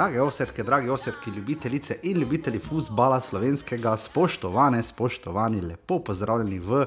Drage 0.00 0.20
ovsetke, 0.20 0.62
dragi 0.62 0.88
ovsetki, 0.88 1.30
ljubitelice 1.30 1.98
in 2.02 2.18
ljubitelji 2.18 2.58
futbola 2.58 3.20
slovenskega, 3.20 3.96
spoštovane, 3.96 4.82
spoštovani, 4.82 5.60
lepo 5.60 5.98
pozdravljeni 5.98 6.58
v 6.58 6.86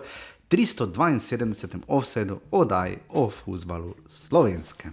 372. 0.50 1.80
offsetu 1.88 2.39
oddaji 2.52 2.98
o 3.09 3.30
futbalu 3.30 3.94
slovenskem. 4.07 4.91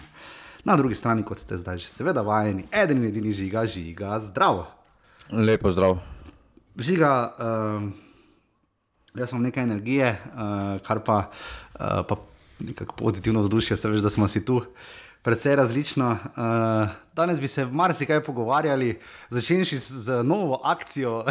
Na 0.65 0.77
drugi 0.77 0.95
strani, 0.95 1.25
kot 1.25 1.39
ste 1.39 1.57
zdaj 1.57 1.79
že 1.79 1.89
seveda 1.89 2.21
vajeni, 2.21 2.67
eden 2.73 3.01
in 3.01 3.09
edini 3.09 3.33
žiga, 3.33 3.65
žiga, 3.65 4.21
zdravo. 4.21 4.67
Lepo 5.33 5.73
zdrav. 5.73 5.97
Žiga, 6.77 7.33
um, 7.41 7.93
jaz 9.15 9.33
imam 9.33 9.49
nekaj 9.49 9.65
energije, 9.65 10.13
uh, 10.13 10.77
kar 10.85 11.01
pa, 11.01 11.31
uh, 11.81 12.05
pa 12.05 12.21
nekako 12.59 12.97
pozitivno 12.97 13.41
vzdušje, 13.49 13.77
se 13.77 13.89
veš, 13.89 14.01
da 14.01 14.11
smo 14.11 14.29
si 14.29 14.45
tu. 14.45 14.61
Predvsej 15.23 15.57
različno. 15.57 16.11
Uh, 16.11 16.89
danes 17.13 17.41
bi 17.41 17.49
se 17.49 17.67
marsikaj 17.67 18.23
pogovarjali, 18.25 19.01
začenši 19.31 19.77
z 19.77 20.23
novo 20.25 20.61
akcijo 20.65 21.25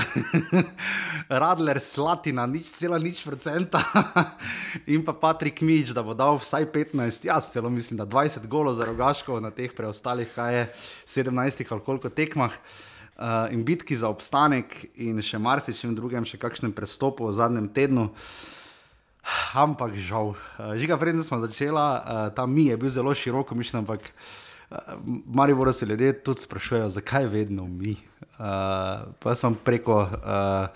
Radler 1.41 1.80
Slatina, 1.80 2.45
nič 2.45 2.70
cela 2.70 2.99
nič 2.99 3.23
procenta 3.25 3.81
in 4.94 5.02
pa 5.05 5.13
Patrik 5.13 5.61
Mič, 5.61 5.89
da 5.89 6.03
bo 6.05 6.13
dal 6.13 6.38
vsaj 6.38 6.70
15, 6.70 7.25
jaz 7.25 7.49
celo 7.49 7.70
mislim, 7.70 7.97
da 7.97 8.05
20 8.05 8.47
golo 8.47 8.73
za 8.73 8.85
rogaško 8.85 9.39
na 9.39 9.49
teh 9.49 9.73
preostalih, 9.73 10.30
kaj 10.35 10.59
je 10.59 10.69
17 11.08 11.66
ali 11.69 11.81
koliko 11.81 12.09
tekmah. 12.09 12.53
Uh, 13.17 13.49
in 13.52 13.66
bitki 13.66 13.97
za 13.97 14.08
obstanek, 14.08 14.86
in 14.95 15.17
še 15.21 15.42
marsičem 15.42 15.95
drugem, 15.95 16.30
še 16.30 16.38
kakšnem 16.38 16.71
prestopu 16.71 17.25
v 17.25 17.33
zadnjem 17.33 17.73
tednu. 17.73 18.05
Uh, 18.14 18.58
Ampak 19.53 19.95
žal, 19.97 20.33
uh, 20.33 20.73
žiga, 20.80 20.97
preden 20.97 21.23
smo 21.23 21.39
začeli, 21.41 21.75
uh, 21.75 22.30
ta 22.35 22.45
mi 22.45 22.69
je 22.69 22.77
bil 22.77 22.89
zelo 22.89 23.13
široko 23.16 23.55
mišljen, 23.55 23.83
ampak 23.83 24.09
uh, 24.09 24.77
mari 25.25 25.53
bodo 25.53 25.73
se 25.73 25.86
ljudje 25.86 26.13
tudi 26.23 26.41
sprašujejo, 26.41 26.89
zakaj 26.89 27.27
vedno 27.27 27.67
mi. 27.67 27.97
Uh, 28.39 29.11
pa 29.19 29.36
sem 29.36 29.55
preko 29.55 30.02
uh, 30.08 30.69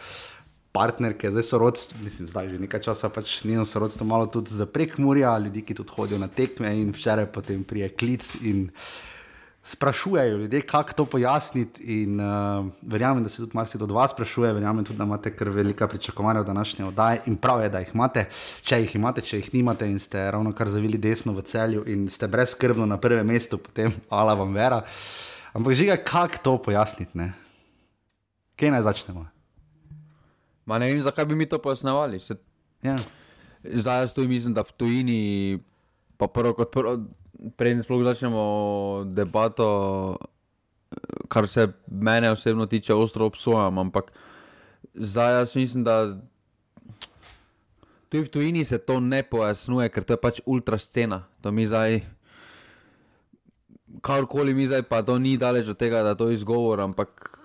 partnerke, 0.73 1.31
zdaj 1.31 1.43
so 1.45 1.57
rodci, 1.61 1.95
mislim, 2.01 2.27
zdaj 2.29 2.49
že 2.49 2.59
nekaj 2.65 2.81
časa, 2.81 3.09
pač 3.13 3.43
njeno 3.45 3.65
sorodstvo 3.65 4.05
malo 4.09 4.25
tudi 4.25 4.49
za 4.49 4.65
prek 4.65 4.97
Murja, 4.97 5.37
ljudi, 5.37 5.61
ki 5.61 5.77
tudi 5.77 5.93
hodijo 5.93 6.19
na 6.19 6.27
tekme 6.27 6.73
in 6.81 6.91
včeraj 6.91 7.29
potem 7.31 7.63
prije 7.63 7.89
klic 7.93 8.35
in 8.41 8.69
sprašujejo 9.63 10.37
ljudje, 10.37 10.61
kako 10.61 10.93
to 10.93 11.05
pojasniti. 11.05 12.03
In 12.03 12.19
uh, 12.19 12.65
verjamem, 12.81 13.23
da 13.23 13.29
se 13.29 13.37
tudi 13.37 13.51
marsikdo 13.55 13.85
od 13.85 13.91
vas 13.91 14.11
sprašuje, 14.11 14.53
verjamem 14.53 14.85
tudi, 14.85 14.97
da 14.97 15.03
imate 15.03 15.35
kar 15.35 15.49
velika 15.49 15.87
pričakovanja 15.87 16.39
v 16.39 16.45
današnji 16.45 16.85
oddaji 16.85 17.19
in 17.25 17.35
prav 17.35 17.61
je, 17.63 17.69
da 17.69 17.79
jih 17.79 17.91
imate. 17.93 18.25
Če 18.61 18.79
jih 18.81 18.95
imate, 18.95 19.21
če 19.21 19.37
jih 19.37 19.53
nimate 19.53 19.87
in 19.87 19.99
ste 19.99 20.31
ravno 20.31 20.53
kar 20.53 20.69
zavili 20.69 20.97
desno 20.97 21.33
v 21.33 21.41
celju 21.41 21.85
in 21.87 22.09
ste 22.09 22.27
brezkrbno 22.27 22.85
na 22.85 22.97
prvem 22.97 23.27
mestu, 23.27 23.57
potem 23.57 23.93
hvala 24.09 24.33
vam 24.33 24.53
vera. 24.53 24.83
Ampak 25.53 25.73
žiga, 25.73 25.97
kako 25.97 26.43
to 26.43 26.57
pojasniti? 26.57 27.17
Ne? 27.17 27.33
Kje 28.55 28.71
naj 28.71 28.81
začnemo? 28.81 29.27
Ma 30.65 30.77
ne 30.79 30.91
vem, 30.91 31.01
zakaj 31.03 31.25
bi 31.25 31.35
mi 31.35 31.45
to 31.45 31.57
pojasnjevali. 31.57 32.19
Se... 32.19 32.35
Ja. 32.83 32.97
Zdaj 33.63 33.99
jaz 34.01 34.13
tu 34.13 34.27
mislim, 34.27 34.53
da 34.53 34.63
v 34.63 34.71
tujini, 34.77 35.59
pa 36.17 36.27
prvo 36.27 36.53
kot 36.53 36.71
prvo 36.71 36.97
preden 37.57 37.83
sploh 37.83 38.03
začnemo 38.03 38.43
debato, 39.05 40.17
kar 41.27 41.47
se 41.47 41.67
mene 41.87 42.31
osebno 42.31 42.65
tiče, 42.65 42.93
ostro 42.93 43.25
obsojam. 43.25 43.77
Ampak 43.77 44.11
zdaj 44.93 45.33
jaz 45.39 45.55
mislim, 45.55 45.83
da 45.83 46.15
tudi 48.09 48.23
v 48.23 48.29
tujini 48.29 48.65
se 48.65 48.77
to 48.77 48.99
ne 48.99 49.23
pojasnjuje, 49.23 49.89
ker 49.89 50.03
to 50.03 50.13
je 50.13 50.21
pač 50.21 50.41
ultra 50.45 50.77
scena. 50.77 51.23
To 51.41 51.51
mi 51.51 51.67
zdaj, 51.67 52.01
karkoli 54.01 54.53
mi 54.53 54.67
zdaj, 54.67 54.83
pa 54.85 55.01
to 55.01 55.19
ni 55.19 55.37
daleč 55.37 55.67
od 55.67 55.77
tega, 55.77 56.03
da 56.03 56.15
to 56.15 56.29
je 56.29 56.37
izgovor, 56.39 56.81
ampak 56.81 57.39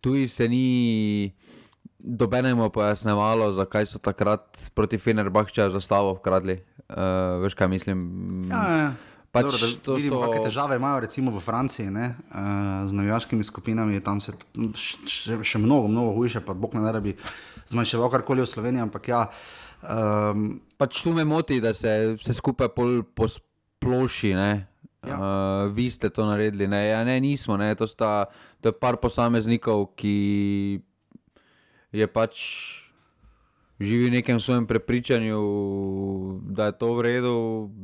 tu 0.00 0.14
se 0.28 0.48
ni. 0.48 1.32
Dobenemo 2.04 2.68
pojasnevalo, 2.68 3.54
zakaj 3.56 3.86
so 3.88 3.96
takrat 3.96 4.60
proti 4.76 4.98
Fenerbahčeju 5.00 5.72
zastavo 5.72 6.12
ukradli. 6.12 6.60
Uh, 6.84 7.40
veš, 7.40 7.56
kaj 7.56 7.68
mislim? 7.72 7.98
Ja, 8.52 8.64
ja. 8.76 9.13
Pač 9.34 9.48
Dobro, 9.50 9.58
da, 9.58 9.68
to 9.82 9.94
vidim, 9.98 10.12
so- 10.14 10.20
Kakšne 10.22 10.46
težave 10.46 10.76
imajo 10.78 11.00
recimo 11.02 11.32
v 11.34 11.40
Franciji 11.42 11.90
ne, 11.90 12.14
uh, 12.30 12.86
z 12.86 12.92
navijaškimi 12.94 13.42
skupinami, 13.44 13.98
tam 13.98 14.20
se 14.22 14.30
še, 15.10 15.40
še 15.42 15.58
mnogo, 15.58 15.90
mnogo 15.90 16.12
hujše, 16.14 16.38
pa 16.46 16.54
Bog 16.54 16.78
ne 16.78 16.86
da 16.86 17.00
bi 17.02 17.16
zmanjševal 17.66 18.12
karkoli 18.14 18.46
v 18.46 18.46
Sloveniji, 18.46 18.84
ampak 18.86 19.10
ja. 19.10 19.24
Um, 19.82 20.62
Pač 20.78 21.02
tu 21.02 21.10
me 21.12 21.26
moti, 21.26 21.58
da 21.60 21.74
se 21.74 22.14
vse 22.14 22.36
skupaj 22.38 22.70
pol 22.78 23.02
posploši. 23.02 24.32
Ne? 24.38 24.52
Ja. 25.02 25.18
Uh, 25.18 25.74
vi 25.74 25.90
ste 25.90 26.14
to 26.14 26.30
naredili, 26.30 26.70
ne, 26.70 26.86
ja, 26.88 27.02
ne 27.04 27.18
nismo. 27.20 27.58
Ne? 27.58 27.74
To, 27.74 27.90
sta, 27.90 28.30
to 28.62 28.70
je 28.70 28.78
par 28.78 29.02
posameznikov, 29.02 29.98
ki 29.98 30.78
je 31.90 32.06
pač 32.06 32.38
živi 33.84 34.08
v 34.08 34.16
nekem 34.18 34.40
svojem 34.40 34.66
prepričanju, 34.66 35.40
da 36.42 36.66
je 36.66 36.78
to 36.78 36.94
v 36.94 37.00
redu, 37.02 37.36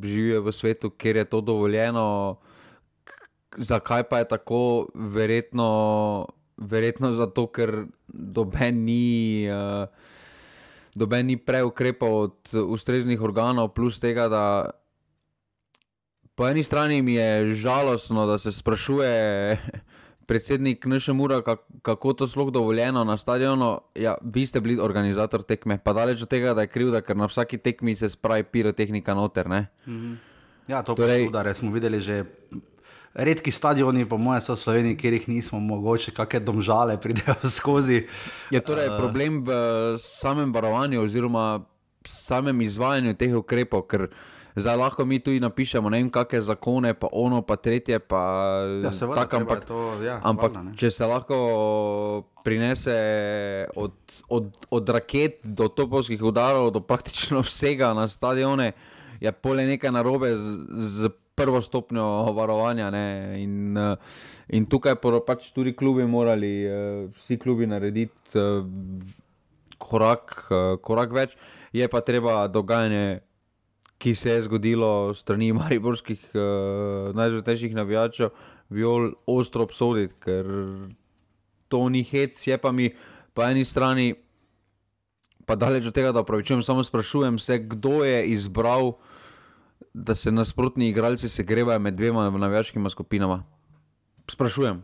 živijo 0.03 0.43
v 0.43 0.53
svetu, 0.53 0.91
kjer 0.91 1.17
je 1.17 1.25
to 1.25 1.41
dovoljeno. 1.41 2.37
Zakaj 3.57 4.09
pa 4.09 4.19
je 4.19 4.29
tako? 4.29 4.89
Verjetno, 4.95 6.27
verjetno 6.57 7.13
zato, 7.13 7.47
ker 7.47 7.87
doben 8.09 8.85
ni. 8.85 9.47
Uh, 9.51 9.89
Doben 10.91 11.27
ni 11.27 11.37
prej 11.39 11.63
ukrepal 11.63 12.15
od 12.27 12.51
ustreznih 12.51 13.23
organov, 13.23 13.71
plus 13.79 14.01
tega, 14.03 14.27
da 14.27 14.71
po 16.35 16.49
eni 16.49 16.63
strani 16.67 17.03
mi 17.03 17.15
je 17.15 17.55
žalostno, 17.55 18.27
da 18.27 18.39
se 18.39 18.53
sprašuje 18.53 19.13
predsednik 20.31 20.87
Nešemura, 20.87 21.43
kako 21.83 22.13
to 22.13 22.27
sploh 22.27 22.53
dovoljeno 22.55 23.03
na 23.05 23.17
stadionu. 23.17 23.81
Ja, 23.99 24.15
vi 24.23 24.47
ste 24.47 24.61
bili 24.61 24.79
organizator 24.79 25.43
tekme, 25.43 25.79
pa 25.83 25.93
daleč 25.93 26.23
od 26.23 26.31
tega, 26.31 26.55
da 26.55 26.63
je 26.63 26.71
krivda, 26.71 27.01
ker 27.03 27.19
na 27.19 27.27
vsaki 27.27 27.59
tekmi 27.59 27.97
se 27.99 28.09
spravi 28.09 28.47
pirotehnika 28.47 29.15
noter. 29.15 29.51
Ne? 29.51 29.67
ja, 30.69 30.85
to 30.87 30.95
Torej- 30.95 31.27
torej, 31.33 31.51
pa 31.51 31.55
smo 31.55 31.75
videli 31.75 32.01
že. 32.01 32.25
Redki 33.11 33.51
stadioni, 33.51 34.07
po 34.07 34.15
mojem, 34.23 34.39
so 34.39 34.55
v 34.55 34.63
Sloveniji, 34.63 34.97
kjer 34.97 35.13
jih 35.19 35.27
nismo, 35.29 35.59
mogoče 35.59 36.15
kakšne 36.15 36.41
domžale 36.47 36.95
pridejo 36.95 37.35
skozi. 37.59 38.07
Je 38.55 38.61
torej 38.63 38.87
uh, 38.87 38.95
problem 39.03 39.43
v 39.43 39.51
samem 39.99 40.55
varovanju 40.55 41.03
oziroma 41.03 41.65
samem 42.07 42.61
izvajanju 42.63 43.19
teh 43.19 43.35
ukrepov, 43.35 43.83
ker 43.91 44.07
zdaj 44.57 44.77
lahko 44.77 45.05
mi 45.05 45.19
tu 45.19 45.31
napišemo 45.41 45.91
ne 45.91 46.03
vem, 46.03 46.11
kakšne 46.11 46.43
zakone, 46.43 46.95
pa 46.95 47.09
ono, 47.13 47.43
pa 47.43 47.57
tretje, 47.57 47.99
pa 47.99 48.23
Ja, 48.83 48.93
seveda, 48.93 49.27
je 49.27 49.41
ampak, 49.41 49.65
to, 49.65 49.81
ja, 50.05 50.21
ampak 50.23 50.55
valjda, 50.55 50.63
ne. 50.71 50.77
če 50.77 50.91
se 50.91 51.07
lahko 51.07 51.39
prinese 52.45 52.97
od, 53.77 53.93
od, 54.29 54.51
od 54.71 54.89
raket 54.89 55.41
do 55.45 55.69
topovskih 55.69 56.23
udarov, 56.23 56.71
do 56.71 56.81
praktično 56.81 57.45
vsega 57.49 57.95
na 57.95 58.09
stadione, 58.09 58.73
je 59.21 59.33
pole 59.33 59.67
nekaj 59.69 59.93
narobe 59.93 60.37
z, 60.39 60.57
z 60.97 61.11
prvo 61.41 61.63
stopnjo 61.63 62.33
varovanja. 62.37 62.91
Ne? 62.91 63.07
In, 63.43 63.77
eh, 63.77 63.97
in 64.49 64.67
tukaj 64.67 64.99
pač 65.27 65.51
tudi 65.57 65.73
klubi 65.73 66.05
morali, 66.07 66.53
eh, 66.65 67.09
vsi 67.17 67.39
klubi 67.39 67.67
narediti 67.67 68.37
eh, 68.37 68.65
korak, 69.79 70.51
korak 70.85 71.13
več. 71.13 71.37
Je 71.73 71.87
pa 71.89 72.01
treba 72.05 72.49
dogajanje, 72.49 73.21
ki 74.01 74.15
se 74.17 74.31
je 74.31 74.43
zgodilo 74.49 75.15
strani 75.15 75.53
mariborskih 75.61 76.23
uh, 76.33 77.13
najzvetejših 77.17 77.77
navijačev, 77.77 78.33
viol 78.71 79.13
ostro 79.27 79.67
obsoditi, 79.67 80.15
ker 80.25 80.49
to 81.69 81.85
ni 81.89 82.03
hec, 82.07 82.39
je 82.47 82.59
pa 82.59 82.73
mi 82.73 82.91
po 83.35 83.45
eni 83.47 83.65
strani, 83.65 84.15
pa 85.47 85.55
daleč 85.59 85.87
od 85.91 85.95
tega, 85.95 86.13
da 86.13 86.25
upravičujem, 86.25 86.63
samo 86.63 86.85
sprašujem 86.85 87.39
se, 87.39 87.59
kdo 87.59 88.03
je 88.05 88.25
izbral, 88.33 88.95
da 89.95 90.15
se 90.15 90.33
nasprotni 90.33 90.89
igralci 90.89 91.29
segrevajo 91.29 91.79
med 91.79 91.95
dvema 91.95 92.31
navijaškima 92.31 92.91
skupinama. 92.91 93.43
Sprašujem. 94.31 94.83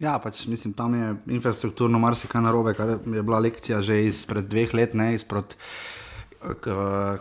Ja, 0.00 0.18
pač 0.18 0.46
mislim, 0.50 0.72
tam 0.74 0.94
je 0.94 1.14
infrastrukturno 1.36 1.98
marsikaj 1.98 2.42
narobe, 2.42 2.74
kar 2.74 2.96
je 3.06 3.22
bila 3.22 3.38
lekcija 3.38 3.80
že 3.80 4.04
izpred 4.08 4.48
dveh 4.50 4.74
let, 4.74 4.94
ne 4.94 5.14
izpred. 5.14 5.54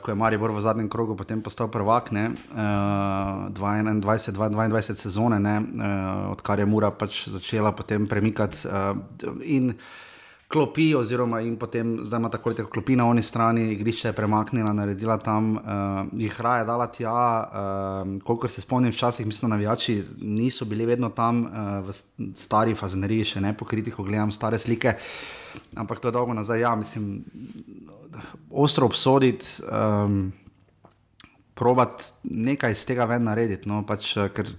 Ko 0.02 0.12
je 0.12 0.16
Maribor 0.16 0.52
v 0.52 0.60
zadnjem 0.60 0.90
krogu 0.92 1.16
potem 1.16 1.40
postal 1.40 1.72
prvak, 1.72 2.12
ne, 2.12 2.36
uh, 2.52 3.48
2021-2022 3.56 5.00
sezone, 5.00 5.40
ne, 5.40 5.56
uh, 5.64 6.32
odkar 6.36 6.60
je 6.60 6.68
Mura 6.68 6.92
pač 6.92 7.32
začela 7.32 7.72
potem 7.72 8.08
premikati 8.08 8.68
uh, 8.68 8.92
in 9.48 9.72
klopi, 10.54 10.92
oziroma 10.96 11.42
in 11.42 11.56
potem 11.58 11.96
zdaj 12.06 12.20
ima 12.20 12.30
tako 12.30 12.54
tako 12.54 12.70
klopi 12.70 12.96
na 12.96 13.08
oni 13.10 13.22
strani, 13.22 13.72
igrišče 13.74 14.08
je 14.08 14.14
premaknila, 14.14 14.74
naredila 14.74 15.18
tam, 15.18 15.56
uh, 15.56 15.64
jih 16.14 16.42
raje 16.42 16.66
dala 16.66 16.88
tja. 16.94 17.14
Uh, 17.14 18.22
kolikor 18.24 18.52
se 18.52 18.62
spomnim, 18.62 18.92
včasih 18.94 19.26
mislim, 19.26 19.50
da 19.50 19.56
navijači 19.56 20.04
niso 20.22 20.66
bili 20.66 20.86
vedno 20.86 21.10
tam 21.10 21.46
uh, 21.46 21.88
v 21.88 21.96
stari 22.36 22.76
fazeneriji, 22.76 23.34
še 23.34 23.42
ne 23.42 23.56
pokriti, 23.58 23.92
ko 23.92 24.06
gledam 24.06 24.32
stare 24.32 24.60
slike. 24.60 24.94
Ampak 25.76 26.00
to 26.00 26.08
je 26.08 26.16
dolgo 26.16 26.34
nazaj, 26.34 26.62
ja, 26.62 26.76
mislim, 26.76 27.24
ostro 28.52 28.86
obsoditi. 28.86 29.46
Um, 29.72 30.32
Probat 31.54 32.08
nekaj 32.24 32.72
iz 32.74 32.82
tega 32.90 33.06
ven 33.06 33.28
narediti. 33.30 33.70
No, 33.70 33.84
pač, 33.86 34.08
ker 34.34 34.50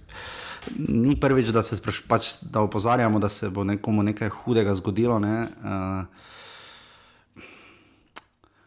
ni 0.77 1.15
prvič, 1.19 1.49
da 1.55 1.63
se 1.63 1.77
spraš, 1.77 2.01
pač, 2.07 2.31
da 2.41 2.61
opozarjamo, 2.65 3.19
da 3.19 3.29
se 3.29 3.49
bo 3.49 3.63
nekomu 3.63 4.03
nekaj 4.03 4.29
hudega 4.29 4.75
zgodilo. 4.75 5.19
Ne? 5.19 5.47
Uh, 5.63 6.33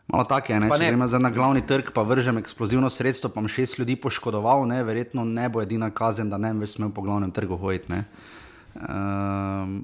Malo 0.08 0.24
tako 0.24 0.52
je, 0.52 0.60
ne? 0.60 0.70
če 0.72 0.86
gremo 0.88 1.06
na 1.20 1.30
glavni 1.30 1.60
trg, 1.68 1.90
pa 1.92 2.00
vržem 2.02 2.38
eksplozivno 2.40 2.88
sredstvo, 2.90 3.28
pa 3.28 3.42
šest 3.44 3.76
ljudi 3.78 3.96
poškodoval, 4.00 4.64
ne? 4.68 4.80
verjetno 4.84 5.24
ne 5.24 5.48
bo 5.52 5.60
edina 5.60 5.90
kazen, 5.90 6.30
da 6.32 6.38
ne 6.40 6.54
bi 6.54 6.64
več 6.64 6.78
smel 6.78 6.94
po 6.96 7.04
glavnem 7.04 7.30
trgu 7.34 7.58
hoditi. 7.60 7.92
Ne? 7.92 8.04
Um, 8.88 9.82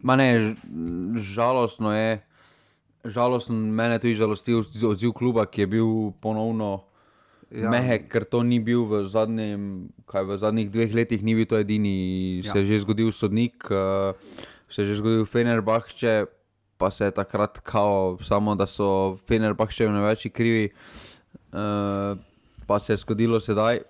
ne, 0.00 0.28
žalostno 1.20 1.92
je, 1.92 2.22
žalostno 3.04 3.56
mene 3.56 3.98
tudi 4.00 4.16
žalosti 4.16 4.56
odziv 4.88 5.12
kluba, 5.12 5.44
ki 5.44 5.66
je 5.66 5.70
bil 5.76 5.90
ponovno 6.24 6.78
ja. 7.50 7.70
mehek, 7.70 8.08
ker 8.10 8.24
to 8.24 8.42
ni 8.42 8.60
bil 8.62 8.86
v, 8.86 9.04
zadnjem, 9.10 9.90
kaj, 10.06 10.26
v 10.26 10.38
zadnjih 10.38 10.70
dveh 10.70 10.94
letih, 10.94 11.22
ni 11.22 11.34
bil 11.34 11.46
to 11.46 11.58
edini, 11.58 12.40
ja. 12.44 12.52
se 12.52 12.62
je 12.62 12.72
že 12.72 12.84
zgodil 12.86 13.12
sodnik, 13.12 13.66
uh, 13.70 14.14
se 14.70 14.82
je 14.82 14.94
že 14.94 15.00
zgodil 15.02 15.26
Fenerbahče 15.26 16.26
pa 16.80 16.90
se 16.90 17.04
je 17.04 17.10
takrat 17.10 17.58
kao, 17.60 18.18
samo 18.22 18.54
da 18.54 18.66
so 18.66 19.16
Fenerbahčevi 19.28 19.92
največji 19.92 20.30
krivi, 20.30 20.70
uh, 21.52 22.16
pa 22.66 22.78
se 22.80 22.92
je 22.92 23.02
zgodilo 23.04 23.40
sedaj. 23.40 23.82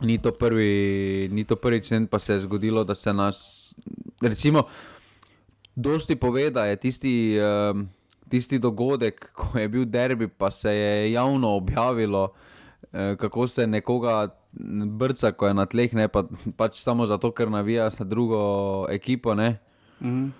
Ni 0.00 0.18
to 0.18 0.32
prvi, 0.32 1.28
ni 1.32 1.44
to 1.44 1.56
prvi 1.56 1.80
cent, 1.80 2.10
pa 2.10 2.18
se 2.18 2.36
je 2.36 2.44
zgodilo, 2.44 2.84
da 2.84 2.94
se 2.94 3.12
nas, 3.12 3.72
recimo, 4.20 4.66
dosti 5.74 6.16
pove, 6.16 6.50
da 6.50 6.66
je 6.66 6.76
tisti, 6.76 7.14
uh, 7.40 7.80
tisti 8.28 8.58
dogodek, 8.58 9.30
ko 9.32 9.58
je 9.58 9.68
bil 9.68 9.84
derbi, 9.84 10.28
pa 10.28 10.50
se 10.50 10.74
je 10.74 11.12
javno 11.12 11.56
objavilo, 11.56 12.28
kako 12.92 13.48
se 13.48 13.66
nekoga 13.66 14.28
brca, 14.86 15.32
ko 15.32 15.46
je 15.46 15.54
na 15.54 15.66
tleh, 15.66 15.94
ne 15.94 16.08
pa, 16.08 16.24
pač 16.56 16.80
samo 16.80 17.06
zato, 17.06 17.32
ker 17.32 17.50
navija 17.50 17.90
za 17.90 18.04
drugo 18.04 18.86
ekipo. 18.90 19.34
Mm 19.34 19.58
-hmm 20.00 20.30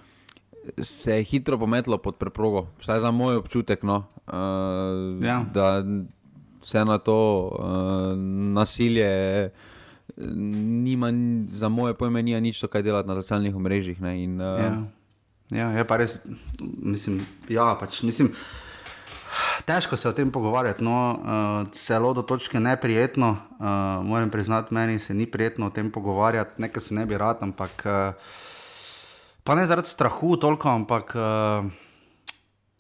se 0.79 1.17
je 1.17 1.25
hitro 1.25 1.59
pometlo 1.59 1.99
pod 1.99 2.17
preprogo, 2.17 2.67
vsaj 2.79 3.01
za 3.01 3.11
moj 3.11 3.37
občutek. 3.37 3.83
No, 3.83 4.05
uh, 4.27 5.25
ja. 5.25 5.45
Da 5.55 5.85
se 6.63 6.85
na 6.85 6.99
to 6.99 7.51
uh, 7.59 8.19
nasilje, 8.55 9.51
nima, 10.17 11.13
za 11.51 11.69
moje 11.69 11.95
pojme, 11.95 12.23
ni 12.23 12.41
nič, 12.41 12.65
kaj 12.71 12.83
delati 12.83 13.09
na 13.09 13.15
socialnih 13.15 13.55
mrežah. 13.55 13.99
In, 13.99 14.41
uh, 14.41 14.61
ja. 14.61 14.83
ja, 15.51 15.71
je 15.71 15.85
pa 15.85 15.97
res, 15.97 16.21
mislim, 16.61 17.21
ja, 17.49 17.75
pač, 17.81 18.03
mislim. 18.03 18.33
Težko 19.67 19.97
se 19.97 20.09
o 20.09 20.13
tem 20.13 20.31
pogovarjati, 20.31 20.85
no, 20.85 20.97
uh, 21.13 21.69
celo 21.73 22.13
do 22.15 22.23
točke 22.23 22.61
neprijetno. 22.61 23.37
Uh, 23.59 23.67
moram 24.07 24.31
priznati, 24.31 24.75
meni 24.75 24.99
se 24.99 25.15
ni 25.15 25.27
prijetno 25.27 25.67
o 25.67 25.71
tem 25.71 25.91
pogovarjati, 25.91 26.63
nekaj 26.63 26.83
se 26.83 26.95
ne 26.95 27.07
bi 27.07 27.19
rad, 27.19 27.43
ampak 27.43 27.87
uh, 27.87 28.35
pa 29.45 29.55
ne 29.55 29.67
zaradi 29.67 29.89
strahu 29.89 30.37
toliko, 30.37 30.69
ampak 30.69 31.15
uh, 31.15 31.71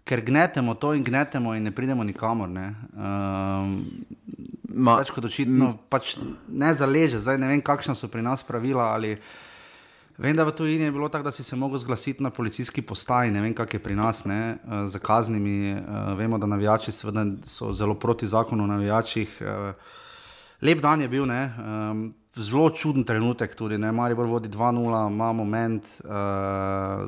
ker 0.05 0.25
gnetemo 0.26 0.75
to 0.75 0.94
in 0.94 1.05
gnetemo 1.05 1.55
in 1.55 1.62
ne 1.62 1.70
pridemo 1.70 2.05
nikamor. 2.05 2.49
Ne. 2.49 2.75
Uh, 2.93 4.43
Ma, 4.73 4.96
pač 4.96 5.11
kot 5.12 5.26
očitno, 5.29 5.75
pač 5.93 6.14
ne 6.49 6.70
zaleže, 6.73 7.19
zdaj 7.20 7.37
ne 7.37 7.50
vem, 7.50 7.61
kakšna 7.61 7.93
so 7.93 8.08
pri 8.08 8.23
nas 8.25 8.40
pravila. 8.46 8.94
Ali, 8.96 9.19
vem, 10.19 10.37
da 10.37 10.44
v 10.44 10.53
tujini 10.53 10.85
je 10.85 10.93
bilo 10.93 11.09
tako, 11.09 11.25
da 11.25 11.32
si 11.32 11.43
se 11.43 11.56
lahko 11.56 11.79
zglasiti 11.79 12.23
na 12.23 12.31
policijski 12.31 12.82
postaji, 12.82 13.31
ne 13.31 13.41
vem, 13.41 13.55
kak 13.55 13.75
je 13.75 13.81
pri 13.82 13.94
nas 13.94 14.25
ne, 14.25 14.56
uh, 14.64 14.87
z 14.88 14.99
kaznimi. 14.99 15.73
Uh, 15.73 16.19
vemo, 16.19 16.38
da 16.38 16.47
navijači 16.47 16.93
so 16.93 17.73
zelo 17.73 17.94
proti 17.94 18.26
zakonu 18.26 18.64
o 18.64 18.67
navijačih. 18.67 19.38
Uh, 19.41 19.75
lep 20.62 20.81
dan 20.81 21.00
je 21.00 21.09
bil. 21.09 21.26
Ne, 21.26 21.55
zelo 22.37 22.70
čuden 22.70 23.05
trenutek, 23.05 23.55
tudi 23.55 23.79
ne, 23.79 23.93
Mari 23.93 24.14
bolj 24.14 24.29
vodi 24.31 24.49
2-0, 24.49 25.06
ima 25.11 25.32
moment, 25.32 25.85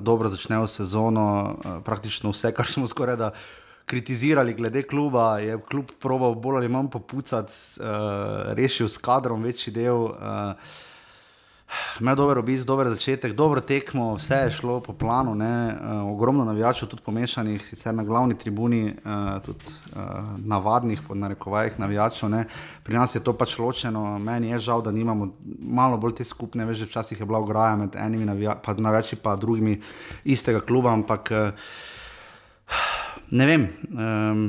dobro 0.00 0.28
začne 0.28 0.58
v 0.58 0.66
sezono, 0.68 1.56
praktično 1.84 2.30
vse, 2.30 2.52
kar 2.52 2.66
smo 2.66 2.86
skoraj 2.86 3.16
da. 3.16 3.30
Kritizirali 3.84 4.54
glede 4.54 4.82
kluba, 4.88 5.38
je 5.44 5.58
klub 5.68 5.90
probal 6.00 6.34
bolj 6.34 6.56
ali 6.56 6.68
manj 6.72 6.88
popucati, 6.88 7.52
uh, 7.80 8.52
rešil 8.56 8.88
s 8.88 8.96
kadrom 8.96 9.42
večji 9.44 9.74
del. 9.76 10.06
Uh, 10.08 10.54
Imel 12.00 12.16
dober 12.16 12.38
obisk, 12.38 12.66
dober 12.66 12.88
začetek, 12.90 13.32
dobro 13.36 13.60
tekmo, 13.60 14.14
vse 14.18 14.34
je 14.44 14.50
šlo 14.58 14.80
po 14.80 14.92
planu, 14.92 15.32
uh, 15.32 16.12
ogromno 16.12 16.44
navijačev, 16.44 16.88
tudi 16.88 17.02
pomešanih, 17.06 17.66
sicer 17.66 17.94
na 17.94 18.04
glavni 18.04 18.38
tribuni, 18.38 18.94
uh, 19.04 19.42
tudi 19.42 19.58
uh, 19.96 20.02
navadnih, 20.38 21.02
pod 21.08 21.16
narekovajih 21.16 21.78
navijačev. 21.78 22.28
Ne. 22.30 22.44
Pri 22.82 22.98
nas 22.98 23.14
je 23.14 23.22
to 23.24 23.32
pač 23.32 23.58
ločeno, 23.58 24.18
meni 24.18 24.50
je 24.50 24.60
žal, 24.60 24.82
da 24.82 24.90
nimamo 24.90 25.30
malo 25.58 25.96
bolj 25.98 26.18
te 26.20 26.24
skupne, 26.24 26.66
veš, 26.66 26.86
včasih 26.88 27.20
je 27.20 27.26
bila 27.26 27.38
ograja 27.38 27.76
med 27.76 27.96
enimi 27.96 28.26
navijači, 28.76 29.16
pa 29.16 29.36
drugimi 29.36 29.80
istega 30.24 30.60
kluba, 30.60 30.92
ampak 30.92 31.30
uh, 31.30 31.66
ne 33.30 33.46
vem. 33.46 33.68
Um, 33.90 34.46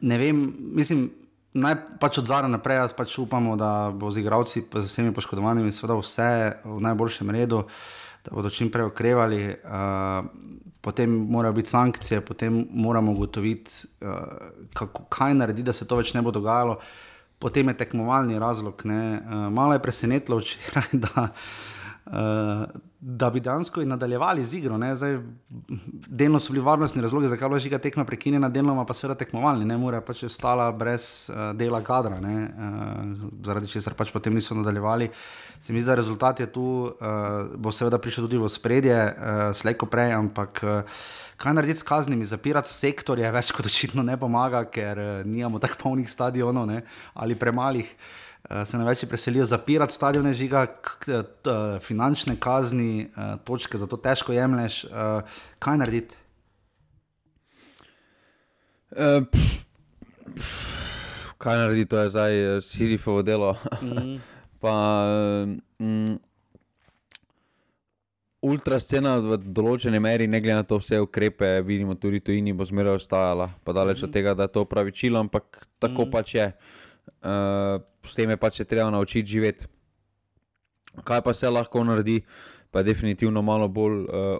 ne 0.00 0.18
vem, 0.18 0.52
mislim 0.74 1.10
naj 1.56 1.76
pač 2.00 2.20
od 2.20 2.28
zadaj 2.28 2.50
naprej, 2.52 2.80
jaz 2.82 2.94
pač 2.96 3.16
upamo, 3.18 3.56
da 3.56 3.90
bo 3.94 4.10
z 4.12 4.22
igravci, 4.22 4.62
z 4.62 4.84
vsemi 4.84 5.14
poškodovanimi, 5.16 5.72
seveda 5.72 5.96
vse 5.98 6.28
v 6.64 6.78
najboljšem 6.84 7.32
redu, 7.34 7.64
da 8.26 8.34
bodo 8.36 8.52
čim 8.52 8.70
prej 8.72 8.90
okrevali. 8.90 9.40
Uh, 9.64 10.28
potem 10.84 11.10
morajo 11.10 11.56
biti 11.56 11.72
sankcije, 11.72 12.20
potem 12.22 12.60
moramo 12.70 13.16
ugotoviti, 13.16 13.88
uh, 14.04 14.90
kaj 15.10 15.34
narediti, 15.34 15.66
da 15.66 15.74
se 15.74 15.88
to 15.88 15.98
več 15.98 16.14
ne 16.14 16.22
bo 16.22 16.34
dogajalo. 16.34 16.78
Potem 17.42 17.68
je 17.68 17.78
tekmovalni 17.82 18.38
razlog. 18.38 18.82
Uh, 18.84 19.48
malo 19.52 19.76
je 19.76 19.82
presenetilo 19.82 20.40
včeraj, 20.40 20.92
da. 21.04 21.30
Uh, 22.06 22.85
da 23.00 23.30
bi 23.30 23.40
dejansko 23.40 23.84
nadaljevali 23.84 24.44
z 24.44 24.54
igro. 24.54 24.78
Zdaj, 24.94 25.18
delno 26.08 26.40
so 26.40 26.52
bili 26.52 26.64
varnostni 26.64 27.02
razlogi, 27.02 27.28
zakaj 27.28 27.44
je 27.44 27.48
bila 27.48 27.60
žiga 27.60 27.78
tekma 27.78 28.04
prekinjena, 28.04 28.48
delno 28.48 28.84
pa 28.86 28.94
seveda 28.94 29.18
tekmovalni, 29.18 29.64
ne 29.64 29.76
more 29.76 30.00
pač 30.00 30.22
ostala 30.24 30.70
brez 30.72 31.28
uh, 31.28 31.52
dela 31.56 31.82
kadra, 31.84 32.16
uh, 32.16 33.28
zaradi 33.44 33.68
česar 33.68 33.94
pač 33.94 34.12
potem 34.12 34.34
niso 34.34 34.54
nadaljevali. 34.54 35.10
Se 35.60 35.72
mi 35.72 35.80
zdi, 35.80 35.90
da 35.90 35.94
rezultat 35.94 36.40
je 36.40 36.48
tu, 36.52 36.64
uh, 36.88 37.54
bo 37.56 37.72
seveda 37.72 37.98
prišel 37.98 38.28
tudi 38.28 38.40
v 38.40 38.48
spredje, 38.48 38.96
uh, 38.96 39.46
slejko 39.54 39.86
prej, 39.86 40.12
ampak. 40.16 40.64
Uh, 40.64 41.00
Kaj 41.36 41.52
narediti 41.52 41.82
s 41.82 41.84
kaznimi, 41.84 42.24
zapirati 42.24 42.70
sektorje, 42.72 43.28
več 43.28 43.50
kot 43.52 43.66
očitno 43.68 44.00
ne 44.00 44.14
pomaga, 44.16 44.62
ker 44.72 44.96
uh, 44.96 45.08
nimamo 45.28 45.60
tako 45.60 45.82
polnih 45.82 46.08
stadionov 46.08 46.64
ne, 46.64 46.78
ali 47.12 47.36
premalih. 47.36 47.90
Uh, 47.92 48.26
Eh, 48.50 48.64
se 48.64 48.78
največ 48.78 49.04
preselijo 49.04 49.44
zapirati 49.44 49.94
stadione, 49.94 50.34
žiga, 50.34 50.66
finančne 51.80 52.36
kazni, 52.40 53.00
eh, 53.00 53.36
točke, 53.44 53.78
zato 53.78 53.96
težko 53.96 54.32
jemliš. 54.32 54.84
Eh, 54.84 54.88
kaj 55.58 55.78
narediti? 55.78 56.16
Kaj 61.38 61.58
narediti, 61.58 61.90
to 61.90 61.98
je 61.98 62.10
zdaj 62.10 62.32
Sirifovo 62.62 63.22
delo. 63.22 63.56
Mm. 63.82 64.16
pa, 64.62 65.04
mm, 65.78 66.14
ultra 68.40 68.80
scena 68.80 69.18
v 69.18 69.36
določeni 69.42 69.98
meri, 70.00 70.30
ne 70.30 70.40
glede 70.40 70.62
na 70.62 70.62
to, 70.62 70.78
vse 70.78 71.00
ukrepe, 71.02 71.60
vidimo 71.66 71.94
tudi 71.94 72.20
tu 72.20 72.32
in 72.32 72.56
bo 72.56 72.64
zmeraj 72.64 73.02
ostajala. 73.02 73.50
Pa 73.64 73.72
daleč 73.72 74.02
mm. 74.02 74.04
od 74.04 74.12
tega, 74.12 74.34
da 74.34 74.46
je 74.46 74.54
to 74.54 74.64
pravičilo, 74.64 75.18
ampak 75.18 75.66
tako 75.78 76.06
mm. 76.06 76.10
pač 76.10 76.34
je. 76.34 76.46
Uh, 76.46 76.85
s 78.06 78.14
tem 78.14 78.30
je 78.30 78.36
pač 78.36 78.60
treba 78.68 78.90
naučiti 78.90 79.30
živeti. 79.30 79.66
Kaj 81.04 81.20
pa 81.22 81.34
se 81.34 81.50
lahko 81.50 81.84
naredi, 81.84 82.22
pa 82.70 82.80
je 82.80 82.84
definitivno 82.84 83.42
malo 83.42 83.68
bolj 83.68 84.04
uh, 84.04 84.38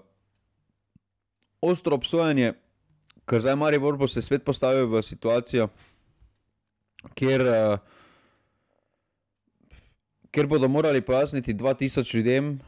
ostro 1.61 1.95
obsojanje, 1.97 2.55
ker 3.27 3.41
zdaj 3.41 3.57
Mari 3.57 3.79
Borbo 3.79 4.09
se 4.09 4.23
svet 4.23 4.45
postavil 4.45 4.89
v 4.89 5.03
situacijo, 5.03 5.69
kjer, 7.15 7.45
uh, 7.45 7.79
kjer 10.31 10.47
bodo 10.47 10.69
morali 10.69 11.01
pojasniti 11.01 11.55
2000 11.55 12.17
ljudem, 12.17 12.61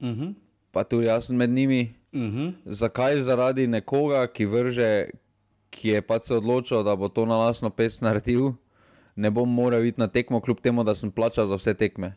uh 0.00 0.08
mhm. 0.08 0.24
-huh. 0.24 0.34
pa 0.72 0.84
tudi 0.84 1.06
jaz 1.06 1.30
med 1.30 1.50
njimi, 1.50 1.94
uh 2.12 2.20
mhm. 2.20 2.38
-huh. 2.38 2.52
zakaj 2.64 3.20
zaradi 3.20 3.66
nekoga, 3.66 4.26
ki 4.26 4.46
vrže, 4.46 5.10
ki 5.70 5.88
je 5.88 6.02
pač 6.02 6.22
se 6.22 6.34
odločil, 6.34 6.82
da 6.82 6.96
bo 6.96 7.08
to 7.08 7.26
na 7.26 7.36
lasno 7.36 7.70
pes 7.70 8.00
naredil 8.00 8.52
ne 9.18 9.30
bom 9.30 9.50
moral 9.50 9.84
iti 9.86 10.00
na 10.00 10.06
tekmo, 10.06 10.40
kljub 10.40 10.60
temu, 10.62 10.84
da 10.84 10.94
sem 10.94 11.10
plačal 11.10 11.48
za 11.50 11.58
vse 11.58 11.74
tekme. 11.74 12.12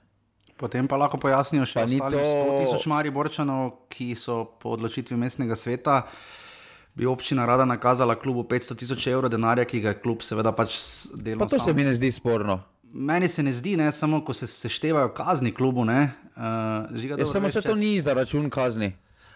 Potem 0.58 0.88
pa 0.88 1.00
lahko 1.02 1.18
pojasnijo 1.18 1.66
še 1.66 1.88
nekaj 1.90 2.14
to... 2.14 2.22
100 2.22 2.58
tisoč 2.62 2.86
marih 2.92 3.14
borčanov, 3.14 3.72
ki 3.90 4.14
so 4.16 4.44
po 4.62 4.76
odločitvi 4.78 5.18
mestnega 5.18 5.58
sveta. 5.58 6.04
Bi 6.94 7.08
občina 7.10 7.48
rada 7.50 7.66
nakazala 7.66 8.14
klubu 8.20 8.44
500 8.46 8.78
tisoč 8.78 9.08
evrov 9.10 9.32
denarja, 9.34 9.66
ki 9.66 9.82
ga 9.82 9.96
je 9.96 10.02
klub 10.04 10.22
seveda 10.28 10.54
pač 10.54 10.78
delal. 11.16 11.50
To 11.50 11.58
sam. 11.58 11.72
se 11.72 11.74
mi 11.74 11.88
ne 11.88 11.96
zdi 11.98 12.12
sporno. 12.14 12.60
Meni 12.94 13.30
se 13.32 13.42
ne 13.44 13.54
zdi, 13.56 13.78
ne, 13.80 13.88
samo 13.96 14.20
ko 14.28 14.36
se 14.36 14.48
seštevajo 14.52 15.14
kazni 15.16 15.54
klubu. 15.56 15.88
Ne, 15.88 16.12
uh, 16.36 16.92
ja, 17.02 17.26
samo 17.26 17.50
se 17.50 17.64
to 17.64 17.74
ni 17.80 17.96
za 18.04 18.14
račun 18.14 18.50
kazni. 18.52 18.92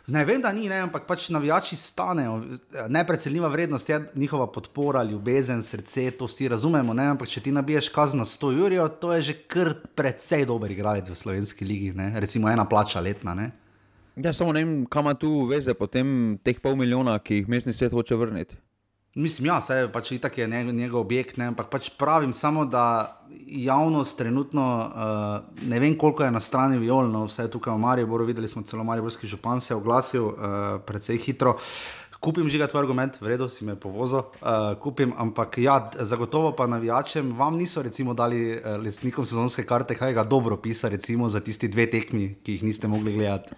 Ne 0.07 0.21
vem, 0.25 0.41
da 0.41 0.51
ni, 0.53 0.67
ne, 0.69 0.77
ampak 0.85 1.07
pač 1.09 1.29
navijači 1.33 1.75
stanejo. 1.75 2.35
Neprecenljiva 2.93 3.47
vrednost 3.49 3.89
je 3.89 3.97
njihova 4.15 4.45
podpora, 4.51 5.03
ljubezen, 5.03 5.63
srce, 5.63 6.11
to 6.11 6.27
vsi 6.29 6.47
razumemo. 6.47 6.93
Ne, 6.93 7.07
ampak 7.15 7.29
če 7.29 7.41
ti 7.41 7.51
nabiješ 7.51 7.89
kazen 7.89 8.21
na 8.21 8.25
100 8.29 8.51
jurjev, 8.57 8.89
to 9.01 9.13
je 9.13 9.21
že 9.21 9.37
kar 9.49 9.73
precej 9.95 10.45
dober 10.45 10.71
igralec 10.71 11.09
v 11.09 11.17
slovenski 11.17 11.65
ligi. 11.65 11.93
Ne. 11.97 12.11
Recimo 12.19 12.49
ena 12.49 12.67
plača 12.69 13.01
letna. 13.01 13.33
Ne. 13.33 13.49
Ja, 14.15 14.33
samo 14.33 14.53
ne 14.53 14.61
vem, 14.63 14.85
kam 14.85 15.09
ima 15.09 15.13
tu 15.17 15.47
veze 15.49 15.73
potem 15.73 16.37
teh 16.43 16.61
pol 16.61 16.77
milijona, 16.77 17.17
ki 17.19 17.41
jih 17.41 17.49
mestni 17.49 17.73
svet 17.73 17.91
hoče 17.91 18.15
vrniti. 18.15 18.55
Mislim, 19.15 19.45
ja, 19.47 19.61
vse 19.63 19.85
pač 19.93 20.09
je 20.11 20.47
njegov 20.47 21.05
objekt, 21.05 21.37
ne, 21.37 21.45
ampak 21.47 21.69
pač 21.71 21.87
pravim 21.95 22.33
samo, 22.33 22.65
da 22.65 23.23
javnost 23.47 24.17
trenutno, 24.17 24.65
uh, 24.91 25.67
ne 25.69 25.79
vem 25.79 25.95
koliko 25.97 26.23
je 26.23 26.31
na 26.31 26.41
strani 26.43 26.77
violno, 26.77 27.23
vse 27.29 27.47
tukaj 27.47 27.73
v 27.73 27.79
Mariboru, 27.79 28.25
videli 28.27 28.47
smo 28.51 28.65
celo 28.67 28.83
Mariborski 28.83 29.27
župan 29.27 29.61
se 29.61 29.71
je 29.73 29.77
oglasil 29.77 30.25
uh, 30.25 30.35
precej 30.85 31.17
hitro. 31.17 31.55
Kupim 32.19 32.49
že 32.49 32.59
ga 32.59 32.67
tvoj 32.67 32.81
argument, 32.83 33.15
vredno 33.21 33.47
si 33.47 33.63
me 33.63 33.77
povozil, 33.79 34.19
uh, 34.19 34.75
kupim, 34.83 35.13
ampak 35.17 35.61
ja, 35.63 35.77
zagotovo 35.95 36.51
pa 36.51 36.67
navijačem, 36.67 37.31
vam 37.39 37.55
niso 37.55 37.81
recimo 37.81 38.13
dali 38.13 38.57
uh, 38.57 38.75
lesnikom 38.83 39.25
sezonske 39.25 39.63
karte, 39.63 39.95
kaj 39.95 40.11
ga 40.11 40.27
dobro 40.27 40.57
pisa, 40.57 40.91
recimo 40.91 41.29
za 41.29 41.39
tisti 41.39 41.71
dve 41.71 41.87
tekmi, 41.87 42.33
ki 42.43 42.59
jih 42.59 42.67
niste 42.67 42.91
mogli 42.91 43.15
gledati. 43.15 43.55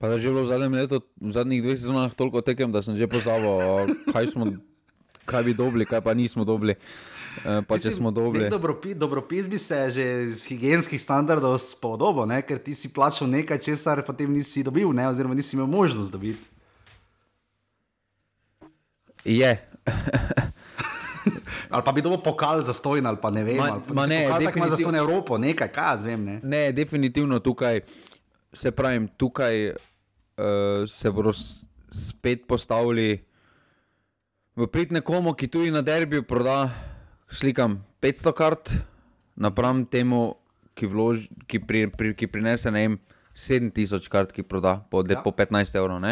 Pa 0.00 0.08
da 0.08 0.16
je 0.16 0.24
že 0.24 0.28
bilo 0.32 0.48
v 0.48 0.48
zadnjem 0.48 0.72
letu, 0.80 0.96
v 1.20 1.28
zadnjih 1.28 1.60
dveh 1.60 1.76
sezonah 1.76 2.12
toliko 2.16 2.40
tekem, 2.40 2.72
da 2.72 2.80
sem 2.80 2.96
že 2.96 3.04
pozabil, 3.04 3.92
kaj, 4.08 4.32
smo, 4.32 4.48
kaj 5.28 5.42
bi 5.44 5.52
dobili, 5.52 5.84
kaj 5.84 6.00
pa 6.00 6.16
nismo 6.16 6.40
dobili. 6.40 6.72
E, 7.44 7.60
pa 7.68 7.76
če 7.76 7.92
smo 7.92 8.08
dobili. 8.08 8.48
Dobropis, 8.48 8.96
dobropis 8.96 9.44
bi 9.44 9.60
se 9.60 9.76
že 9.92 10.04
iz 10.32 10.48
higijenskih 10.48 10.96
standardov 10.96 11.60
spodobil, 11.60 12.24
ker 12.48 12.56
ti 12.56 12.72
si 12.72 12.88
plačal 12.88 13.28
nekaj, 13.28 13.60
česar 13.60 14.00
potem 14.00 14.32
nisi 14.32 14.64
dobil, 14.64 14.88
ne? 14.88 15.04
oziroma 15.04 15.36
nisi 15.36 15.52
imel 15.52 15.68
možnost 15.68 16.16
dobiti. 16.16 16.48
Je. 19.20 19.52
ali 21.76 21.82
pa 21.84 21.92
bi 21.92 22.00
dobil 22.00 22.24
pokal 22.24 22.64
za 22.64 22.72
stojno, 22.72 23.04
ali 23.04 23.20
pa 23.20 23.28
ne 23.28 23.44
vem. 23.44 23.60
Ma, 23.60 23.84
ma 23.92 24.08
ne, 24.08 24.24
pokal, 24.24 24.48
definitiv... 24.48 24.70
za 24.72 24.76
stojno 24.80 24.98
Evropo, 24.98 25.36
nekaj, 25.36 25.68
kaj 25.68 25.92
jaz 25.92 26.08
vem. 26.08 26.24
Ne? 26.24 26.40
ne, 26.40 26.72
definitivno 26.72 27.36
tukaj, 27.44 27.84
se 28.56 28.72
pravim, 28.72 29.12
tukaj 29.20 29.76
uh, 30.40 30.88
se 30.88 31.10
bodo 31.10 31.32
spet 31.90 32.46
postavili 32.48 33.20
v 34.56 34.66
prid 34.66 34.92
nekomu, 34.92 35.34
ki 35.36 35.48
tudi 35.48 35.70
na 35.70 35.84
derbiju 35.84 36.24
proda, 36.24 36.72
slikam 37.28 37.80
500 38.00 38.32
kart, 38.32 38.72
napram 39.36 39.84
temu, 39.84 40.36
ki, 40.74 40.88
vlož, 40.88 41.28
ki, 41.44 41.60
pri, 41.60 41.86
pri, 41.92 42.14
ki 42.16 42.28
prinese 42.32 42.72
ne 42.72 42.86
vem, 42.86 42.96
7000 43.36 44.08
kart, 44.10 44.32
ki 44.32 44.42
proda 44.42 44.80
po, 44.90 45.04
ja. 45.04 45.20
po 45.22 45.32
15 45.32 45.76
evrov. 45.76 46.02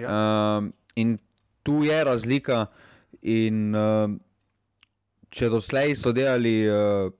Ja. 0.00 0.08
Uh, 0.08 0.72
in 0.96 1.18
tu 1.62 1.84
je 1.84 1.98
razlika. 2.04 2.66
In, 3.20 3.76
uh, 3.76 4.08
če 5.30 5.52
doslej 5.52 5.94
so 6.00 6.12
delali. 6.16 6.64
Uh, 6.66 7.12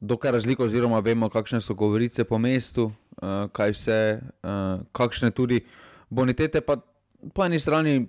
dokaj 0.00 0.30
razliko, 0.32 0.64
oziroma 0.64 1.00
vemo, 1.00 1.28
kakšne 1.32 1.60
so 1.60 1.74
govorice 1.74 2.24
po 2.24 2.38
mestu, 2.38 2.90
uh, 3.22 3.46
kaj 3.52 3.74
vse, 3.74 3.98
uh, 4.20 4.82
kakšne 4.92 5.30
tudi 5.30 5.62
bonitete, 6.10 6.60
pa 6.60 6.78
po 7.34 7.44
eni 7.44 7.58
strani, 7.58 8.06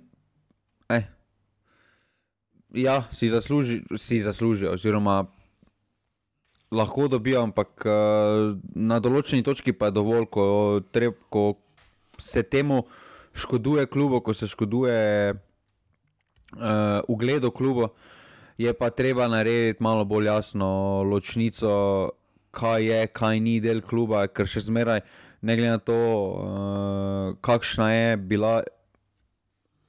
eh, 0.88 1.04
ja, 2.74 3.02
si 3.12 3.28
zaslužijo, 3.28 3.98
si 3.98 4.20
zasluži, 4.22 4.66
oziroma 4.66 5.24
lahko 6.70 7.08
dobijo, 7.08 7.42
ampak 7.48 7.86
uh, 7.86 8.54
na 8.74 9.00
določeni 9.00 9.42
točki 9.42 9.72
pa 9.72 9.88
je 9.88 9.98
dovolj, 10.00 10.28
ko, 10.30 10.44
treb, 10.92 11.16
ko 11.32 11.56
se 12.18 12.42
temu 12.42 12.84
škoduje 13.38 13.86
klubu, 13.86 14.20
ko 14.20 14.34
se 14.34 14.48
škoduje 14.50 15.32
uh, 15.32 17.00
ugledu 17.08 17.50
klubu 17.50 17.88
je 18.58 18.74
pa 18.74 18.90
treba 18.90 19.28
narediti 19.28 19.82
malo 19.82 20.04
bolj 20.04 20.26
jasno 20.26 21.02
ločnico, 21.02 22.10
kaj 22.58 22.84
je, 22.84 23.00
kaj 23.14 23.40
ni 23.40 23.58
del 23.62 23.80
kluba, 23.84 24.26
ker 24.26 24.48
še 24.50 24.66
zmeraj, 24.66 25.02
ne 25.42 25.56
glede 25.58 25.76
na 25.76 25.82
to, 25.82 25.94
uh, 25.94 27.38
kakšna 27.44 27.88
je 27.92 28.16
bila 28.18 28.54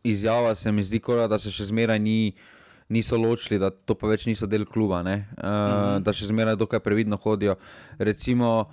izjava, 0.05 0.53
se 0.55 0.71
mi 0.71 0.85
zdi, 0.85 1.01
kora, 1.03 1.27
da 1.27 1.39
se 1.41 1.51
še 1.53 1.69
zmeraj 1.71 1.99
ni, 2.01 2.33
niso 2.89 3.17
ločili, 3.17 3.59
da 3.61 3.69
to 3.69 3.97
pa 3.97 4.09
več 4.09 4.27
niso 4.29 4.47
del 4.49 4.65
kluba, 4.69 5.01
uh, 5.01 5.09
mhm. 5.09 6.03
da 6.05 6.13
še 6.13 6.29
zmeraj 6.29 6.59
dokaj 6.61 6.83
previdno 6.85 7.17
hodijo. 7.21 7.57
Recimo, 7.97 8.69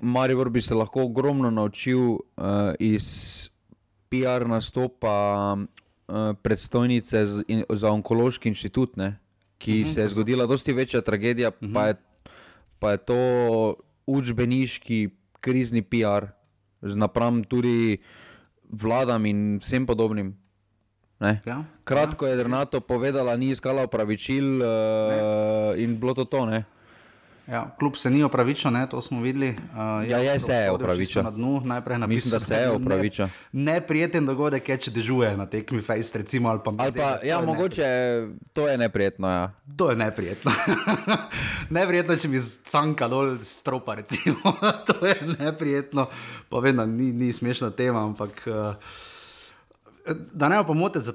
Marivor 0.00 0.50
bi 0.50 0.62
se 0.62 0.74
lahko 0.74 1.08
ogromno 1.08 1.50
naučil 1.50 2.14
uh, 2.14 2.72
iz. 2.78 3.50
PR 4.14 4.44
nastopa 4.46 5.10
uh, 5.58 6.36
predstojnice 6.38 7.22
z, 7.26 7.44
in, 7.50 7.64
za 7.66 7.90
onkološki 7.90 8.46
inštitut, 8.52 8.94
ne, 9.00 9.16
ki 9.58 9.72
uh 9.72 9.78
mhm. 9.78 9.88
-huh. 9.88 9.94
se 9.94 10.00
je 10.00 10.08
zgodila, 10.08 10.46
dosti 10.46 10.72
večja 10.72 11.00
tragedija, 11.00 11.48
uh 11.48 11.54
-huh. 11.58 11.74
pa, 11.74 11.86
je, 11.86 11.96
pa 12.84 12.92
je 12.92 13.00
to 13.08 13.20
učbeniški 14.04 15.08
krizni 15.40 15.80
PR, 15.80 16.28
napram 16.84 17.40
tudi 17.48 17.96
vladam 18.68 19.24
in 19.24 19.56
vsem 19.64 19.86
podobnim. 19.88 20.34
Ja, 21.24 21.64
Kratko 21.88 22.28
ja, 22.28 22.34
je 22.34 22.44
Renato 22.44 22.80
povedala, 22.84 23.32
ni 23.40 23.54
iskala 23.56 23.86
opravičil 23.88 24.60
uh, 24.60 25.72
in 25.80 25.96
bilo 25.96 26.12
to 26.12 26.28
to. 26.28 26.44
Ne? 26.44 26.64
Ja, 27.46 27.74
klub 27.78 27.96
se 27.96 28.10
ni 28.10 28.22
opravičil, 28.22 28.70
ne, 28.70 28.86
to 28.88 29.02
smo 29.02 29.20
videli. 29.20 29.48
Uh, 29.48 30.08
ja, 30.08 30.18
je 30.18 30.40
se 30.40 30.52
je 30.52 30.70
opravičil. 30.70 31.22
Na 31.22 31.30
dnu, 31.30 31.60
najprej 31.64 31.98
na 31.98 32.06
Mislim, 32.06 32.30
da 32.30 32.40
se 32.40 32.54
je 32.54 32.70
opravičil. 32.70 33.26
Ne, 33.52 33.72
neprijeten 33.72 34.26
dogodek 34.26 34.68
je, 34.68 34.76
če 34.76 34.90
dežuje 34.90 35.36
na 35.36 35.46
tekmi 35.46 35.82
Face, 35.82 36.18
recimo, 36.18 36.48
ali 36.48 36.60
pa 36.64 36.72
ali 36.78 36.92
pa, 36.96 37.18
Ja, 37.22 37.40
to 37.40 37.46
mogoče 37.46 37.84
to 38.52 38.68
je 38.68 38.78
neprijetno. 38.78 39.28
Ja. 39.28 39.52
To 39.76 39.90
je 39.90 39.96
neprijetno. 39.96 40.52
neprijetno, 41.78 42.16
če 42.16 42.28
mi 42.28 42.40
canka 42.64 43.08
dol 43.08 43.36
stropa, 43.44 43.94
recimo. 43.94 44.56
to 44.88 45.06
je 45.06 45.16
neprijetno. 45.38 46.06
Pa 46.48 46.60
da 46.60 46.86
ni, 46.86 47.12
ni 47.12 47.32
smešna 47.32 47.70
tema, 47.70 48.04
ampak 48.04 48.48
uh, 48.48 50.16
da 50.32 50.48
ne 50.48 50.56
bo 50.56 50.64
pomote 50.64 51.00
za 51.00 51.12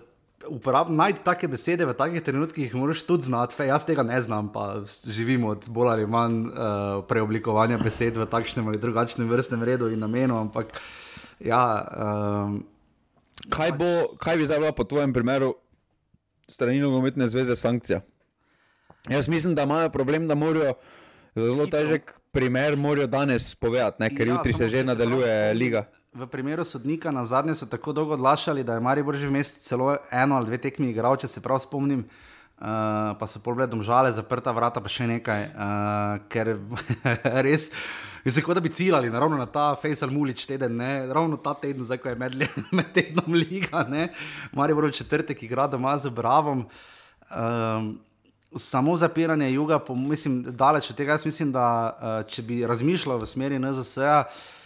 uporabiti, 0.49 0.97
najti 0.97 1.23
take 1.23 1.47
besede 1.47 1.85
v 1.85 1.93
takih 1.97 2.23
trenutkih, 2.25 2.73
moraš 2.75 3.03
tudi 3.07 3.27
znati. 3.29 3.55
Fe, 3.55 3.69
jaz 3.69 3.85
tega 3.87 4.03
ne 4.03 4.21
znam, 4.21 4.51
pa 4.53 4.81
živim 5.05 5.45
od 5.49 5.67
bolj 5.69 5.91
ali 5.93 6.07
manj 6.07 6.49
uh, 6.49 6.99
preoblikovanja 7.07 7.79
besed 7.83 8.17
v 8.17 8.27
takšnem 8.29 8.67
ali 8.67 8.81
drugačnem 8.81 9.29
vrstnem 9.29 9.63
redu 9.63 9.89
in 9.93 10.01
namenu. 10.03 10.39
Ampak, 10.39 10.73
ja, 11.39 11.63
um, 11.79 12.61
kaj, 13.49 13.75
bo, 13.77 13.91
kaj 14.17 14.37
bi 14.37 14.49
zdaj 14.49 14.63
bilo 14.63 14.73
po 14.75 14.87
tvojem 14.89 15.13
primeru, 15.13 15.53
strani 16.49 16.81
nogometne 16.81 17.29
zveze, 17.29 17.55
sankcija? 17.55 18.01
Jaz 19.09 19.29
mislim, 19.29 19.55
da 19.55 19.63
imajo 19.63 19.89
problem, 19.89 20.27
da 20.27 20.35
morajo 20.35 20.73
zelo 21.35 21.69
težek 21.69 22.13
primer, 22.31 22.77
morajo 22.77 23.07
danes 23.07 23.53
povedati, 23.55 24.09
ker 24.17 24.27
ja, 24.27 24.33
jutri 24.33 24.53
se 24.53 24.67
že 24.69 24.83
nadaljuje 24.83 25.53
liga 25.53 25.87
v 26.13 26.25
primeru 26.25 26.65
sodnika 26.65 27.11
na 27.11 27.25
zadnje 27.25 27.55
so 27.55 27.65
tako 27.65 27.93
dolgo 27.93 28.13
odlašali, 28.13 28.63
da 28.63 28.73
je 28.73 28.79
Maribor 28.79 29.15
že 29.15 29.27
vmes 29.27 29.51
celo 29.61 29.97
eno 30.11 30.35
ali 30.35 30.45
dve 30.45 30.57
tekmi 30.57 30.89
igral, 30.89 31.17
če 31.17 31.27
se 31.27 31.41
prav 31.41 31.59
spomnim. 31.59 32.05
Uh, 32.59 33.15
pa 33.15 33.23
so 33.23 33.39
pogledali 33.39 33.83
žale, 33.87 34.11
zaprta 34.11 34.51
vrata, 34.51 34.81
pa 34.83 34.91
še 34.91 35.07
nekaj, 35.07 35.43
uh, 35.55 36.19
ker 36.27 36.57
res. 37.45 37.69
Se 38.27 38.43
kot 38.43 38.57
da 38.57 38.59
bi 38.59 38.67
ciljali 38.67 39.07
ravno 39.07 39.37
na 39.39 39.45
ta 39.47 39.77
Fejsal 39.79 40.11
Mulič 40.11 40.43
teden, 40.43 40.75
ne? 40.75 41.07
ravno 41.07 41.37
ta 41.39 41.53
teden, 41.55 41.85
zdaj 41.87 42.01
ko 42.03 42.11
je 42.11 42.17
med, 42.19 42.35
med 42.75 42.91
tednom 42.91 43.31
liga, 43.31 43.85
Mari 44.51 44.75
bo 44.75 44.91
četrtek 44.91 45.39
igra 45.43 45.69
doma 45.71 45.95
z 45.97 46.11
Bravom. 46.11 46.67
Um, 47.31 47.95
samo 48.57 48.97
zapiranje 48.97 49.53
juga, 49.53 49.79
po, 49.79 49.95
mislim, 49.95 50.43
daleč 50.43 50.89
od 50.91 50.99
tega, 50.99 51.15
jaz 51.15 51.23
mislim, 51.25 51.55
da 51.55 51.65
uh, 51.95 52.21
če 52.27 52.43
bi 52.43 52.65
razmišljal 52.67 53.23
v 53.23 53.29
smeri 53.29 53.59
NZS-a, 53.61 54.25
uh, 54.27 54.58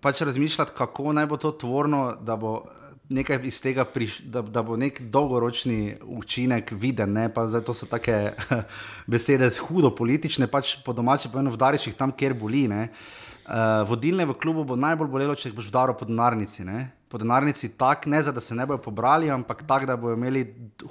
pač 0.00 0.20
razmišljati, 0.20 0.72
kako 0.76 1.12
naj 1.12 1.26
bo 1.26 1.36
to 1.36 1.52
tvorno, 1.52 2.16
da 2.20 2.36
bo 2.36 2.62
nekaj 3.10 3.40
iz 3.44 3.58
tega 3.62 3.84
prišlo, 3.84 4.26
da, 4.30 4.42
da 4.42 4.62
bo 4.62 4.76
nek 4.78 5.00
dolgoročni 5.10 5.96
učinek 6.02 6.70
viden. 6.70 7.12
Ne? 7.12 7.26
Pa 7.34 7.46
zdaj 7.50 7.64
to 7.66 7.74
so 7.74 7.86
take 7.90 8.32
besede, 9.10 9.50
hudo 9.66 9.90
politične, 9.94 10.46
pač 10.46 10.76
po 10.86 10.94
domači, 10.94 11.30
pa 11.32 11.42
eno 11.42 11.50
vdariš 11.50 11.90
jih 11.90 11.98
tam, 11.98 12.14
kjer 12.14 12.36
boli. 12.38 12.68
Uh, 12.70 13.82
vodilne 13.88 14.24
v 14.28 14.36
klubu 14.38 14.62
bo 14.64 14.78
najbolj 14.78 15.10
bolelo, 15.10 15.34
če 15.34 15.50
boš 15.54 15.72
vdaril 15.72 15.98
po 15.98 16.06
denarnici. 16.06 16.62
Ne? 16.64 16.86
Po 17.10 17.18
denarnici 17.18 17.72
tako, 17.74 18.12
ne 18.14 18.22
za 18.22 18.32
da 18.32 18.40
se 18.40 18.54
ne 18.54 18.66
bojo 18.66 18.78
pobrali, 18.78 19.30
ampak 19.30 19.66
tako, 19.66 19.90
da 19.90 19.98
bodo 19.98 20.14
imeli 20.14 20.46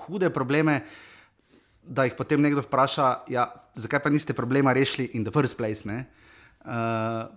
hude 0.07 0.27
probleme. 0.29 0.81
Da 1.89 2.03
jih 2.03 2.13
potem 2.19 2.41
nekdo 2.43 2.61
vpraša, 2.65 3.31
ja, 3.31 3.47
zakaj 3.79 4.03
pa 4.03 4.11
niste 4.11 4.35
problema 4.35 4.75
rešili 4.75 5.07
in 5.15 5.23
the 5.23 5.31
first 5.31 5.57
place. 5.57 5.87
Uh, 5.87 7.31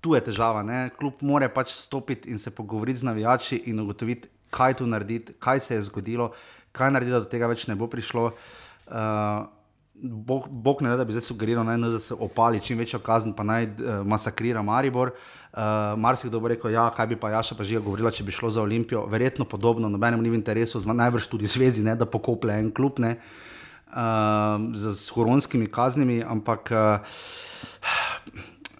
tu 0.00 0.14
je 0.14 0.22
težava. 0.30 0.62
Ne? 0.62 0.88
Klub 0.98 1.22
mora 1.26 1.48
pač 1.48 1.72
stopiti 1.74 2.30
in 2.30 2.38
se 2.38 2.50
pogovoriti 2.54 3.00
z 3.02 3.08
navijači 3.10 3.62
in 3.66 3.80
ugotoviti, 3.80 4.28
kaj 4.50 4.80
tu 4.80 4.86
narediti, 4.86 5.34
kaj 5.38 5.60
se 5.60 5.74
je 5.74 5.82
zgodilo, 5.90 6.32
kaj 6.72 6.90
narediti, 6.94 7.16
da 7.16 7.24
do 7.24 7.30
tega 7.30 7.48
več 7.50 7.66
ne 7.68 7.76
bo 7.76 7.90
prišlo. 7.90 8.32
Uh, 8.88 9.46
Bog, 9.98 10.44
bog 10.46 10.78
ne 10.82 10.92
da, 10.92 11.00
da 11.00 11.04
bi 11.04 11.10
zdaj 11.10 11.24
sugeriral, 11.26 11.64
naj 11.66 11.96
se 11.98 12.14
opali 12.14 12.60
čim 12.62 12.78
večjo 12.78 13.00
kazen, 13.02 13.32
pa 13.34 13.42
naj 13.42 13.64
uh, 13.66 14.06
masakrira 14.06 14.62
Maribor. 14.62 15.10
Uh, 15.10 15.96
Marsikdo 15.98 16.38
bo 16.38 16.52
rekel, 16.52 16.70
ja, 16.70 16.84
kaj 16.94 17.08
bi 17.10 17.16
pa 17.18 17.32
Jaša 17.32 17.56
pa 17.58 17.66
že 17.66 17.80
govorila, 17.82 18.12
če 18.14 18.22
bi 18.22 18.30
šlo 18.30 18.50
za 18.50 18.62
Olimpijo. 18.62 19.02
Verjetno 19.10 19.44
podobno, 19.44 19.90
nobenemu 19.90 20.22
ni 20.22 20.30
v 20.30 20.38
interesu, 20.38 20.78
najbrž 20.86 21.26
tudi 21.26 21.50
zvezi, 21.50 21.82
ne, 21.82 21.96
da 21.98 22.06
pokople 22.06 22.54
en 22.60 22.70
klub 22.70 23.02
ne, 23.02 23.16
uh, 23.90 24.54
z, 24.78 24.94
z 24.94 25.16
huronskimi 25.16 25.66
kaznimi, 25.66 26.20
ampak 26.22 26.70
uh, 26.70 27.18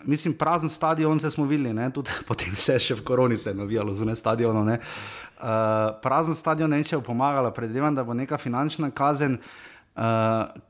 mislim, 0.04 0.34
prazen 0.34 0.68
stadion 0.68 1.20
se 1.20 1.30
smo 1.30 1.44
videli, 1.44 1.74
ne, 1.74 1.90
tudi 1.90 2.10
potem 2.28 2.56
se 2.56 2.72
je 2.72 2.80
še 2.80 2.98
v 2.98 3.04
koroni 3.04 3.36
se 3.36 3.54
navijalo 3.54 3.94
zunaj 3.94 4.16
stadiona. 4.16 4.78
Uh, 5.38 5.46
prazen 6.02 6.34
stadion 6.34 6.70
ne, 6.70 6.82
bo 6.92 7.00
pomagalo, 7.00 7.50
predvidevam, 7.50 7.94
da 7.94 8.04
bo 8.04 8.14
neka 8.14 8.38
finančna 8.38 8.90
kazen. 8.90 9.38
Uh, 9.98 10.04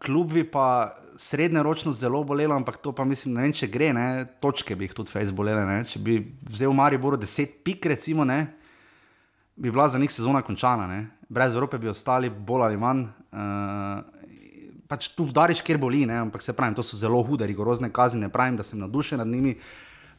klub 0.01 0.33
bi 0.33 0.45
pa 0.51 0.95
srednjeročno 1.17 1.93
zelo 1.93 2.23
bolelo, 2.25 2.57
ampak 2.57 2.77
to 2.77 2.93
pa 2.93 3.05
mislim, 3.05 3.35
ne 3.35 3.43
vem, 3.43 3.53
če 3.53 3.67
gre, 3.69 3.91
ne, 3.93 4.25
točke 4.41 4.77
bi 4.77 4.89
jih 4.89 4.95
tudi 4.97 5.13
Facebook 5.13 5.43
bolele. 5.43 5.67
Ne. 5.69 5.83
Če 5.85 6.01
bi 6.01 6.21
vzel 6.49 6.73
Maribor 6.73 7.19
10 7.21 7.59
pik, 7.65 7.91
recimo, 7.93 8.25
ne, 8.25 8.47
bi 9.57 9.71
bila 9.71 9.89
za 9.89 9.99
njih 9.99 10.13
sezona 10.13 10.41
končana. 10.43 10.87
Ne. 10.89 11.03
Brez 11.29 11.53
Evrope 11.53 11.79
bi 11.79 11.91
ostali 11.93 12.31
bolj 12.31 12.71
ali 12.71 12.81
manj. 12.81 13.05
Uh, 13.29 14.18
pač 14.89 15.11
tu 15.13 15.29
vdariš, 15.29 15.61
kjer 15.63 15.79
boli, 15.79 16.07
ne, 16.09 16.17
ampak 16.25 16.43
se 16.43 16.57
pravi, 16.57 16.75
to 16.79 16.83
so 16.83 16.97
zelo 16.97 17.21
hude, 17.23 17.47
rigorozne 17.47 17.93
kazni, 17.93 18.25
ne 18.25 18.33
pravim, 18.33 18.57
da 18.57 18.65
sem 18.65 18.81
navdušen 18.81 19.21
nad 19.21 19.29
njimi. 19.29 19.59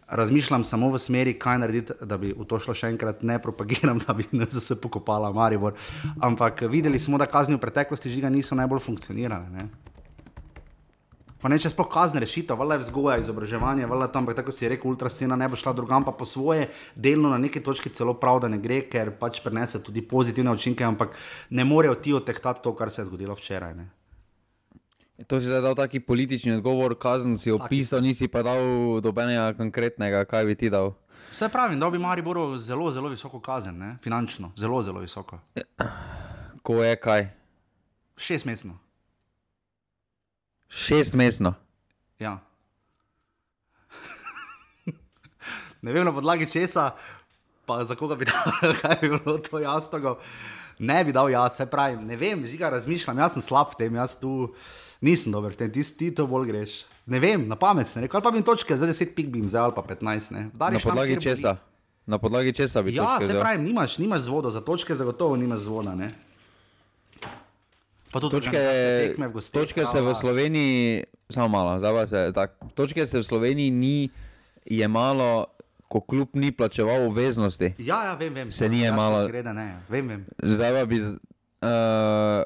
Razmišljam 0.10 0.64
samo 0.66 0.88
v 0.90 0.98
smeri, 0.98 1.36
kaj 1.38 1.60
narediti, 1.62 1.94
da 2.02 2.18
bi 2.18 2.32
v 2.34 2.46
to 2.50 2.58
šlo 2.58 2.74
še 2.74 2.90
enkrat, 2.90 3.22
ne 3.22 3.38
propagiram, 3.42 4.00
da 4.02 4.16
bi 4.18 4.26
se 4.50 4.80
pokopala 4.82 5.30
Maribor. 5.34 5.76
Ampak 6.22 6.64
videli 6.70 7.00
smo, 7.00 7.18
da 7.22 7.30
kazni 7.30 7.58
v 7.58 7.62
preteklosti 7.62 8.10
žiga 8.10 8.30
niso 8.34 8.58
najbolj 8.58 8.82
funkcionirale. 8.88 9.50
Ne. 9.54 9.68
Pa 11.40 11.48
ne 11.48 11.60
če 11.62 11.70
sploh 11.72 11.88
kazne 11.88 12.20
rešitev, 12.20 12.58
vale 12.60 12.76
vzgoja, 12.82 13.20
izobraževanje, 13.22 13.86
vale 13.88 14.10
tam, 14.12 14.26
tako 14.36 14.52
si 14.52 14.68
rekel, 14.68 14.90
ultrascena 14.92 15.38
ne 15.40 15.48
bo 15.48 15.56
šla 15.56 15.72
drugam, 15.78 16.04
pa 16.04 16.12
po 16.12 16.26
svoje, 16.28 16.68
delno 16.98 17.30
na 17.32 17.38
neki 17.40 17.62
točki 17.64 17.94
celo 17.96 18.18
prav, 18.20 18.42
da 18.44 18.50
ne 18.52 18.60
gre, 18.60 18.82
ker 18.92 19.14
pač 19.22 19.40
prenese 19.46 19.80
tudi 19.80 20.04
pozitivne 20.04 20.52
učinke, 20.52 20.84
ampak 20.84 21.16
ne 21.56 21.64
morejo 21.64 21.96
ti 22.02 22.18
otehtati 22.18 22.66
to, 22.66 22.74
kar 22.76 22.92
se 22.92 23.06
je 23.06 23.08
zgodilo 23.08 23.38
včeraj. 23.40 23.78
Ne. 23.78 23.88
To 25.28 25.40
si 25.40 25.46
zdaj 25.46 25.62
dal 25.62 25.76
taki 25.76 26.00
politični 26.00 26.54
odgovor, 26.56 26.96
kazen 26.96 27.38
si 27.38 27.52
opisal, 27.52 28.00
nisi 28.02 28.28
pa 28.32 28.40
dal 28.44 29.02
dobenega 29.04 29.52
konkretnega, 29.58 30.24
kaj 30.26 30.46
bi 30.48 30.56
ti 30.56 30.70
dal. 30.72 30.94
Vse 31.32 31.50
pravim, 31.52 31.80
da 31.80 31.90
bi 31.90 32.00
Mari 32.00 32.22
Boro 32.22 32.58
zelo, 32.58 32.92
zelo 32.92 33.10
visoko 33.10 33.40
kazen, 33.40 33.78
ne? 33.78 33.98
finančno, 34.04 34.52
zelo, 34.58 34.84
zelo 34.84 35.00
visoko. 35.00 35.40
Ko 36.64 36.84
je 36.84 36.96
kaj? 36.96 37.28
Šest 38.18 38.46
mesno. 38.46 38.80
Šest 40.70 41.14
mesno. 41.14 41.54
Ja. 42.20 42.40
ne 45.84 45.94
vem 45.94 46.06
na 46.06 46.14
podlagi 46.16 46.48
česa, 46.52 46.92
pa 47.66 47.84
za 47.84 47.96
koga 47.96 48.16
bi 48.16 48.26
dal, 48.32 48.76
kaj 48.82 48.98
bi 49.02 49.10
bilo 49.10 49.38
to 49.38 49.60
jasno. 49.60 50.16
Ne 50.80 51.04
bi 51.04 51.12
dal 51.12 51.30
jaz, 51.30 51.58
se 51.60 51.66
pravi, 51.66 51.98
ne 52.06 52.16
vem, 52.16 52.46
žiga 52.48 52.70
razmišljam, 52.70 53.18
jaz 53.20 53.36
sem 53.36 53.44
slab 53.44 53.74
v 53.74 53.84
tem, 53.84 53.96
jaz 54.00 54.16
tu 54.20 54.56
nisem 55.02 55.32
dober, 55.32 55.56
tem, 55.56 55.72
ti, 55.72 55.84
ti 55.84 56.12
to 56.16 56.28
bolj 56.28 56.48
greš. 56.48 56.84
Ne 57.10 57.20
vem, 57.20 57.48
na 57.48 57.56
pamet 57.56 57.90
ne 57.96 58.06
rekel, 58.06 58.20
ali 58.20 58.24
pa 58.24 58.32
bi 58.32 58.44
točke, 58.46 58.78
zdaj 58.78 58.94
10 58.94 59.16
pik 59.16 59.28
bi 59.32 59.40
jim 59.40 59.50
zdaj 59.50 59.70
ali 59.70 59.76
pa 59.76 59.84
15. 59.88 60.32
Ne. 60.36 60.50
Na 60.54 60.80
podlagi 60.84 61.14
tam, 61.18 61.24
česa? 61.24 61.54
Boli. 61.56 61.66
Na 62.10 62.18
podlagi 62.18 62.54
česa 62.54 62.82
bi 62.82 62.96
ja, 62.96 63.20
se 63.22 63.40
pravi, 63.40 63.62
nimaš, 63.64 63.98
nimaš 63.98 64.22
zvoda, 64.22 64.52
za 64.52 64.62
točke 64.62 64.96
zagotovo 64.96 65.38
nimaš 65.38 65.60
zvoda. 65.60 65.96
Ne. 65.96 66.10
Pa 68.12 68.20
tudi 68.20 68.36
točke, 68.36 68.60
gostih, 69.34 69.62
točke 69.62 69.86
se 69.86 70.02
v 70.02 70.16
Sloveniji, 70.16 71.04
samo 71.30 71.48
malo, 71.48 71.78
zdaj 71.80 72.08
se, 72.08 72.32
tak, 72.34 72.58
točke 72.74 73.06
se 73.08 73.20
v 73.20 73.24
Sloveniji 73.24 73.72
ni 73.72 74.10
je 74.66 74.88
malo. 74.88 75.46
Ko 75.90 76.02
kljub 76.06 76.38
ni 76.38 76.52
plačeval 76.52 77.08
obveznosti, 77.08 77.74
ja, 77.82 78.04
ja, 78.06 78.14
vem, 78.14 78.34
vem, 78.34 78.52
se 78.52 78.70
ni 78.70 78.82
je 78.82 78.92
malo. 78.94 79.26
Zdaj 80.38 80.74
pa 80.74 80.86
bi. 80.86 81.00
Uh, 81.02 82.46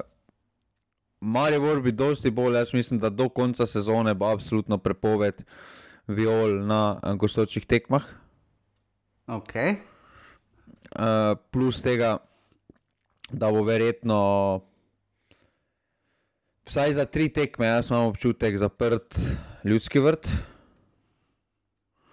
Maribor 1.24 1.80
bi 1.80 1.92
dosti 1.92 2.30
bolj, 2.30 2.58
jaz 2.60 2.74
mislim, 2.76 3.00
da 3.00 3.08
do 3.08 3.30
konca 3.32 3.66
sezone 3.66 4.12
bo 4.14 4.28
absolutno 4.28 4.78
prepoved 4.78 5.40
viol 6.06 6.60
na 6.68 6.98
uh, 7.00 7.14
gostočih 7.16 7.64
tekmah. 7.66 8.04
Okay. 9.26 9.80
Uh, 10.92 11.32
plus 11.50 11.80
tega, 11.82 12.18
da 13.32 13.48
bo 13.52 13.64
verjetno 13.64 14.20
vsaj 16.68 16.94
za 17.00 17.08
tri 17.08 17.30
tekme, 17.32 17.66
jaz 17.66 17.88
imam 17.90 18.12
občutek, 18.12 18.58
zaprt 18.60 19.16
ljudski 19.64 19.98
vrt. 20.04 20.28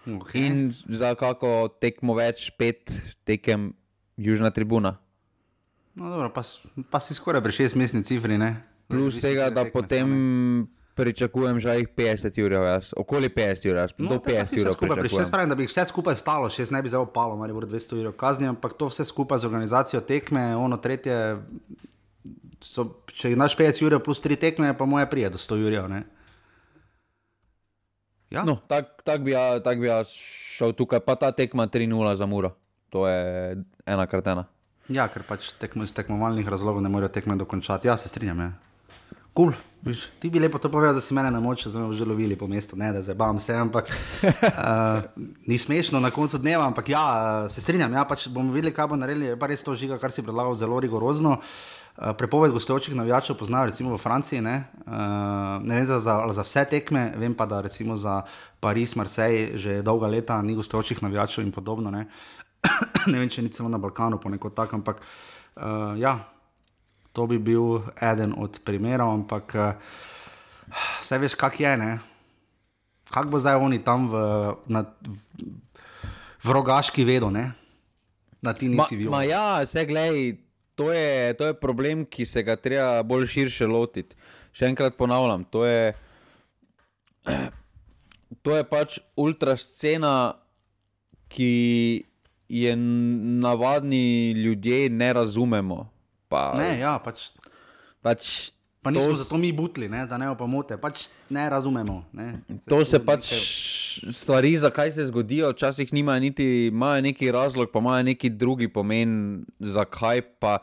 Okay. 0.08 0.48
In 0.48 0.74
za 0.74 1.14
kako 1.20 1.68
tekmo 1.84 2.16
več, 2.18 2.48
pet 2.58 2.90
tekem 3.28 3.74
južna 4.18 4.50
tribuna. 4.56 4.96
No, 5.96 6.10
dobro, 6.10 6.32
pa, 6.34 6.42
pa 6.90 7.00
si 7.04 7.14
skoraj 7.14 7.44
pri 7.44 7.60
šestmestni 7.60 8.04
cifri, 8.08 8.40
ne? 8.40 8.71
Plus 8.92 9.22
tega, 9.24 9.50
da 9.50 9.66
potem 9.74 10.68
pričakujem 10.96 11.60
že 11.60 11.76
jih 11.80 11.90
50 11.98 12.40
ur, 12.46 12.52
jaz. 12.52 12.94
okoli 12.98 13.30
50 13.30 13.70
ur, 13.72 13.80
no, 13.98 14.10
do 14.10 14.18
50 14.20 14.60
ur. 14.62 14.72
Skupaj, 14.76 15.10
še 15.10 15.26
spravim, 15.26 15.50
da 15.50 15.58
bi 15.58 15.68
vse 15.70 15.86
skupaj 15.88 16.18
stalo, 16.20 16.50
še 16.52 16.68
ne 16.72 16.82
bi 16.84 16.92
zelo 16.92 17.08
palo, 17.10 17.40
ali 17.42 17.56
bo 17.56 17.64
200 17.64 18.00
ur 18.02 18.12
kazni, 18.18 18.50
ampak 18.52 18.76
to 18.78 18.92
vse 18.92 19.08
skupaj 19.08 19.42
z 19.42 19.50
organizacijo 19.50 20.02
tekme, 20.06 20.52
ono 20.56 20.78
tretje, 20.78 21.18
so, 22.62 22.88
če 23.10 23.34
imaš 23.34 23.58
50 23.58 23.88
ur 23.88 24.00
plus 24.04 24.22
3 24.22 24.38
tekme, 24.38 24.74
pa 24.78 24.86
moje 24.86 25.08
prije 25.10 25.32
do 25.34 25.42
100 25.42 25.62
ur. 25.66 25.78
Ja. 28.32 28.46
No, 28.48 28.62
Tako 28.68 29.04
tak 29.04 29.24
bi, 29.28 29.34
ja, 29.36 29.60
tak 29.60 29.82
bi 29.82 29.90
jaz 29.90 30.14
šel 30.16 30.72
tukaj, 30.78 31.02
pa 31.04 31.18
ta 31.20 31.34
tekma 31.36 31.68
3-0 31.68 32.16
za 32.16 32.28
muro. 32.30 32.56
To 32.92 33.08
je 33.08 33.60
ena 33.88 34.06
kratena. 34.08 34.46
Ja, 34.92 35.08
ker 35.12 35.24
pač 35.24 35.54
tekmo 35.60 35.84
iz 35.88 35.92
tekmovalnih 35.96 36.48
razlogov 36.48 36.84
ne 36.84 36.92
morejo 36.92 37.12
tekme 37.16 37.36
dokončati. 37.40 37.88
Ja, 37.88 37.96
se 38.00 38.12
strinjam. 38.12 38.52
Ja. 39.32 39.36
Cool. 39.36 39.54
Ti 40.20 40.30
bi 40.30 40.40
lepo 40.40 40.60
to 40.60 40.70
povedal, 40.70 40.94
da 40.94 41.02
si 41.02 41.14
mene 41.14 41.32
na 41.32 41.40
moč, 41.40 41.64
da 41.64 41.72
smo 41.72 41.94
že 41.94 42.06
lovili 42.06 42.36
po 42.36 42.48
mestu, 42.48 42.76
ne 42.78 42.92
da 42.94 43.02
zabavam 43.02 43.40
se, 43.40 43.54
ampak 43.56 43.88
uh, 43.90 45.02
ni 45.50 45.58
smešno 45.58 46.00
na 46.00 46.12
koncu 46.12 46.38
dneva, 46.38 46.68
ampak 46.68 46.90
ja, 46.90 47.50
se 47.50 47.62
strinjam, 47.62 47.94
ja, 47.94 48.06
pač 48.06 48.28
bomo 48.28 48.54
videli, 48.54 48.74
kaj 48.74 48.88
bo 48.88 48.96
naredili, 48.96 49.34
pa 49.40 49.48
res 49.50 49.64
to 49.64 49.74
žiga, 49.76 49.98
kar 49.98 50.12
si 50.12 50.22
predlagal, 50.22 50.54
zelo 50.56 50.80
rigorozno. 50.80 51.40
Uh, 51.98 52.12
prepoved 52.18 52.52
gostujočih 52.52 52.96
navijačev 52.96 53.36
poznajo 53.40 53.72
recimo 53.72 53.96
v 53.96 53.98
Franciji, 53.98 54.42
ne, 54.42 54.56
uh, 54.86 55.64
ne 55.64 55.80
vem 55.80 55.86
za, 55.86 55.98
za, 56.00 56.44
vse 56.46 56.66
tekme, 56.70 57.08
vem 57.18 57.34
pa, 57.34 57.48
da 57.50 57.64
recimo 57.66 57.98
za 57.98 58.22
Pariz, 58.60 58.94
Marseille 58.96 59.58
že 59.58 59.82
dolga 59.82 60.08
leta 60.08 60.38
ni 60.42 60.56
gostujočih 60.56 61.02
navijačev 61.04 61.44
in 61.44 61.52
podobno. 61.52 61.92
Ne. 61.92 62.06
ne 63.12 63.18
vem, 63.18 63.30
če 63.30 63.42
ni 63.42 63.50
celo 63.50 63.70
na 63.70 63.82
Balkanu, 63.82 64.22
ponekod 64.22 64.54
tako, 64.54 64.78
ampak 64.78 65.02
uh, 65.02 65.98
ja, 65.98 66.20
to 67.12 67.28
bi 67.28 67.40
bil 67.40 67.82
eden 68.02 68.34
od 68.38 68.60
primerov, 68.66 69.14
ampak 69.14 69.56
vse 71.00 71.16
uh, 71.16 71.22
veš, 71.22 71.36
kak 71.36 71.60
je, 71.60 71.74
ne. 71.78 71.92
Kak 73.12 73.28
bo 73.28 73.40
zdaj 73.40 73.60
oni 73.60 73.84
tam 73.84 74.08
v, 74.08 74.16
na, 74.72 74.86
v 76.44 76.48
rogaški 76.48 77.04
vedo, 77.04 77.28
ne? 77.28 77.52
Da 78.42 78.56
ti 78.56 78.72
nisi 78.72 78.96
videl. 78.96 79.14
Ja, 79.28 79.62
vse 79.62 79.86
gledaj, 79.86 80.40
to 80.76 80.92
je, 80.96 81.34
to 81.38 81.52
je 81.52 81.54
problem, 81.54 82.06
ki 82.08 82.26
se 82.26 82.44
ga 82.44 82.56
treba 82.56 83.04
bolj 83.04 83.28
širše 83.28 83.68
lotiti. 83.68 84.16
Še 84.56 84.72
enkrat 84.72 84.96
ponavljam, 85.00 85.44
to 85.52 85.68
je, 85.68 85.92
to 88.44 88.56
je 88.56 88.64
pač 88.68 88.98
ultrascena, 89.20 90.40
ki 91.32 91.52
je 92.52 92.76
navadni 92.76 94.32
ljudje 94.32 94.90
ne 94.90 95.14
razumemo. 95.14 95.91
Pa, 96.32 96.54
ne, 96.56 96.80
ja, 96.80 96.96
pač. 97.04 97.30
pač 98.02 98.52
Pa 98.82 98.90
nismo 98.90 99.14
zato 99.14 99.38
mi 99.38 99.52
butli, 99.54 99.86
ne, 99.90 100.02
za 100.10 100.18
ne 100.18 100.32
opomote, 100.34 100.74
pač 100.82 101.06
ne 101.30 101.44
razumemo. 101.50 102.00
Ne. 102.18 102.42
To 102.66 102.80
se 102.86 102.98
pač 102.98 103.28
stvari, 104.10 104.56
zakaj 104.58 104.96
se 104.96 105.06
zgodijo, 105.06 105.52
včasih 105.54 105.94
nimajo 105.94 106.20
niti 106.20 106.48
imajo 106.72 107.02
neki 107.02 107.30
razlog, 107.32 107.70
pa 107.70 107.80
imajo 107.80 108.04
neki 108.10 108.30
drugi 108.30 108.68
pomen, 108.74 109.44
zakaj 109.60 110.22
pa 110.42 110.58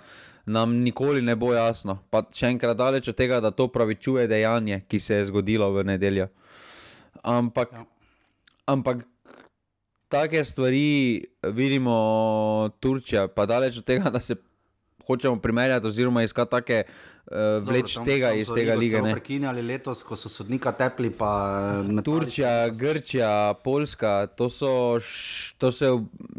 nam 0.46 0.74
nikoli 0.82 1.22
ne 1.22 1.36
bo 1.36 1.52
jasno. 1.54 1.98
Pa 2.10 2.24
še 2.34 2.50
enkrat 2.50 2.76
daleč 2.80 3.06
od 3.12 3.14
tega, 3.14 3.38
da 3.44 3.52
to 3.54 3.68
pravičuje 3.70 4.26
dejanje, 4.26 4.80
ki 4.88 5.00
se 5.00 5.20
je 5.20 5.28
zgodilo 5.30 5.70
v 5.76 5.84
nedeljo. 5.92 6.26
Ampak, 7.22 7.70
ja. 7.70 7.86
ampak 8.66 9.06
take 10.10 10.42
stvari 10.44 11.22
vidimo 11.54 11.94
Turčija, 12.80 13.28
pa 13.28 13.46
daleč 13.46 13.78
od 13.78 13.86
tega, 13.86 14.10
da 14.10 14.18
se 14.18 14.40
hočemo 15.08 15.36
primerjati 15.38 15.86
oziroma 15.86 16.22
iskati 16.22 16.50
take 16.50 16.82
uh, 17.26 17.36
vleč 17.62 17.94
tam- 17.94 18.04
tega 18.04 18.28
tam 18.28 18.38
iz 18.38 18.48
tega 18.50 18.74
lige. 18.74 19.00
Ne. 19.02 19.12
Prekinjali 19.12 19.62
letos, 19.62 20.02
ko 20.02 20.16
so 20.16 20.28
sodnika 20.28 20.72
tepli, 20.72 21.10
pa 21.10 21.30
eh, 21.80 21.82
metali 21.84 22.04
Turčija, 22.04 22.52
Grčija, 22.70 23.30
Poljska, 23.54 24.26
to 24.28 24.50
so, 24.50 24.98
to 25.58 25.72
se, 25.72 25.86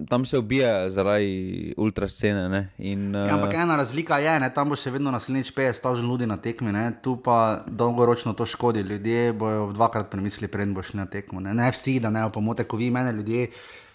tam 0.08 0.26
se 0.26 0.38
ubija 0.38 0.92
zaradi 0.92 1.34
ultrascene. 1.78 2.50
ne, 2.50 2.62
In, 2.80 3.10
Ja, 3.12 3.34
ampak 3.34 3.50
uh, 3.50 3.62
ena 3.62 3.76
razlika 3.76 4.18
je, 4.20 4.40
ne, 4.40 4.54
tam 4.54 4.70
bo 4.70 4.76
še 4.76 4.92
vedno 4.92 5.12
naslednjič 5.12 5.50
50 5.52 5.82
tažen 5.82 6.06
ljudi 6.06 6.26
na 6.26 6.38
tekmi, 6.38 6.72
ne, 6.72 6.92
tu 7.02 7.18
pa 7.18 7.40
dolgoročno 7.68 8.34
to 8.34 8.46
škodi. 8.46 8.80
Ljudje 8.82 9.34
bojo 9.34 9.72
dvakrat 9.74 10.10
premislili, 10.10 10.48
preden 10.48 10.74
bo 10.74 10.84
šli 10.84 10.98
na 10.98 11.06
tekmo. 11.08 11.40
Ne, 11.40 11.54
ne 11.54 11.72
vsi, 11.72 12.00
da 12.00 12.10
ne 12.10 12.26
opomote, 12.26 12.64
ko 12.64 12.78
vi 12.78 12.92
mene 12.92 13.12
ljudje. 13.12 13.48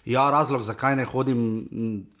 Ja, 0.05 0.29
razlog, 0.29 0.61
zakaj 0.63 0.95
ne 0.95 1.03
hodim, 1.05 1.39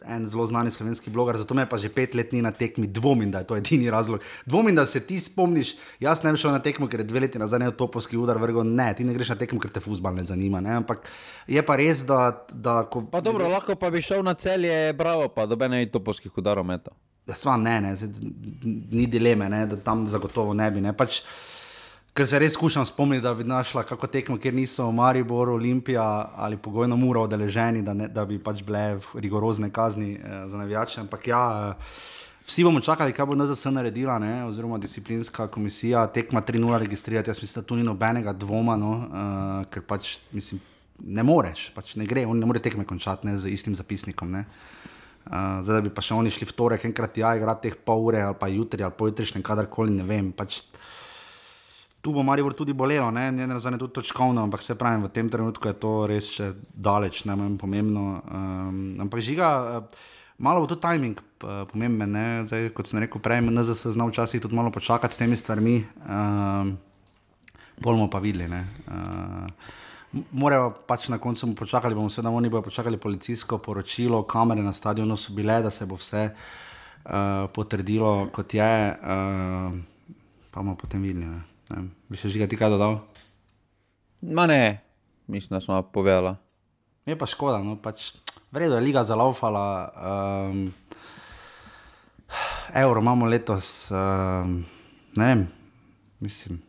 en 0.05 0.27
zelo 0.27 0.45
znani 0.49 0.71
slovenski 0.71 1.09
bloger, 1.09 1.37
zato 1.37 1.53
me 1.53 1.67
pa 1.69 1.77
že 1.77 1.89
pet 1.93 2.15
let 2.15 2.31
ni 2.33 2.41
na 2.41 2.51
tekmi, 2.51 2.87
dvomim, 2.87 3.31
da 3.31 3.43
je 3.43 3.47
to 3.47 3.57
edini 3.57 3.91
razlog. 3.91 4.21
Dvomim, 4.45 4.75
da 4.75 4.85
se 4.85 4.99
ti 5.05 5.19
spomniš, 5.21 5.75
jaz 5.99 6.23
ne 6.23 6.31
bi 6.31 6.37
šel 6.37 6.51
na 6.51 6.59
tekmo, 6.59 6.87
ker 6.89 6.99
je 6.99 7.05
dve 7.05 7.19
leti 7.19 7.39
nazaj 7.39 7.59
ne 7.59 7.71
topovski 7.71 8.17
udar 8.17 8.41
vrgel. 8.41 8.65
Ne, 8.65 8.93
ti 8.97 9.05
ne 9.05 9.13
greš 9.13 9.29
na 9.29 9.35
tekmo, 9.35 9.59
ker 9.61 9.71
te 9.71 9.79
futbal 9.79 10.15
ne 10.15 10.23
zanima. 10.25 10.61
Ne? 10.65 10.73
Ampak 10.81 11.05
je 11.47 11.61
pa 11.65 11.75
res, 11.77 12.01
da. 12.09 12.45
da 12.51 12.81
ko, 12.89 13.05
pa 13.11 13.21
dobro, 13.21 13.49
lahko 13.53 13.75
pa 13.77 13.93
bi 13.93 14.01
šel 14.01 14.25
na 14.25 14.33
celje, 14.33 14.93
bravo, 14.93 15.29
pa 15.29 15.45
dobene 15.45 15.83
je 15.83 15.91
topovskih 15.91 16.37
udarov 16.37 16.65
meta. 16.65 16.95
Ja, 17.27 17.37
sva 17.37 17.57
ne, 17.57 17.79
ne, 17.81 17.93
ni 18.91 19.05
dileme, 19.05 19.49
ne, 19.49 19.65
da 19.69 19.77
tam 19.77 20.07
zagotovo 20.09 20.53
ne 20.53 20.71
bi. 20.71 20.81
Ne. 20.81 20.93
Pač, 20.97 21.21
ker 22.15 22.27
se 22.27 22.39
res 22.39 22.53
skušam 22.55 22.85
spomniti, 22.87 23.23
da 23.23 23.33
bi 23.35 23.43
našla 23.43 23.83
kako 23.83 24.07
tekmo, 24.07 24.37
kjer 24.39 24.53
niso 24.55 24.87
Maribor, 24.91 25.49
Olimpija 25.49 26.31
ali 26.35 26.57
pogojno 26.57 26.95
mura 26.95 27.25
odeleženi, 27.27 27.81
da, 27.83 27.93
ne, 27.93 28.07
da 28.07 28.23
bi 28.25 28.39
pač 28.39 28.61
bile 28.63 28.99
rigorozne 29.13 29.69
kazni 29.69 30.13
eh, 30.15 30.45
za 30.47 30.57
navijače. 30.57 31.01
Ampak 31.01 31.27
ja. 31.27 31.75
Eh, 31.79 32.13
Vsi 32.45 32.61
bomo 32.63 32.77
čakali, 32.79 33.09
kaj 33.13 33.25
bo 33.25 33.33
NZS 33.33 33.71
naredila, 33.73 34.19
ne? 34.21 34.43
oziroma 34.45 34.77
disciplinska 34.77 35.47
komisija, 35.47 36.03
tekma 36.13 36.43
3-0 36.45 36.77
registrirati. 36.77 37.29
Jaz 37.29 37.41
mislim, 37.41 37.61
da 37.63 37.67
tu 37.67 37.75
ni 37.75 37.83
nobenega 37.83 38.33
dvoma, 38.33 38.75
no? 38.77 38.91
uh, 38.91 39.63
ker 39.73 39.81
pač 39.81 40.19
mislim, 40.31 40.61
ne 40.99 41.23
moreš, 41.25 41.71
pač 41.73 41.95
ne 41.97 42.05
gre, 42.05 42.21
on 42.29 42.37
ne 42.37 42.45
more 42.45 42.61
tekme 42.61 42.85
končati 42.85 43.25
ne? 43.25 43.33
z 43.41 43.49
istim 43.49 43.73
zapisnikom. 43.75 44.29
Ne? 44.29 44.43
Uh, 45.25 45.57
zdaj, 45.65 45.79
da 45.79 45.81
bi 45.87 45.89
pa 45.89 46.05
še 46.05 46.13
oni 46.13 46.29
šli 46.29 46.45
v 46.45 46.53
torek, 46.53 46.85
enkrat 46.85 47.17
ja, 47.17 47.33
igrati 47.33 47.65
teh 47.65 47.79
pol 47.81 48.11
ure 48.11 48.21
ali 48.21 48.37
pa 48.37 48.51
jutri 48.53 48.85
ali 48.85 48.93
pojutrišnjem, 48.93 49.41
kadarkoli, 49.41 49.97
ne 49.97 50.05
vem. 50.05 50.29
Pač, 50.29 50.61
tu 52.05 52.13
bo 52.13 52.21
Maribor 52.21 52.53
tudi 52.53 52.73
bolelo, 52.73 53.09
ne, 53.09 53.31
ne 53.33 53.47
nazadnje 53.49 53.79
tudi 53.81 53.93
točkovno, 53.97 54.43
ampak 54.45 54.61
se 54.61 54.75
pravi, 54.77 55.01
v 55.01 55.09
tem 55.09 55.25
trenutku 55.25 55.65
je 55.65 55.73
to 55.73 55.93
res 56.05 56.27
še 56.37 56.51
daleč, 56.69 57.23
ne 57.25 57.33
vem, 57.33 57.55
pomembno. 57.57 58.03
Um, 58.29 58.75
ampak 59.01 59.25
žiga, 59.25 59.47
uh, 59.81 60.03
malo 60.37 60.61
bo 60.61 60.69
tudi 60.69 60.85
timing 60.85 61.17
uh, 61.17 61.63
pomemben, 61.71 62.13
ne, 62.13 62.27
zdaj, 62.45 62.69
kot 62.77 62.85
sem 62.85 63.01
rekel 63.01 63.23
prej, 63.25 63.41
NZS 63.49 63.95
zna 63.97 64.05
včasih 64.05 64.43
tudi 64.43 64.53
malo 64.53 64.69
počakati 64.69 65.17
s 65.17 65.21
temi 65.23 65.33
stvarmi, 65.33 65.79
um, 66.05 66.75
bomo 67.81 68.05
pa 68.05 68.21
videli. 68.21 68.51
Ne, 68.53 68.61
uh, 68.85 69.73
Morajo 70.37 70.69
pač 70.85 71.09
na 71.09 71.17
koncu 71.17 71.49
bomo 71.49 71.57
počakali, 71.57 71.97
bomo 71.97 72.13
seveda 72.13 72.29
oni 72.29 72.53
bojo 72.53 72.67
počakali 72.69 73.01
policijsko 73.01 73.57
poročilo, 73.65 74.21
kamere 74.29 74.61
na 74.61 74.77
stadionu 74.77 75.17
so 75.17 75.33
bile, 75.33 75.57
da 75.65 75.73
se 75.73 75.89
bo 75.89 75.97
vse 75.97 76.29
uh, 76.29 77.49
potrdilo, 77.49 78.29
kot 78.29 78.53
je, 78.53 78.71
uh, 78.93 80.15
pa 80.53 80.61
bomo 80.61 80.77
potem 80.77 81.01
videli. 81.01 81.33
Ne. 81.33 81.54
Vem. 81.75 81.89
bi 82.07 82.15
še 82.15 82.31
žiga 82.31 82.47
ti 82.47 82.55
kaj 82.55 82.71
dodal? 82.71 83.01
Ma 84.23 84.47
ne, 84.47 84.79
mislim, 85.27 85.57
da 85.57 85.61
smo 85.61 85.81
povedali. 85.83 86.31
Je 87.05 87.17
pa 87.19 87.27
škoda, 87.27 87.59
no 87.61 87.75
pač 87.77 88.13
vredno 88.55 88.79
je 88.79 88.85
liga 88.85 89.03
zalaufala. 89.03 89.65
Um, 89.91 90.71
Euro 92.75 93.03
imamo 93.03 93.27
letos, 93.27 93.91
um, 93.91 94.63
ne 95.19 95.27
vem, 95.27 95.43
mislim. 96.23 96.63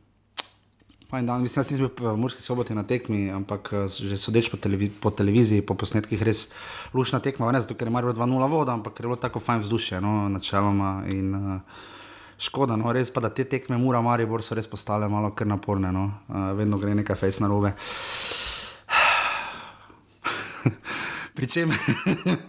Fajn 1.07 1.31
dan, 1.31 1.47
mislim, 1.47 1.62
jaz 1.62 1.71
nisem 1.71 1.87
bil 1.87 2.11
v 2.11 2.19
Murski 2.19 2.42
soboti 2.42 2.75
na 2.75 2.83
tekmi, 2.83 3.31
ampak 3.31 3.71
že 3.88 4.19
sodeč 4.19 4.51
po, 4.51 4.59
televiz 4.59 4.90
po 4.99 5.14
televiziji, 5.14 5.62
po 5.62 5.79
posnetkih, 5.79 6.19
res 6.19 6.51
lušna 6.90 7.23
tekma, 7.23 7.49
ne 7.55 7.62
zato, 7.62 7.79
ker 7.79 7.87
je 7.87 7.95
Marijo 7.95 8.19
2-0 8.19 8.51
voda, 8.51 8.75
ampak 8.75 8.99
ker 8.99 9.07
je 9.07 9.14
bilo 9.14 9.23
tako 9.23 9.38
fajn 9.38 9.62
vzdušje, 9.62 10.03
no, 10.03 10.27
načeloma. 10.35 11.07
In, 11.14 11.31
uh, 11.31 11.95
Škoda, 12.37 12.77
no, 12.77 12.90
res 12.92 13.09
pa, 13.09 13.22
da 13.25 13.31
te 13.33 13.46
tekme 13.49 13.79
Mura, 13.81 14.03
Maribor 14.05 14.42
so 14.44 14.53
res 14.57 14.68
postale 14.68 15.09
malo 15.09 15.31
kar 15.33 15.49
naporne, 15.49 15.88
no. 15.92 16.11
uh, 16.29 16.51
vedno 16.59 16.77
gre 16.77 16.92
nekaj 16.99 17.16
fejs 17.16 17.40
na 17.40 17.49
robe. 17.49 17.72
Pričem 21.37 21.72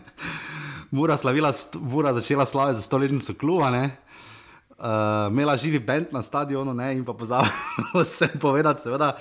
Mura, 0.96 1.16
slavila, 1.18 1.54
Mura 1.80 2.12
začela 2.20 2.46
slave 2.46 2.76
za 2.76 2.84
stoletnico 2.84 3.34
kluba, 3.40 3.72
ne. 3.72 3.86
Uh, 4.78 5.32
imela 5.32 5.56
živi 5.58 5.80
bend 5.80 6.12
na 6.12 6.22
stadionu 6.22 6.74
ne, 6.76 6.92
in 7.00 7.06
pa 7.06 7.16
pozabila 7.16 7.52
vse 8.04 8.28
povedati, 8.42 8.82
seveda. 8.82 9.16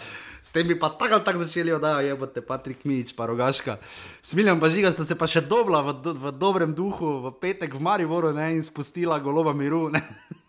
S 0.47 0.55
tem 0.55 0.67
bi 0.67 0.77
pa 0.79 0.93
tako 0.95 1.15
ali 1.15 1.25
tako 1.25 1.39
začeli 1.39 1.73
oddajati, 1.73 2.07
je 2.07 2.17
bote 2.17 2.41
Patrik 2.41 2.85
Mič, 2.85 3.17
pa 3.17 3.27
rogaška. 3.27 3.77
Smiljam 4.23 4.61
pa 4.61 4.69
žiga, 4.71 4.93
sta 4.93 5.05
se 5.05 5.15
pa 5.19 5.27
še 5.27 5.43
dobla 5.43 5.81
v, 5.83 5.95
do, 6.03 6.13
v 6.15 6.33
dobrem 6.39 6.75
duhu, 6.75 7.17
v 7.25 7.33
petek 7.43 7.75
v 7.75 7.83
Mariboru 7.83 8.31
ne, 8.35 8.53
in 8.55 8.63
spustila 8.63 9.19
goloba 9.19 9.55
miru. 9.55 9.89
Ne. 9.91 10.03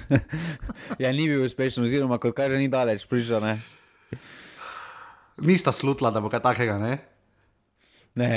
Ja, 1.02 1.12
ni 1.12 1.28
bil 1.30 1.44
uspešen, 1.46 1.84
oziroma 1.84 2.18
kot 2.22 2.36
kaže, 2.36 2.60
ni 2.60 2.68
daleč 2.72 3.06
prišel. 3.08 3.42
Ne, 3.44 3.56
Nista 5.42 5.72
slutila, 5.72 6.12
da 6.12 6.20
bo 6.20 6.30
kaj 6.30 6.42
takega, 6.44 6.76
ne? 6.78 6.98
ne 8.14 8.32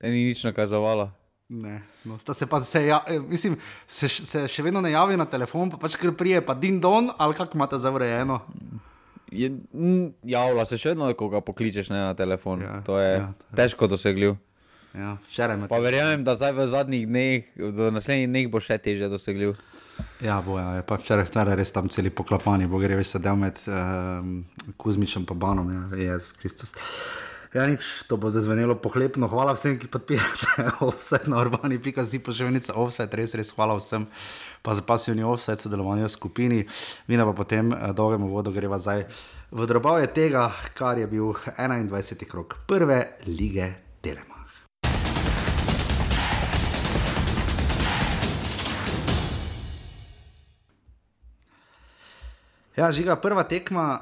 ni 0.00 0.28
nič 0.32 0.44
nakazovalo. 0.44 1.10
Ne, 1.48 1.82
no, 2.04 2.18
sta 2.18 2.34
se 2.34 2.46
pa 2.46 2.60
se, 2.60 2.86
ja, 2.86 3.04
eh, 3.06 3.20
mislim, 3.22 3.54
se, 3.86 4.08
se 4.08 4.48
še 4.50 4.64
vedno 4.66 4.80
ne 4.82 4.90
javi 4.90 5.14
na 5.16 5.28
telefon, 5.30 5.70
pa 5.70 5.78
pač 5.78 5.94
kar 5.94 6.10
prije, 6.18 6.40
pa 6.42 6.56
din 6.58 6.80
don, 6.82 7.12
ali 7.18 7.38
kako 7.38 7.54
imate 7.54 7.78
zavrejeno. 7.78 8.40
Je, 9.30 9.52
m, 9.74 10.10
javlja 10.26 10.64
se 10.66 10.78
še 10.78 10.90
vedno, 10.92 11.06
ko 11.14 11.30
ga 11.30 11.40
pokličeš 11.46 11.92
ne, 11.94 12.02
na 12.08 12.18
telefon. 12.18 12.66
Ja, 12.66 12.80
to 12.86 12.98
je 12.98 13.12
ja, 13.12 13.30
to 13.30 13.46
je 13.52 13.58
težko 13.62 13.86
dosegljiv. 13.90 14.34
Ja, 14.96 15.14
verjamem, 15.70 16.24
da 16.24 16.34
zdaj 16.40 16.54
v 16.56 16.66
zadnjih 16.72 17.06
dneh, 17.06 17.48
do 17.76 17.92
naslednjih 17.94 18.30
dneh 18.30 18.46
bo 18.50 18.62
še 18.64 18.78
teže 18.82 19.10
dosegljiv. 19.12 19.54
Ja, 20.20 20.40
bo, 20.44 20.58
ja, 20.58 20.78
je 20.78 20.82
pa 20.86 20.96
včeraj, 21.00 21.28
včeraj 21.28 21.56
res 21.60 21.72
tam 21.72 21.88
celi 21.92 22.10
poklapani, 22.10 22.68
bo 22.68 22.80
gre 22.80 22.96
več 22.96 23.12
sedel 23.14 23.36
med 23.40 23.60
um, 23.68 24.40
Kuzmičem 24.80 25.26
in 25.28 25.38
Banom, 25.38 25.72
ja, 25.72 25.84
Jezus 25.96 26.32
Kristus. 26.40 26.76
Ja, 27.56 27.64
nič, 27.64 28.04
to 28.04 28.18
bo 28.20 28.28
zdaj 28.28 28.44
zvenelo 28.44 28.74
pohlepno. 28.76 29.30
Hvala 29.32 29.54
vsem, 29.56 29.78
ki 29.80 29.88
podpirate 29.88 30.66
vse 30.92 31.22
na 31.30 31.40
urbani.si 31.40 32.20
pošiljnica 32.20 32.76
offset, 32.76 33.14
res, 33.16 33.32
res 33.38 33.54
hvala 33.56 33.78
vsem, 33.80 34.04
pa 34.60 34.76
za 34.76 34.84
pasivni 34.84 35.24
offset, 35.24 35.64
sodelovanje 35.64 36.04
v 36.04 36.12
skupini. 36.12 36.60
Vina 37.08 37.24
pa 37.24 37.32
potem 37.32 37.72
eh, 37.72 37.92
dolgemu 37.96 38.28
vodu 38.28 38.52
greva 38.52 38.76
zdaj 38.76 39.06
v 39.56 39.68
drobove 39.72 40.04
tega, 40.12 40.50
kar 40.76 41.00
je 41.00 41.08
bil 41.08 41.32
21. 41.56 42.28
krok 42.28 42.60
prve 42.68 43.16
lige 43.24 43.72
Telemach. 44.04 44.35
Ja, 52.76 52.92
žiga, 52.92 53.16
prva 53.16 53.40
tekma 53.42 54.00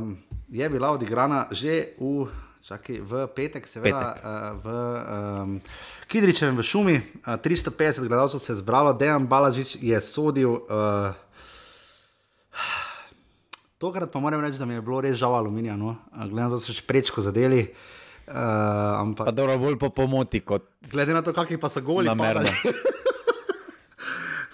um, 0.00 0.16
je 0.48 0.68
bila 0.68 0.90
odigrana 0.96 1.44
že 1.52 1.92
v, 2.00 2.24
čakaj, 2.64 3.04
v 3.04 3.12
petek, 3.36 3.68
seveda 3.68 4.16
Petek. 4.16 4.24
Uh, 4.24 4.32
v 4.64 4.66
um, 4.72 5.60
Kidričevem 6.08 6.56
v 6.56 6.64
šumi. 6.64 6.96
Uh, 7.28 7.36
350 7.36 8.08
gledalcev 8.08 8.40
se 8.40 8.52
je 8.52 8.56
zbralo, 8.64 8.96
Dejan 8.96 9.28
Balažič 9.28 9.76
je 9.76 10.00
sodil. 10.00 10.56
Uh, 10.72 11.12
Tokrat 13.78 14.08
pa 14.10 14.18
moram 14.18 14.40
reči, 14.40 14.58
da 14.58 14.64
mi 14.64 14.74
je 14.74 14.82
bilo 14.82 15.04
res 15.04 15.14
žal 15.20 15.36
aluminija, 15.36 15.76
no? 15.76 15.94
Glede 16.10 16.40
na 16.40 16.48
to, 16.48 16.56
da 16.56 16.64
so 16.64 16.72
še 16.74 16.82
prečko 16.88 17.20
zadeli. 17.20 17.68
Uh, 18.24 19.04
ampak 19.04 19.28
Pa 19.28 19.32
dobro, 19.36 19.54
bolj 19.60 19.76
po 19.76 19.92
pomoti 19.92 20.40
kot 20.40 20.64
glede 20.90 21.12
na 21.12 21.20
to, 21.20 21.36
kakšni 21.36 21.60
pa 21.60 21.68
so 21.68 21.84
goli. 21.84 22.08
namerno. 22.08 22.48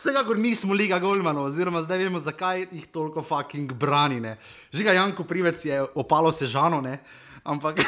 Vsekakor 0.05 0.37
nismo 0.37 0.75
liga 0.77 0.99
Golmanov, 1.01 1.47
oziroma 1.49 1.81
zdaj 1.81 2.03
vemo, 2.03 2.21
zakaj 2.21 2.67
jih 2.69 2.83
toliko 2.93 3.23
fucking 3.25 3.71
brani. 3.73 4.19
Ne. 4.21 4.35
Žiga 4.69 4.93
Janko 4.93 5.25
Privec 5.25 5.65
je 5.65 5.79
opalo 5.97 6.29
sežano, 6.33 6.83
ne. 6.85 6.99
ampak 7.41 7.81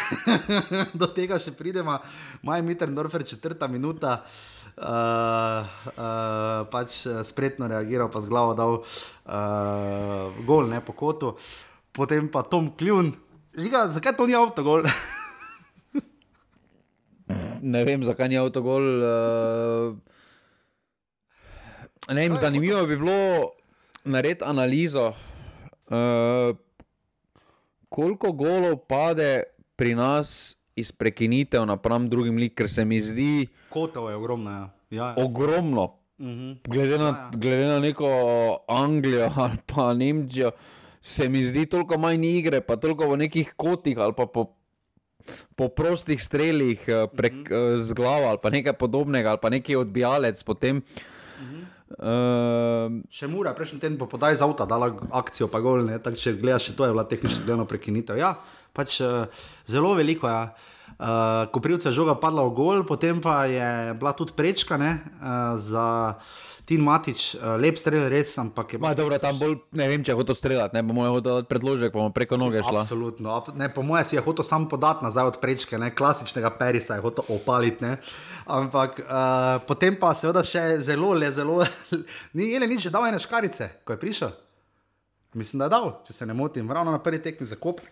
do 1.01 1.11
tega 1.13 1.37
še 1.37 1.53
pridemo. 1.53 1.99
Maj 2.41 2.65
Mitterdorfer, 2.65 3.21
četrta 3.21 3.69
minuta, 3.69 4.15
uh, 4.25 5.69
uh, 5.93 6.65
pač 6.73 7.03
eh, 7.05 7.21
spretno 7.21 7.69
reagiral, 7.69 8.09
pa 8.09 8.25
z 8.25 8.33
glavo 8.33 8.57
dal 8.57 8.81
uh, 8.81 10.33
gol, 10.49 10.73
ne 10.73 10.81
po 10.81 10.97
kotu. 10.97 11.37
Potem 11.93 12.33
pa 12.33 12.49
Tom 12.49 12.73
Kljun. 12.81 13.13
Žiga, 13.61 13.91
zakaj 13.93 14.17
to 14.17 14.25
ni 14.25 14.41
avtogol? 14.41 14.89
Ne 17.67 17.81
vem, 17.83 18.05
zakaj 18.07 18.29
ni 18.31 18.41
avtogol. 18.41 18.85
Uh, 19.05 20.16
ne 22.09 22.21
vem, 22.29 22.37
zanimivo 22.37 22.87
bi 22.87 22.97
bilo 22.97 23.51
narediti 24.05 24.45
analizo, 24.45 25.09
uh, 25.09 26.57
koliko 27.89 28.33
golov 28.33 28.77
pade 28.89 29.43
pri 29.77 29.95
nas 29.95 30.57
iz 30.77 30.93
prekinitev 30.93 31.67
napram 31.67 32.09
drugim 32.09 32.37
lig, 32.37 32.55
ker 32.55 32.71
se 32.71 32.85
mi 32.85 33.01
zdi 33.01 33.49
Kotov 33.71 34.11
je 34.11 34.17
ogromno. 34.17 34.51
Ja. 34.51 34.71
Ja, 34.91 35.15
ogromno. 35.19 35.99
Glede 36.65 36.99
na, 36.99 37.31
glede 37.35 37.67
na 37.67 37.81
neko 37.81 38.09
Anglijo 38.69 39.31
ali 39.43 39.59
pa 39.67 39.95
Nemčijo, 39.95 40.51
se 41.03 41.29
mi 41.29 41.45
zdi 41.45 41.67
toliko 41.67 41.99
manj 41.99 42.25
igre, 42.25 42.61
pa 42.61 42.77
toliko 42.77 43.09
v 43.11 43.17
nekih 43.27 43.53
kotih 43.57 43.99
ali 43.99 44.15
pa 44.17 44.27
po, 44.27 44.47
po 45.57 45.69
prostih 45.69 46.23
strelih 46.23 46.89
eh, 46.89 47.07
prek, 47.17 47.33
mm 47.33 47.45
-hmm. 47.45 47.79
z 47.79 47.93
glavo 47.93 48.27
ali 48.27 48.39
pa 48.43 48.51
nekaj 48.51 48.73
podobnega 48.73 49.31
ali 49.31 49.39
pa 49.43 49.51
neki 49.51 49.77
odbijalec 49.77 50.43
potem. 50.43 50.77
Mm 50.77 50.83
-hmm. 51.41 51.76
Uh, 51.87 53.03
še 53.15 53.29
mura, 53.31 53.55
prejšnji 53.55 53.79
teden 53.79 53.99
bo 54.01 54.09
podaj 54.11 54.41
z 54.41 54.43
avta, 54.43 54.67
dala 54.67 54.91
akcijo, 55.15 55.47
pa 55.47 55.63
gol, 55.63 55.87
tako 56.03 56.19
če 56.19 56.35
gledaš, 56.35 56.73
to 56.75 56.83
je 56.83 56.95
bila 56.95 57.07
tehnično 57.07 57.45
gledano 57.47 57.67
prekinitev. 57.71 58.19
Ja, 58.19 58.35
pač 58.75 58.99
uh, 59.05 59.31
zelo 59.71 59.95
veliko 59.95 60.27
je. 60.27 60.35
Ja. 60.35 60.73
Uh, 60.97 61.45
Koprivca 61.53 61.91
je 61.91 61.99
žoga 61.99 62.15
padla 62.17 62.47
v 62.49 62.57
gol, 62.57 62.83
potem 62.89 63.21
pa 63.21 63.45
je 63.51 63.93
bila 64.01 64.17
tudi 64.17 64.33
prečka 64.33 64.81
ne, 64.81 64.99
uh, 65.21 65.55
za. 65.61 66.17
Tin 66.67 66.83
Matič, 66.83 67.37
uh, 67.39 67.55
lep 67.63 67.79
strel, 67.79 68.09
res, 68.11 68.33
ampak 68.43 68.75
je. 68.75 68.79
Ma, 68.83 68.91
dobro, 68.99 69.15
tam 69.23 69.39
bolj 69.39 69.53
ne 69.79 69.87
vem, 69.87 70.03
če 70.03 70.11
je 70.11 70.17
hotel 70.19 70.35
streljati, 70.35 70.75
ne 70.75 70.83
bomo 70.83 71.05
hotel 71.15 71.45
predložiti, 71.47 71.93
bomo 71.95 72.11
preko 72.15 72.39
noge 72.41 72.59
šli. 72.65 72.81
Absolutno, 72.81 73.37
ne, 73.55 73.69
po 73.71 73.85
mojem 73.87 74.09
si 74.09 74.17
je 74.19 74.25
hotel 74.27 74.47
sam 74.47 74.67
podati 74.67 75.07
nazaj 75.07 75.31
od 75.31 75.39
prečke, 75.43 75.79
ne, 75.79 75.93
klasičnega 75.95 76.51
perisa 76.59 76.99
je 76.99 77.05
hotel 77.05 77.31
opaliti, 77.37 77.87
ne. 77.87 77.93
Ampak 78.51 78.99
uh, 79.05 79.61
potem 79.69 79.95
pa 80.01 80.11
seveda 80.19 80.43
še 80.47 80.65
zelo, 80.89 81.13
le, 81.15 81.31
zelo, 81.37 81.61
ni 82.37 82.51
ele 82.59 82.67
nič, 82.67 82.91
dal 82.91 83.07
ene 83.07 83.23
škarice, 83.23 83.71
ko 83.87 83.95
je 83.95 84.03
prišel. 84.03 84.35
Mislim, 85.39 85.63
da 85.63 85.71
je 85.71 85.77
dal, 85.77 85.93
če 86.09 86.19
se 86.19 86.27
ne 86.27 86.35
motim, 86.35 86.67
ravno 86.67 86.91
na 86.91 86.99
prvi 86.99 87.23
tekmi 87.23 87.47
za 87.47 87.61
kopr. 87.61 87.87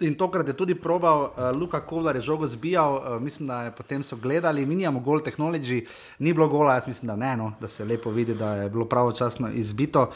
In 0.00 0.14
tokrat 0.16 0.48
je 0.48 0.56
tudi 0.56 0.74
probal, 0.74 1.22
uh, 1.22 1.50
Luka 1.52 1.80
Kovlar 1.80 2.16
je 2.16 2.22
žogo 2.22 2.46
zbijal, 2.46 2.94
uh, 2.96 3.22
mislim, 3.22 3.48
da 3.48 3.62
je 3.62 3.70
potem 3.70 4.02
so 4.02 4.16
gledali, 4.16 4.66
mi 4.66 4.74
imamo 4.74 5.00
gol 5.00 5.20
tehnologi, 5.20 5.86
ni 6.18 6.32
bilo 6.32 6.48
gola, 6.48 6.74
jaz 6.74 6.86
mislim, 6.86 7.06
da 7.06 7.16
ne, 7.16 7.36
no, 7.36 7.52
da 7.60 7.68
se 7.68 7.84
lepo 7.84 8.10
vidi, 8.10 8.34
da 8.34 8.54
je 8.54 8.70
bilo 8.70 8.84
pravočasno 8.84 9.50
izbito. 9.52 10.10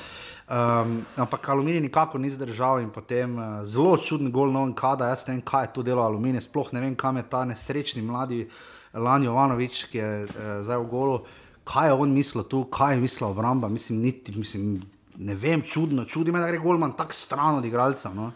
Um, 0.48 1.02
ampak 1.16 1.48
aluminij 1.48 1.80
nikako 1.80 2.18
ni 2.18 2.30
zdržal 2.30 2.80
in 2.80 2.90
potem 2.90 3.38
uh, 3.38 3.44
zelo 3.64 3.96
čuden 3.96 4.32
gol, 4.32 4.52
no 4.52 4.64
in 4.64 4.72
kada, 4.74 5.08
jaz 5.08 5.26
ne 5.28 5.34
vem, 5.34 5.42
kaj 5.44 5.64
je 5.64 5.72
to 5.72 5.82
delo 5.82 6.02
aluminij, 6.02 6.40
sploh 6.40 6.72
ne 6.72 6.80
vem, 6.80 6.96
kam 6.96 7.16
je 7.16 7.22
ta 7.28 7.44
nesrečni 7.44 8.02
mladi 8.02 8.48
Lani 8.94 9.26
Jovanovič, 9.26 9.84
ki 9.92 9.98
je 9.98 10.10
uh, 10.24 10.30
zdaj 10.64 10.80
v 10.80 10.88
golu, 10.88 11.18
kaj 11.64 11.88
je 11.88 11.92
on 11.92 12.12
mislil 12.12 12.44
tu, 12.48 12.64
kaj 12.64 12.94
je 12.94 13.00
mislil 13.00 13.28
obramba, 13.30 13.68
mislim, 13.68 14.00
niti, 14.00 14.32
mislim, 14.38 14.80
ne 15.16 15.34
vem, 15.34 15.62
čudno, 15.62 16.04
čudi 16.04 16.32
me, 16.32 16.40
da 16.40 16.48
gre 16.48 16.58
golman 16.58 16.96
tako 16.96 17.12
stran 17.12 17.60
od 17.60 17.64
igralcev. 17.64 18.16
No. 18.16 18.32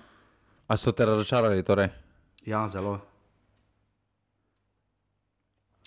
A 0.69 0.77
so 0.77 0.93
te 0.93 1.07
razočarali? 1.07 1.65
Torej? 1.65 1.89
Ja, 2.47 2.69
zelo. 2.69 2.99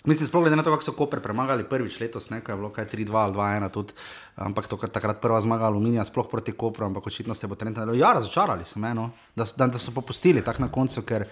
Mislim, 0.04 0.26
sploh 0.26 0.42
glede 0.42 0.56
na 0.56 0.62
to, 0.62 0.70
kako 0.74 0.82
so 0.82 0.92
Koper 0.98 1.20
premagali 1.22 1.62
prvič 1.64 2.00
letos, 2.00 2.26
nekaj 2.30 2.52
je 2.52 2.58
bilo, 2.58 2.70
kaj 2.74 2.88
3-2 2.90 3.14
ali 3.14 3.34
2-1, 3.34 3.68
tudi, 3.70 3.94
ampak 4.34 4.66
to, 4.66 4.76
takrat 4.76 5.20
prva 5.22 5.40
zmaga 5.40 5.68
aluminija, 5.70 6.04
sploh 6.04 6.26
proti 6.30 6.52
Kopru, 6.52 6.86
ampak 6.86 7.06
očitno 7.06 7.34
se 7.34 7.46
bo 7.46 7.54
trend 7.54 7.78
nadaljeval. 7.78 8.00
Ja, 8.00 8.12
razočarali 8.18 8.64
so 8.64 8.82
me, 8.82 8.90
no, 8.94 9.10
da, 9.36 9.46
da, 9.56 9.66
da 9.66 9.78
so 9.78 9.94
popustili 9.94 10.42
tako 10.42 10.66
na 10.66 10.72
koncu, 10.72 11.04
ker 11.06 11.26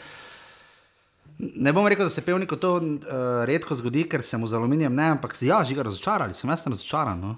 ne 1.39 1.73
bom 1.73 1.89
rekel, 1.89 2.07
da 2.07 2.15
se 2.15 2.23
pevniku 2.23 2.57
to 2.57 2.77
uh, 2.77 3.03
redko 3.51 3.75
zgodi, 3.75 4.07
ker 4.09 4.23
se 4.23 4.39
mu 4.39 4.47
z 4.47 4.55
aluminijem 4.55 4.95
ne, 4.95 5.11
ampak 5.17 5.35
ja, 5.43 5.65
žiga 5.67 5.83
razočarali, 5.83 6.35
sem 6.35 6.51
jaz 6.51 6.67
razočaran. 6.67 7.21
No. 7.21 7.37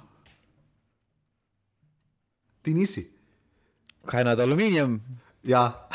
Ti 2.63 2.75
nisi. 2.75 3.09
Kaj 4.05 4.25
nad 4.25 4.41
aluminijem? 4.41 5.01
Ja. 5.43 5.89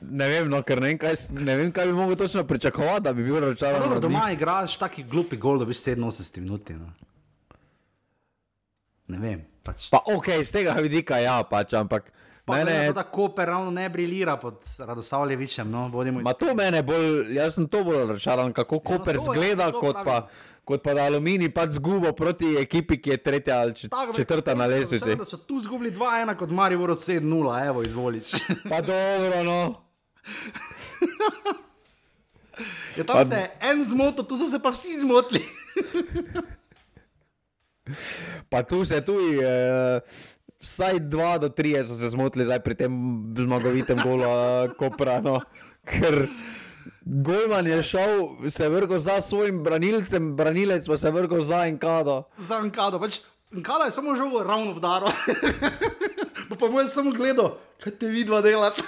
Ne, 0.00 0.28
vem, 0.28 0.48
no, 0.48 0.62
ne, 0.68 0.80
vem, 0.80 0.98
kaj, 0.98 1.14
ne 1.30 1.56
vem, 1.56 1.72
kaj 1.72 1.86
bi 1.86 1.92
mogel 1.92 2.16
točno 2.16 2.44
pričakovati, 2.44 3.04
da 3.04 3.12
bi 3.12 3.24
bil 3.24 3.40
razočaran. 3.40 3.82
Dobro, 3.82 4.00
doma 4.00 4.30
igraš 4.32 4.78
taki 4.78 5.02
glupi 5.02 5.36
gol, 5.36 5.58
da 5.58 5.64
bi 5.64 5.72
87 5.72 6.40
minut. 6.40 6.70
No. 6.70 6.92
Ne 9.08 9.18
vem. 9.18 9.44
Pač. 9.62 9.90
Pa, 9.90 10.00
ok, 10.06 10.30
z 10.44 10.52
tega 10.52 10.76
vidika 10.80 11.18
ja, 11.20 11.42
pač, 11.44 11.74
ampak. 11.76 12.12
Mene 12.48 12.72
je 12.72 12.94
tako, 12.94 13.28
da 13.36 13.44
ravno 13.44 13.70
ne 13.70 13.88
brilira 13.88 14.36
pod 14.36 14.54
Radoslavljevičem. 14.78 15.70
No, 15.70 15.90
to 16.38 16.54
mene 16.54 16.82
bolj, 16.82 17.34
jaz 17.34 17.54
sem 17.54 17.68
to 17.68 17.84
bolj 17.84 17.98
razočaran, 17.98 18.52
kako 18.52 18.78
Koper 18.78 19.14
ja, 19.14 19.20
no, 19.20 19.32
zgleda, 19.32 19.72
kot 19.72 19.96
pa, 20.04 20.28
kot 20.64 20.82
pa 20.82 20.94
da 20.94 21.06
Alumini 21.08 21.48
pač 21.54 21.78
zgubo 21.78 22.12
proti 22.12 22.56
ekipi, 22.60 23.00
ki 23.02 23.10
je 23.10 23.16
tretja 23.16 23.60
ali 23.60 23.74
četrta 24.16 24.54
na 24.54 24.66
lestvici. 24.66 25.16
Da 25.16 25.24
so 25.24 25.36
tu 25.36 25.60
zgubili 25.60 25.92
2-1 25.92 26.36
kot 26.36 26.50
Marijo 26.50 26.80
7-0, 26.80 27.68
evo 27.68 27.82
izvoliš. 27.82 28.30
pa 28.68 28.80
dobro, 28.80 29.44
no. 29.44 29.74
Je 32.96 33.06
tam 33.06 33.16
pa... 33.16 33.24
se 33.24 33.50
en 33.60 33.84
zmotil, 33.84 34.24
tu 34.24 34.36
so 34.36 34.46
se 34.46 34.58
pa 34.62 34.70
vsi 34.74 35.00
zmotili. 35.00 35.44
pa 38.50 38.62
tu 38.62 38.84
se 38.84 39.04
tudi. 39.04 39.38
Uh, 39.38 40.02
Vsaj 40.58 40.98
dva 41.06 41.38
do 41.38 41.48
tri 41.48 41.76
so 41.86 41.94
se 41.94 42.08
zmotili 42.10 42.46
pri 42.64 42.74
tem 42.74 42.92
zmagovitem 43.38 44.00
golu, 44.02 44.26
koprano. 44.78 45.40
Ker 45.86 46.26
Golman 47.04 47.66
je 47.66 47.82
šel, 47.82 48.48
se 48.48 48.64
je 48.64 48.68
vrgel 48.68 48.98
za 48.98 49.20
svojim 49.20 49.62
branilcem, 49.64 50.36
branilec 50.36 50.86
pa 50.86 50.98
se 50.98 51.06
je 51.06 51.12
vrgel 51.12 51.40
za 51.40 51.62
Enkado. 51.66 52.24
Za 52.38 52.58
Enkado, 52.58 52.98
pač 52.98 53.20
Enkado 53.54 53.84
je 53.84 53.94
samo 53.94 54.16
žal 54.16 54.42
ravno 54.44 54.74
v 54.74 54.80
daru. 54.80 55.06
pa 56.58 56.68
mu 56.68 56.80
je 56.80 56.88
samo 56.88 57.14
gledal, 57.14 57.54
kaj 57.80 57.94
te 57.96 58.10
vidva 58.10 58.42
delati. 58.42 58.82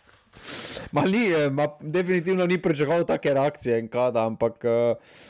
ma 0.94 1.06
ni, 1.06 1.30
eh, 1.30 1.50
ma 1.50 1.70
definitivno 1.80 2.46
ni 2.46 2.58
pričakoval 2.58 3.06
take 3.06 3.34
reakcije 3.34 3.78
Enkada, 3.78 4.26
ampak. 4.26 4.64
Uh, 4.64 5.28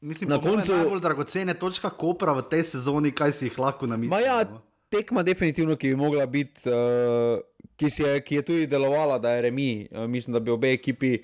Mislim, 0.00 0.30
na 0.30 0.40
koncu 0.40 0.72
je 0.72 0.78
najbolj 0.78 1.00
dragocene 1.00 1.54
točka 1.54 1.90
kopra 1.90 2.32
v 2.36 2.42
tej 2.50 2.62
sezoni, 2.62 3.10
kaj 3.16 3.32
si 3.32 3.48
jih 3.48 3.58
lahko 3.58 3.86
namisliš. 3.86 4.24
Ja, 4.24 4.42
no? 4.44 4.60
tekma 4.92 5.22
definitivno, 5.22 5.76
ki 5.76 5.88
bi 5.88 5.96
mogla 5.96 6.26
biti. 6.26 6.68
Uh, 6.68 7.40
ki, 7.76 7.90
je, 7.98 8.20
ki 8.20 8.40
je 8.40 8.42
tudi 8.42 8.66
delovala, 8.70 9.18
da 9.18 9.34
je 9.36 9.42
remi. 9.48 9.88
Uh, 9.90 10.06
mislim, 10.10 10.36
da 10.36 10.40
bi 10.40 10.50
obe 10.50 10.72
ekipi 10.72 11.16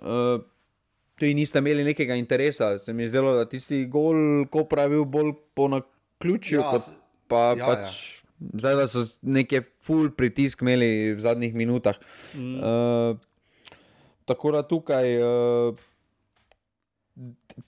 uh, 0.00 0.40
tudi 1.18 1.34
niste 1.34 1.58
imeli 1.58 1.84
nekega 1.84 2.14
interesa. 2.14 2.78
Se 2.78 2.92
mi 2.92 3.02
je 3.02 3.08
zdelo, 3.08 3.36
da 3.36 3.48
tisti 3.48 3.84
gol, 3.86 4.46
ko 4.50 4.64
pravi, 4.64 5.04
bolj 5.04 5.32
po 5.54 5.68
naključju. 5.68 6.60
Ja, 6.60 6.80
pa, 7.28 7.46
ja, 7.58 7.66
pač, 7.66 7.88
ja. 7.88 8.20
Zdaj, 8.60 8.74
da 8.76 8.88
so 8.90 9.04
neke 9.22 9.62
full 9.84 10.10
pritisk 10.16 10.64
imeli 10.64 11.14
v 11.14 11.20
zadnjih 11.22 11.54
minutah. 11.54 12.00
Mm. 12.34 12.58
Uh, 12.58 13.16
tako 14.24 14.56
da 14.56 14.64
tukaj. 14.68 15.18
Uh, 15.20 15.90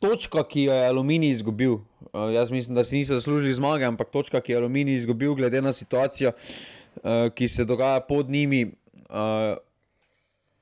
Točka, 0.03 0.43
ki 0.43 0.67
jo 0.67 0.75
je 0.75 0.87
Aluminij 0.89 1.31
izgubil, 1.31 1.73
uh, 1.73 2.27
jaz 2.35 2.51
mislim, 2.51 2.75
da 2.75 2.85
si 2.85 2.97
niso 2.97 3.15
zaslužili 3.15 3.55
zmage, 3.55 3.87
ampak 3.87 4.11
točka, 4.11 4.41
ki 4.41 4.53
jo 4.53 4.57
je 4.57 4.63
Aluminij 4.65 4.97
izgubil, 5.03 5.35
glede 5.39 5.63
na 5.63 5.73
situacijo, 5.73 6.33
uh, 6.35 7.31
ki 7.35 7.49
se 7.49 7.65
dogaja 7.65 8.01
pod 8.01 8.31
njimi, 8.31 8.65
uh, 9.07 9.55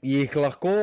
jih 0.02 0.36
lahko 0.36 0.74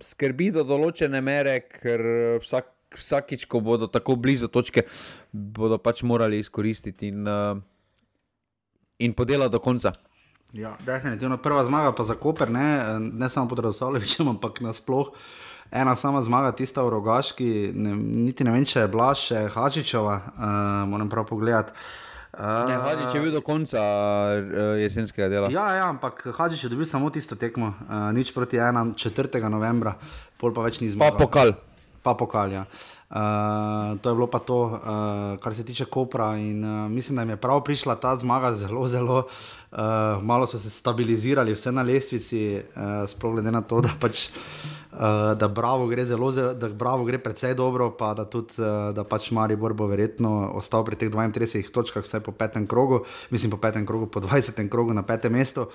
skrbi 0.00 0.52
do 0.54 0.62
določene 0.64 1.20
mere, 1.20 1.58
ker 1.66 2.04
vsak, 2.44 2.70
vsakič, 2.94 3.48
ko 3.50 3.60
bodo 3.60 3.90
tako 3.90 4.14
blizu 4.16 4.48
točke, 4.48 4.86
bodo 5.32 5.78
pač 5.82 6.04
morali 6.06 6.38
izkoristiti 6.38 7.10
in, 7.10 7.26
uh, 7.26 7.58
in 9.02 9.18
podelati 9.18 9.58
do 9.58 9.58
konca. 9.58 9.96
Ja, 10.52 10.76
definitivno 10.86 11.36
prva 11.42 11.64
zmaga 11.64 11.92
pa 11.94 12.04
za 12.04 12.14
Koper, 12.18 12.50
ne, 12.50 12.98
ne 12.98 13.28
samo 13.30 13.48
pod 13.48 13.62
Razsolovičem, 13.66 14.28
ampak 14.28 14.58
nasploh. 14.60 15.12
Ena 15.70 15.96
sama 15.96 16.22
zmaga, 16.22 16.50
tista 16.52 16.82
v 16.82 16.90
Rogaški, 16.96 17.70
ne, 17.74 17.94
niti 18.26 18.44
ne 18.44 18.54
vem, 18.54 18.66
če 18.66 18.84
je 18.84 18.90
bila 18.90 19.10
še 19.14 19.44
Hačičeva, 19.54 20.16
uh, 20.18 20.46
moram 20.90 21.10
prav 21.12 21.28
pogledati. 21.30 21.76
Ne, 22.40 22.76
Hadžič 22.78 23.14
je 23.14 23.20
bil 23.22 23.32
do 23.34 23.42
konca 23.42 23.80
uh, 23.82 24.78
jesenskega 24.78 25.28
dela. 25.30 25.50
Ja, 25.50 25.66
ja 25.78 25.88
ampak 25.90 26.22
Hadžič 26.34 26.66
je 26.66 26.70
dobil 26.72 26.86
samo 26.90 27.10
tisto 27.14 27.38
tekmo, 27.38 27.74
uh, 27.86 28.10
nič 28.14 28.34
proti 28.34 28.58
1. 28.58 28.94
4. 28.98 29.42
novembra, 29.50 29.94
pol 30.38 30.54
pa 30.54 30.66
več 30.66 30.82
ni 30.82 30.90
zmagal. 30.90 31.14
Pa 31.14 31.22
pokal. 31.26 31.54
Pa 32.02 32.14
pokal, 32.18 32.54
ja. 32.54 32.64
Uh, 32.66 32.99
to 34.00 34.08
je 34.08 34.14
bilo 34.14 34.26
pa 34.30 34.38
to, 34.38 34.62
uh, 34.62 35.38
kar 35.42 35.54
se 35.54 35.64
tiče 35.64 35.84
Kopra. 35.84 36.36
In, 36.38 36.64
uh, 36.64 36.90
mislim, 36.90 37.16
da 37.16 37.22
jim 37.22 37.30
je 37.30 37.36
prav 37.36 37.64
prišla 37.64 37.94
ta 37.94 38.16
zmaga, 38.16 38.54
zelo, 38.54 38.88
zelo 38.88 39.16
uh, 39.72 39.78
malo 40.22 40.46
so 40.46 40.58
se 40.58 40.70
stabilizirali, 40.70 41.52
vse 41.52 41.72
na 41.72 41.82
lestvici, 41.82 42.60
uh, 42.76 43.08
sploh 43.10 43.32
glede 43.32 43.50
na 43.50 43.62
to, 43.62 43.80
da 43.80 43.90
pač. 44.00 44.28
Uh, 44.90 45.38
da 45.38 45.48
Bravo 45.48 45.86
gre 45.86 46.04
zelo, 46.06 46.30
da 46.32 46.68
Bravo 46.68 47.04
gre 47.04 47.18
precej 47.18 47.54
dobro, 47.54 47.90
pa 47.90 48.14
da 48.14 48.24
tudi, 48.24 48.58
uh, 48.58 48.94
da 48.94 49.04
pač 49.04 49.30
Maribor 49.30 49.74
bo 49.74 49.86
verjetno 49.86 50.50
ostal 50.54 50.84
pri 50.84 50.96
teh 50.98 51.10
32 51.10 51.70
točkah, 51.70 52.02
vse 52.02 52.20
po 52.20 52.32
petem 52.32 52.66
krogu, 52.66 53.04
mislim 53.30 53.50
po 53.50 53.56
petem 53.56 53.86
krogu, 53.86 54.06
po 54.06 54.20
20. 54.20 54.68
krogu 54.68 54.94
na 54.94 55.02
petem 55.02 55.32
mestu. 55.32 55.66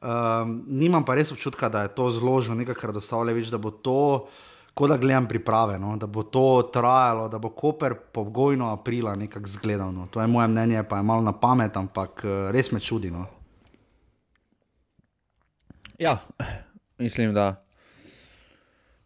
Um, 0.00 0.62
nimam 0.64 1.04
pa 1.04 1.14
res 1.14 1.32
občutka, 1.32 1.68
da 1.68 1.82
je 1.82 1.92
to 1.92 2.08
zloženo, 2.10 2.54
nekaj, 2.56 2.76
kar 2.76 2.92
dostavlja 2.92 3.36
več, 3.36 3.48
da 3.52 3.58
bo 3.60 3.68
to, 3.68 4.28
kot 4.80 4.88
da 4.88 4.96
gledam 4.96 5.26
priprave, 5.28 5.78
no? 5.78 5.96
da 5.96 6.06
bo 6.06 6.22
to 6.22 6.70
trajalo, 6.72 7.28
da 7.28 7.38
bo 7.38 7.50
Koper 7.52 7.94
pogojno 8.12 8.70
aprila 8.72 9.14
nekako 9.14 9.46
zgledano. 9.46 10.06
To 10.10 10.20
je 10.20 10.26
moje 10.26 10.48
mnenje, 10.48 10.82
pa 10.88 10.96
je 10.96 11.02
malo 11.02 11.22
na 11.22 11.32
pamet, 11.32 11.76
ampak 11.76 12.24
uh, 12.24 12.50
res 12.50 12.72
me 12.72 12.80
čudi. 12.80 13.10
No? 13.10 13.26
Ja, 15.98 16.18
mislim, 16.98 17.34
da 17.34 17.64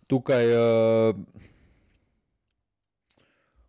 tukaj 0.06 0.46
uh, 0.54 1.16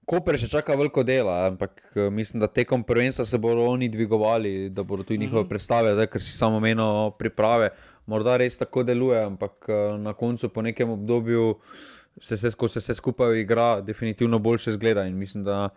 Koper 0.06 0.38
še 0.38 0.46
čaka 0.52 0.76
veliko 0.78 1.02
dela, 1.02 1.48
ampak 1.48 1.82
eh, 1.98 2.12
mislim, 2.14 2.38
da 2.44 2.48
tekom 2.48 2.84
prvenstva 2.86 3.26
se 3.26 3.40
bodo 3.42 3.66
oni 3.66 3.90
dvigovali, 3.90 4.70
da 4.70 4.84
bodo 4.86 5.04
tudi 5.04 5.18
njihove 5.18 5.42
mm 5.42 5.46
-hmm. 5.46 5.50
predstave, 5.50 5.94
zdaj, 5.94 6.08
ker 6.08 6.22
si 6.22 6.38
samo 6.38 6.60
menil 6.60 7.12
priprave. 7.18 7.72
Morda 8.06 8.38
res 8.38 8.58
tako 8.58 8.84
deluje, 8.84 9.24
ampak 9.24 9.66
eh, 9.68 9.98
na 9.98 10.14
koncu, 10.14 10.50
po 10.50 10.62
nekem 10.62 10.90
obdobju, 10.90 11.56
se 12.22 12.38
se 12.68 12.80
vse 12.80 12.94
skupaj 12.94 13.40
igra, 13.40 13.82
definitivno 13.82 14.40
boljše 14.40 14.72
zgleda. 14.72 15.04
In 15.04 15.18
mislim, 15.18 15.44
da 15.44 15.70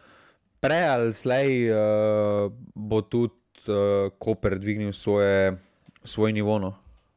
prej 0.61 0.88
ali 0.88 1.12
slej 1.12 1.70
uh, 1.70 2.53
bo 2.74 3.01
tudi 3.03 3.35
uh, 3.66 4.12
Koper 4.18 4.59
dvignil 4.59 4.92
svoje, 4.92 5.59
svoj 6.05 6.33
nivo. 6.33 6.59
No. 6.59 6.74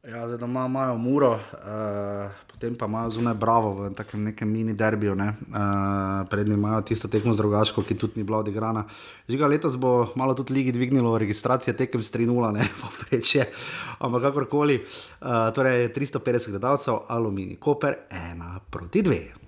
Ja, 0.08 0.26
zdaj 0.26 0.38
doma 0.38 0.66
imajo 0.66 0.96
muro, 0.98 1.32
uh, 1.32 2.30
potem 2.62 2.78
pa 2.78 2.86
imajo 2.86 3.10
zunaj 3.10 3.34
bravo 3.34 3.74
v 3.74 3.90
takem 3.90 4.22
nekem 4.22 4.46
mini 4.46 4.70
derbiju. 4.70 5.18
Ne? 5.18 5.34
Uh, 5.50 6.22
Prednji 6.30 6.54
imajo 6.54 6.82
tisto 6.86 7.08
tekmo 7.10 7.34
z 7.34 7.42
rogaško, 7.42 7.82
ki 7.82 7.98
tudi 7.98 8.22
ni 8.22 8.22
bila 8.22 8.38
odigrana. 8.38 8.84
Žiga 9.26 9.50
letos 9.50 9.74
bo 9.74 10.12
malo 10.14 10.34
tudi 10.38 10.54
ligi 10.54 10.70
dvignilo 10.70 11.18
registracije 11.18 11.74
tekem 11.74 12.02
s 12.02 12.14
3-0, 12.14 12.54
ne 12.54 12.62
poprečje. 12.82 13.50
Ampak 13.98 14.30
kakorkoli, 14.30 14.78
uh, 14.78 15.50
torej 15.50 15.90
350 15.90 16.54
gledalcev, 16.54 17.02
aluminij, 17.10 17.58
koper 17.58 18.06
1 18.14 18.70
proti 18.70 19.02
2. 19.02 19.41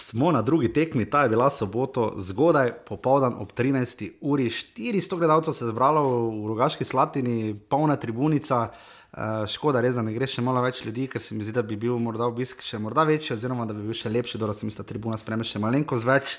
Smo 0.00 0.32
na 0.32 0.42
drugi 0.42 0.72
tekmi, 0.72 1.04
ta 1.04 1.22
je 1.22 1.28
bila 1.28 1.50
soboto, 1.50 2.14
zgodaj, 2.16 2.72
popoldan 2.88 3.34
ob 3.38 3.52
13. 3.52 4.10
uri. 4.20 4.48
400 4.50 5.18
gledalcev 5.18 5.52
se 5.52 5.64
je 5.64 5.68
zbralo 5.68 6.02
v 6.30 6.46
Rogaški 6.48 6.84
Slatini, 6.84 7.54
polna 7.68 7.96
tribunica. 7.96 8.70
Uh, 9.12 9.44
škoda, 9.50 9.82
res, 9.84 9.98
da 9.98 10.04
ne 10.06 10.14
gre 10.14 10.24
še 10.30 10.40
malo 10.40 10.62
več 10.64 10.80
ljudi, 10.86 11.08
ker 11.10 11.20
se 11.20 11.34
mi 11.34 11.44
zdi, 11.44 11.52
da 11.52 11.64
bi 11.66 11.76
bil 11.76 11.98
morda 12.00 12.28
obisk 12.30 12.62
še 12.64 12.78
morda 12.80 13.04
večji, 13.04 13.34
oziroma 13.34 13.66
da 13.68 13.76
bi 13.76 13.84
bil 13.84 13.96
še 13.98 14.08
lepši, 14.08 14.38
da 14.40 14.54
se 14.56 14.64
mi 14.64 14.72
sta 14.72 14.86
tribuna 14.86 15.18
spreme 15.20 15.44
še 15.44 15.60
malenkost 15.60 16.06
več. 16.08 16.36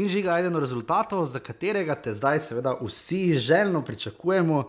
In 0.00 0.08
žiga 0.08 0.38
eden 0.38 0.56
od 0.56 0.64
rezultatov, 0.64 1.26
za 1.26 1.42
katerega 1.42 1.98
te 2.00 2.14
zdaj 2.16 2.40
seveda 2.46 2.78
vsi 2.80 3.36
željno 3.42 3.82
pričakujemo. 3.84 4.62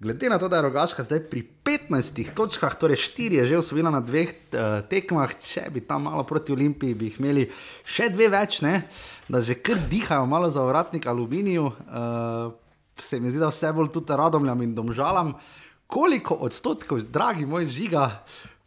Glede 0.00 0.28
na 0.28 0.38
to, 0.38 0.48
da 0.48 0.56
je 0.56 0.62
Rogaška 0.62 1.04
zdaj 1.06 1.20
pri 1.30 1.44
15 1.64 2.34
točkah, 2.34 2.74
torej 2.74 2.96
4 2.96 3.38
je 3.38 3.46
že 3.46 3.58
osvojila 3.58 3.90
na 3.94 4.00
dveh 4.02 4.28
uh, 4.28 4.82
tekmah, 4.90 5.30
če 5.38 5.68
bi 5.70 5.84
tam 5.86 6.10
malo 6.10 6.24
proti 6.26 6.52
Olimpiji, 6.52 6.94
bi 6.98 7.12
jih 7.12 7.20
imeli 7.22 7.44
še 7.86 8.10
dve 8.10 8.28
več, 8.28 8.60
ne? 8.66 8.82
da 9.28 9.40
že 9.40 9.54
kar 9.54 9.78
dihajo 9.90 10.26
malo 10.26 10.50
za 10.50 10.66
vratnik 10.66 11.06
aluminiju. 11.06 11.70
Uh, 11.70 12.52
se 12.98 13.20
mi 13.20 13.30
zdi, 13.30 13.38
da 13.38 13.48
vse 13.48 13.70
bolj 13.72 13.92
tudi 13.94 14.18
radomljam 14.18 14.62
in 14.62 14.74
domžalam. 14.74 15.32
Koliko 15.86 16.34
odstotkov, 16.42 17.06
dragi 17.14 17.46
moj 17.46 17.70
žiga, 17.70 18.10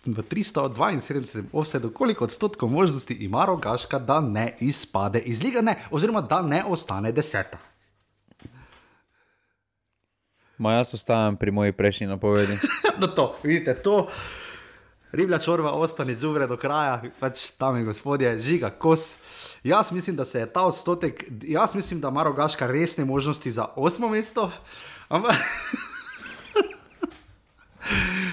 v 0.07 0.23
372 0.23 1.51
offsetu, 1.51 1.91
koliko 1.91 2.23
odstotkov 2.23 2.69
možnosti 2.71 3.13
ima 3.13 3.45
Rogaška, 3.45 3.99
da 3.99 4.21
ne 4.21 4.55
izpade 4.59 5.19
iz 5.19 5.43
lige, 5.43 5.61
ne, 5.61 5.75
oziroma 5.91 6.21
da 6.21 6.41
ne 6.41 6.63
ostane 6.63 7.11
deseta. 7.11 7.59
Ma 10.57 10.73
jaz 10.73 10.93
ostajam 10.93 11.35
pri 11.37 11.51
moji 11.51 11.71
prejšnji 11.71 12.07
napovedi. 12.07 12.57
no 13.01 13.07
to, 13.07 13.35
vidite, 13.43 13.73
to. 13.73 14.07
Riblja 15.11 15.39
čorba 15.39 15.71
ostane 15.71 16.15
zubre 16.15 16.47
do 16.47 16.57
kraja, 16.57 17.01
pač 17.19 17.51
tam 17.57 17.77
je 17.77 17.83
gospodje, 17.83 18.39
žiga 18.39 18.69
kos. 18.69 19.15
Jaz 19.63 19.91
mislim, 19.91 20.15
da 20.15 20.25
se 20.25 20.39
je 20.39 20.53
ta 20.53 20.65
odstotek, 20.65 21.23
jaz 21.43 21.75
mislim, 21.75 22.01
da 22.01 22.09
ima 22.09 22.23
rogaška 22.23 22.67
resne 22.67 23.05
možnosti 23.05 23.51
za 23.51 23.65
osmo 23.75 24.09
mesto. 24.09 24.51
Ampak. 25.09 25.35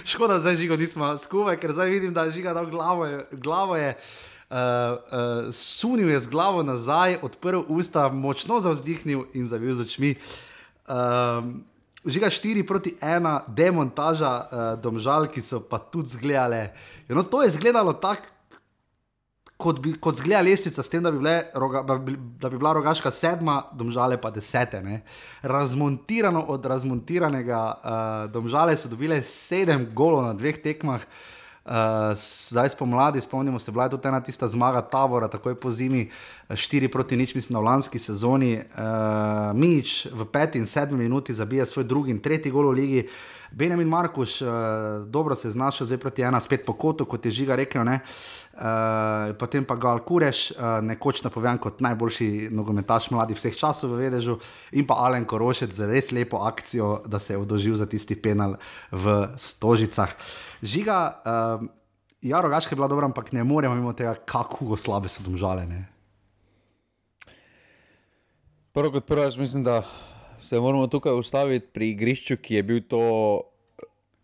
Škoda, 0.04 0.40
zdaj 0.40 0.54
žigo 0.54 0.76
nismo 0.76 1.18
skupaj, 1.18 1.56
ker 1.56 1.72
zdaj 1.72 1.90
vidim, 1.90 2.14
da 2.14 2.24
je 2.24 2.30
žiga 2.30 2.54
dal 2.54 2.66
glavo. 2.66 3.06
Glavo 3.32 3.76
je, 3.76 3.94
uh, 4.50 4.56
uh, 4.56 5.52
sunil 5.52 6.10
je 6.10 6.20
z 6.20 6.28
glavo 6.28 6.62
nazaj, 6.62 7.18
odprl 7.22 7.62
usta, 7.68 8.08
močno 8.08 8.60
zavzdihnil 8.60 9.24
in 9.32 9.46
zavil 9.46 9.74
z 9.74 9.80
očmi. 9.80 10.14
Um, 10.88 11.64
Žiga 12.04 12.28
4 12.30 12.66
proti 12.68 12.94
1, 13.00 13.40
demontaža 13.48 14.32
uh, 14.32 14.46
domžal, 14.80 15.24
ki 15.32 15.40
so 15.40 15.62
pa 15.64 15.78
tudi 15.80 16.12
zgledale. 16.12 16.74
No, 17.08 17.24
to 17.24 17.42
je 17.42 17.48
izgledalo 17.48 17.94
tako, 17.96 18.28
kot 19.56 19.78
kot 20.02 20.18
zgleda 20.18 20.42
lestvica, 20.44 20.82
s 20.82 20.92
tem, 20.92 21.02
da 21.02 21.12
bi, 21.14 21.22
bile, 21.22 21.36
roga, 21.54 21.80
da, 21.86 21.96
bi, 21.96 22.16
da 22.40 22.50
bi 22.52 22.58
bila 22.60 22.74
rogaška 22.76 23.10
sedma, 23.14 23.62
domžale 23.72 24.18
pa 24.20 24.30
desete. 24.34 24.82
Ne? 24.82 25.00
Razmontirano 25.42 26.42
od 26.52 26.66
razmontiranega, 26.66 27.62
uh, 27.72 28.32
domžale 28.32 28.76
so 28.76 28.90
dobile 28.92 29.22
sedem 29.22 29.88
golov 29.94 30.26
na 30.26 30.34
dveh 30.36 30.60
tekmah. 30.60 31.00
Uh, 31.00 31.33
Uh, 31.64 31.72
zdaj 32.16 32.68
spomladi, 32.68 33.20
spomnimo 33.20 33.58
se, 33.58 33.72
bila 33.72 33.84
je 33.84 33.90
tudi 33.90 34.08
ena 34.08 34.20
tista 34.20 34.48
zmaga 34.48 34.82
Tabora, 34.82 35.28
takoj 35.28 35.54
po 35.54 35.70
zimi, 35.70 36.10
4 36.48 36.88
proti 36.92 37.16
nič, 37.16 37.34
mislim, 37.34 37.58
v 37.58 37.64
lanski 37.64 37.98
sezoni. 37.98 38.58
Uh, 38.76 39.56
Mič 39.56 40.06
v 40.12 40.26
peti 40.28 40.60
in 40.60 40.66
sedmi 40.66 40.98
minuti 40.98 41.32
zabija 41.32 41.66
svoj 41.66 41.84
drugi 41.84 42.10
in 42.12 42.20
tretji 42.20 42.52
gol 42.52 42.68
v 42.68 42.76
ligi. 42.76 43.08
Benjamin 43.52 43.88
Markuš, 43.88 44.42
uh, 44.42 44.48
dobro 45.06 45.34
se 45.34 45.48
je 45.48 45.52
znašel 45.52 45.86
zdaj 45.86 45.98
proti 45.98 46.22
ena, 46.22 46.40
spet 46.40 46.64
po 46.66 46.72
kotu, 46.72 47.04
kot 47.04 47.26
je 47.26 47.32
žiga 47.32 47.56
rekel. 47.56 47.82
Uh, 47.82 47.98
Uh, 48.54 49.34
potem 49.34 49.66
pa 49.66 49.74
Gal 49.74 49.98
Kureš, 50.06 50.54
uh, 50.54 50.78
nekoč 50.78 51.24
napovedan 51.26 51.58
kot 51.58 51.80
najboljši 51.82 52.54
nogometaš 52.54 53.08
mladih 53.10 53.34
vseh 53.34 53.56
časov 53.58 53.90
v 53.90 54.06
Vedežu, 54.06 54.36
in 54.70 54.86
pa 54.86 54.94
Alen 55.02 55.26
Korošec 55.26 55.74
z 55.74 55.90
res 55.90 56.14
lepo 56.14 56.38
akcijo, 56.46 57.02
da 57.02 57.18
se 57.18 57.34
je 57.34 57.40
odožil 57.42 57.74
za 57.74 57.90
tisti 57.90 58.14
penal 58.14 58.54
v 58.94 59.34
Stožicah. 59.34 60.14
Žiga, 60.62 60.98
uh, 61.26 61.66
ja, 62.22 62.38
rogaška 62.38 62.70
je 62.70 62.78
bila 62.78 62.86
dobra, 62.86 63.10
ampak 63.10 63.34
ne 63.34 63.42
moremo 63.42 63.74
mimo 63.74 63.90
tega, 63.90 64.14
kako 64.22 64.78
slabe 64.78 65.10
so 65.10 65.26
domžalene. 65.26 65.90
Prvo 68.70 68.94
kot 68.94 69.02
prvo, 69.02 69.26
jaz 69.26 69.34
mislim, 69.34 69.66
da 69.66 69.82
se 70.54 70.60
moramo 70.60 70.86
tukaj 70.86 71.12
ustaviti 71.12 71.66
pri 71.72 71.88
igrišču, 71.90 72.36
ki 72.36 72.54
je 72.54 72.62
bil 72.62 72.80
to. 72.88 73.00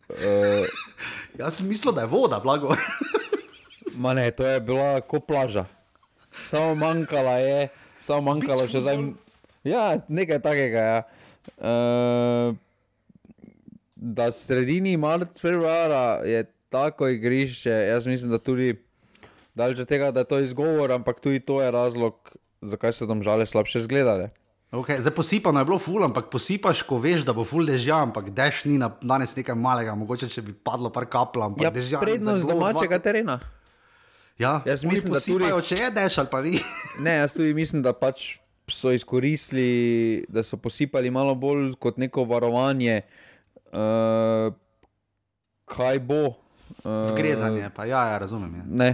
Uh... 0.09 0.63
jaz 1.41 1.57
sem 1.59 1.67
mislil, 1.67 1.95
da 1.95 2.05
je 2.05 2.11
voda, 2.13 2.39
blago. 2.41 2.71
Ma 4.03 4.15
ne, 4.15 4.31
to 4.31 4.47
je 4.47 4.61
bila 4.61 5.01
kot 5.01 5.27
plaža. 5.27 5.65
Samo 6.47 6.75
manjkala 6.79 7.41
je, 7.43 7.69
samo 7.99 8.31
manjkalo 8.31 8.69
še 8.71 8.85
zdaj. 8.85 9.03
Ja, 9.67 9.99
nekaj 10.07 10.39
takega. 10.45 10.85
Ja. 10.87 11.01
Uh, 11.59 12.55
da 13.97 14.31
sredini 14.33 14.95
marca, 14.97 15.35
februara 15.43 16.21
je 16.23 16.45
tako 16.71 17.11
igrišče, 17.11 17.75
jaz 17.91 18.07
mislim, 18.07 18.31
da 18.31 18.39
tudi 18.39 18.77
od 19.59 19.83
tega, 19.89 20.13
da 20.15 20.23
je 20.23 20.31
to 20.31 20.39
izgovor, 20.39 20.95
ampak 20.95 21.19
tudi 21.21 21.43
to 21.43 21.59
je 21.59 21.75
razlog, 21.75 22.37
zakaj 22.63 22.95
so 22.95 23.11
tam 23.11 23.27
žale 23.27 23.51
slabše 23.51 23.83
zgledale. 23.83 24.31
Okay, 24.71 25.01
zdaj 25.03 25.15
posipano 25.15 25.59
je 25.59 25.67
bilo 25.67 25.79
ful, 25.83 25.99
ampak 26.07 26.29
posipaš, 26.31 26.85
ko 26.87 27.01
veš, 27.03 27.25
da 27.27 27.35
bo 27.35 27.43
ful 27.43 27.67
dežja, 27.67 28.05
ampak 28.07 28.29
dež 28.31 28.63
ni 28.71 28.77
na 28.79 28.87
danes 29.03 29.35
nekaj 29.35 29.57
malega, 29.59 29.97
mogoče 29.99 30.29
če 30.31 30.45
bi 30.47 30.55
padlo 30.55 30.93
par 30.95 31.09
kapla. 31.11 31.49
Ja, 31.59 31.73
prednost 31.99 32.47
domačega 32.47 33.01
dva... 33.01 33.03
terena. 33.03 33.37
Ja, 34.39 34.61
jaz 34.63 34.85
mislim, 34.87 35.17
da 35.17 35.21
tudi, 35.21 35.51
če 35.67 35.81
je 35.81 35.89
deš 35.91 36.21
ali 36.23 36.31
pa 36.31 36.39
vi. 36.45 36.55
ne, 37.05 37.17
jaz 37.19 37.35
tudi 37.35 37.51
mislim, 37.51 37.83
da 37.83 37.91
pač 37.99 38.39
so 38.71 38.95
izkoristili, 38.95 40.23
da 40.31 40.47
so 40.47 40.55
posipali 40.63 41.11
malo 41.11 41.35
bolj 41.35 41.75
kot 41.83 41.99
neko 41.99 42.23
varovanje, 42.31 43.03
uh, 43.75 44.55
kaj 45.67 45.99
bo. 46.07 46.23
Uh, 46.87 47.11
Grezanje, 47.19 47.73
pa 47.75 47.91
ja, 47.91 48.07
ja 48.15 48.23
razumem. 48.23 48.55
Ja. 48.63 48.65
Ne. 48.71 48.91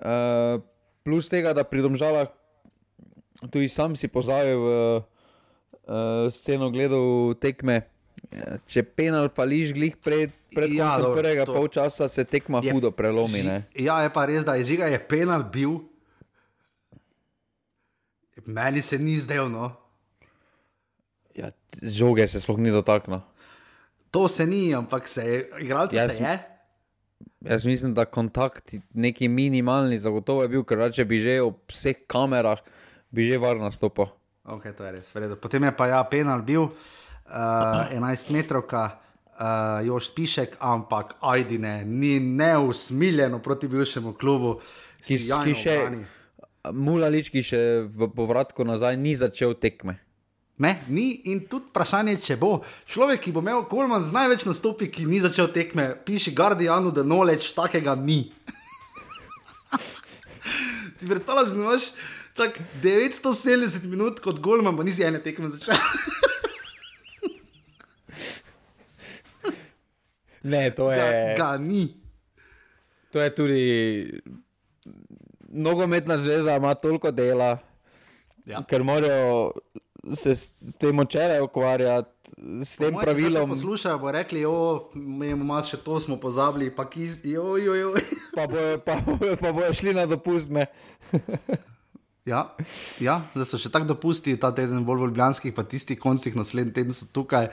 Uh, 0.00 0.64
plus 1.04 1.28
tega, 1.28 1.52
da 1.52 1.68
pri 1.68 1.84
domžalah 1.84 2.32
tudi 3.50 3.68
sam 3.68 3.96
si 3.96 4.08
pozabil 4.08 4.56
v 4.56 4.68
uh, 4.70 6.32
sceno 6.32 6.70
gledal 6.70 7.36
tekme. 7.40 7.84
Ja, 8.32 8.56
če 8.64 8.82
penal 8.82 9.28
pališ 9.30 9.74
glih 9.76 9.94
pred, 10.00 10.32
pred 10.50 10.72
ja, 10.72 10.96
dobro, 10.98 11.20
prvega 11.20 11.44
to, 11.44 11.52
polčasa, 11.52 12.08
se 12.08 12.24
tekma 12.24 12.62
je, 12.64 12.72
hudo 12.72 12.90
prelomi. 12.90 13.44
Ži, 13.44 13.84
ja, 13.86 14.00
je 14.02 14.10
pa 14.10 14.24
res, 14.26 14.42
da 14.42 14.56
je 14.56 14.64
žiga 14.72 14.88
je 14.90 14.98
penal 14.98 15.44
bil. 15.52 15.84
Meni 18.46 18.82
se 18.82 18.98
ni 18.98 19.18
zdelo. 19.20 19.48
No. 19.52 19.68
Ja, 21.36 21.52
žoge 21.82 22.24
se 22.28 22.40
sploh 22.40 22.58
ni 22.58 22.72
dotaknil. 22.72 23.20
To 24.10 24.28
se 24.32 24.46
ni, 24.46 24.74
ampak 24.74 25.08
se 25.08 25.22
je, 25.26 25.38
igralci 25.60 25.96
jaz, 25.96 26.16
se 26.16 26.22
je. 26.22 26.34
Jaz 27.40 27.64
mislim, 27.68 27.94
da 27.94 28.04
kontakt 28.04 28.74
neki 28.94 29.28
minimalni, 29.28 29.98
zagotovo 29.98 30.42
je 30.42 30.48
bil, 30.48 30.64
ker 30.64 30.86
če 30.92 31.04
bi 31.04 31.20
že 31.20 31.36
ob 31.44 31.60
vseh 31.68 32.06
kamerah, 32.08 32.62
bi 33.10 33.28
že 33.28 33.38
varno 33.38 33.70
stopil. 33.72 34.06
Okay, 34.46 34.70
Potem 35.40 35.64
je 35.64 35.72
pa 35.74 35.86
ja, 35.90 36.04
penal 36.06 36.42
bil 36.42 36.70
uh, 36.70 36.70
eh, 37.90 37.98
11 37.98 38.30
metrovka, 38.30 39.02
uh, 39.40 39.82
Jož 39.82 40.14
Pišek, 40.14 40.56
ampak 40.62 41.18
Ajdine 41.20 41.82
ni 41.84 42.20
neusmiljeno 42.20 43.42
proti 43.42 43.68
bivšemu 43.68 44.14
klubu, 44.14 44.60
ki 45.02 45.18
je 45.18 45.54
še. 45.54 45.76
Mulalič, 46.66 47.30
ki 47.30 47.42
še 47.46 47.62
v 47.86 48.10
povratku 48.10 48.66
nazaj 48.66 48.98
ni 48.98 49.14
začel 49.14 49.54
tekme. 49.54 50.02
Ne, 50.58 50.80
ni 50.88 51.28
in 51.30 51.44
tudi 51.46 51.68
vprašanje, 51.68 52.16
če 52.24 52.34
bo 52.40 52.64
človek, 52.88 53.20
ki 53.26 53.34
bo 53.34 53.42
imel 53.44 53.66
Kolman 53.68 54.02
z 54.02 54.14
največ 54.14 54.46
nastopi, 54.48 54.88
ki 54.88 55.04
ni 55.06 55.20
začel 55.20 55.52
tekme, 55.52 55.92
piši 56.06 56.32
Guardianu, 56.34 56.90
da 56.90 57.04
noleč 57.06 57.52
takega 57.54 57.94
ni. 57.94 58.32
si 60.98 61.06
predstavljaš, 61.06 61.52
da 61.52 61.60
imaš 61.60 61.90
tak 62.36 62.60
970 62.82 63.86
minut 63.88 64.20
kot 64.20 64.40
Golman, 64.40 64.76
pa 64.76 64.84
nisi 64.84 65.02
ene 65.06 65.22
tekme 65.24 65.48
začel. 65.50 65.74
ne, 70.52 70.70
to 70.76 70.92
je. 70.92 70.98
Ga, 71.00 71.08
ga 71.36 71.58
ni. 71.58 71.96
To 73.12 73.22
je 73.22 73.34
tudi 73.34 73.64
nogometna 75.48 76.18
zveza, 76.18 76.56
ima 76.56 76.74
toliko 76.74 77.10
dela, 77.10 77.58
ja. 78.44 78.62
ker 78.68 78.84
morajo 78.84 79.52
se 80.14 80.36
s 80.36 80.76
tem 80.80 80.98
očere 80.98 81.40
ukvarjati. 81.40 82.12
S 82.64 82.76
tem 82.76 82.92
Moje, 82.92 83.04
pravilom. 83.04 83.48
Poslušajo, 83.48 83.98
bo 83.98 84.12
rekli, 84.12 84.42
mi 84.94 85.30
imamo 85.30 85.62
še 85.64 85.78
to, 85.80 86.00
smo 86.02 86.18
pozabili, 86.20 86.68
pa 86.74 86.84
kisti, 86.90 87.30
jojo. 87.32 87.94
pa 88.36 88.46
bojo 88.50 88.78
pa, 88.84 88.98
pa 89.40 89.52
bo 89.56 89.72
šli 89.72 89.94
na 89.94 90.06
dopustne. 90.10 90.66
ja, 92.26 92.42
ja, 93.00 93.20
da 93.34 93.46
so 93.46 93.58
še 93.60 93.70
tako 93.72 93.92
dopustili 93.92 94.38
ta 94.40 94.50
teden, 94.54 94.82
bolj 94.86 95.04
v 95.04 95.10
Ljubljanskih, 95.10 95.54
pa 95.54 95.62
tistih 95.62 95.98
koncih, 96.00 96.34
naslednji 96.38 96.74
teden 96.74 96.96
so 96.96 97.06
tukaj. 97.14 97.52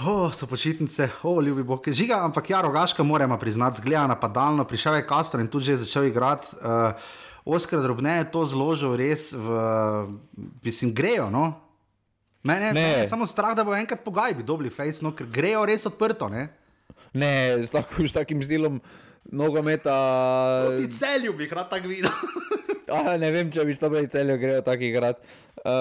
Oh, 0.00 0.30
so 0.32 0.46
počitnice, 0.48 1.10
oh, 1.28 1.42
ljubi 1.44 1.66
bog. 1.68 1.84
Žiga, 1.84 2.22
ampak 2.24 2.48
ja, 2.48 2.62
rogaška 2.64 3.04
moramo 3.04 3.36
priznati, 3.38 3.82
zgleda 3.82 4.06
napadalno, 4.14 4.64
prišel 4.64 5.00
je 5.00 5.06
Kastro 5.06 5.42
in 5.42 5.50
tudi 5.52 5.68
že 5.68 5.82
začel 5.82 6.08
igrati. 6.08 6.56
Uh, 6.62 6.96
Oskar 7.44 7.82
Drobne 7.82 8.22
je 8.22 8.30
to 8.30 8.46
zložil 8.46 8.94
res 8.96 9.32
v, 9.34 9.60
mislim, 10.64 10.94
grejo. 10.94 11.26
No? 11.30 11.58
Mene, 12.42 12.72
mene 12.72 13.02
je 13.02 13.10
samo 13.10 13.26
strah, 13.26 13.52
da 13.54 13.66
bo 13.66 13.74
enkrat 13.74 14.00
pogajbi 14.06 14.46
dobili 14.46 14.70
face, 14.70 15.02
no, 15.04 15.12
ker 15.14 15.26
grejo 15.26 15.66
res 15.66 15.86
odprto. 15.90 16.30
Ne, 16.30 16.48
ne 17.12 17.62
z 17.66 17.74
lahko 17.74 18.06
s 18.06 18.14
takim 18.14 18.42
stilom 18.42 18.80
nogometa. 19.30 19.94
Ti 20.78 20.88
celju 20.98 21.34
bi 21.36 21.50
rad 21.50 21.70
tako 21.70 21.90
videl. 21.90 22.10
A, 22.92 23.16
ne 23.16 23.30
vem, 23.32 23.50
če 23.52 23.64
bi 23.64 23.76
to 23.78 23.88
bili 23.92 24.10
celju, 24.12 24.36
grejo 24.40 24.62
tako 24.66 24.84
igrati. 24.84 25.24
Uh, 25.62 25.72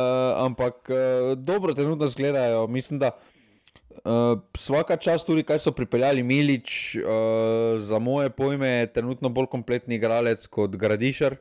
ampak 0.45 0.91
uh, 0.91 1.33
dobro, 1.35 1.75
trenutno 1.75 2.07
zgledajo. 2.11 2.67
Mislim, 2.71 3.01
da 3.01 3.11
uh, 3.15 4.39
vsaka 4.55 4.97
čast, 4.97 5.27
tudi 5.27 5.43
kaj 5.47 5.59
so 5.65 5.73
pripeljali 5.75 6.23
Milič, 6.23 6.95
uh, 7.01 7.81
za 7.83 7.99
moje 7.99 8.29
pojme, 8.29 8.69
je 8.69 8.93
trenutno 8.93 9.29
bolj 9.29 9.51
kompletni 9.51 9.99
igralec 9.99 10.47
kot 10.47 10.77
Gradišar. 10.79 11.35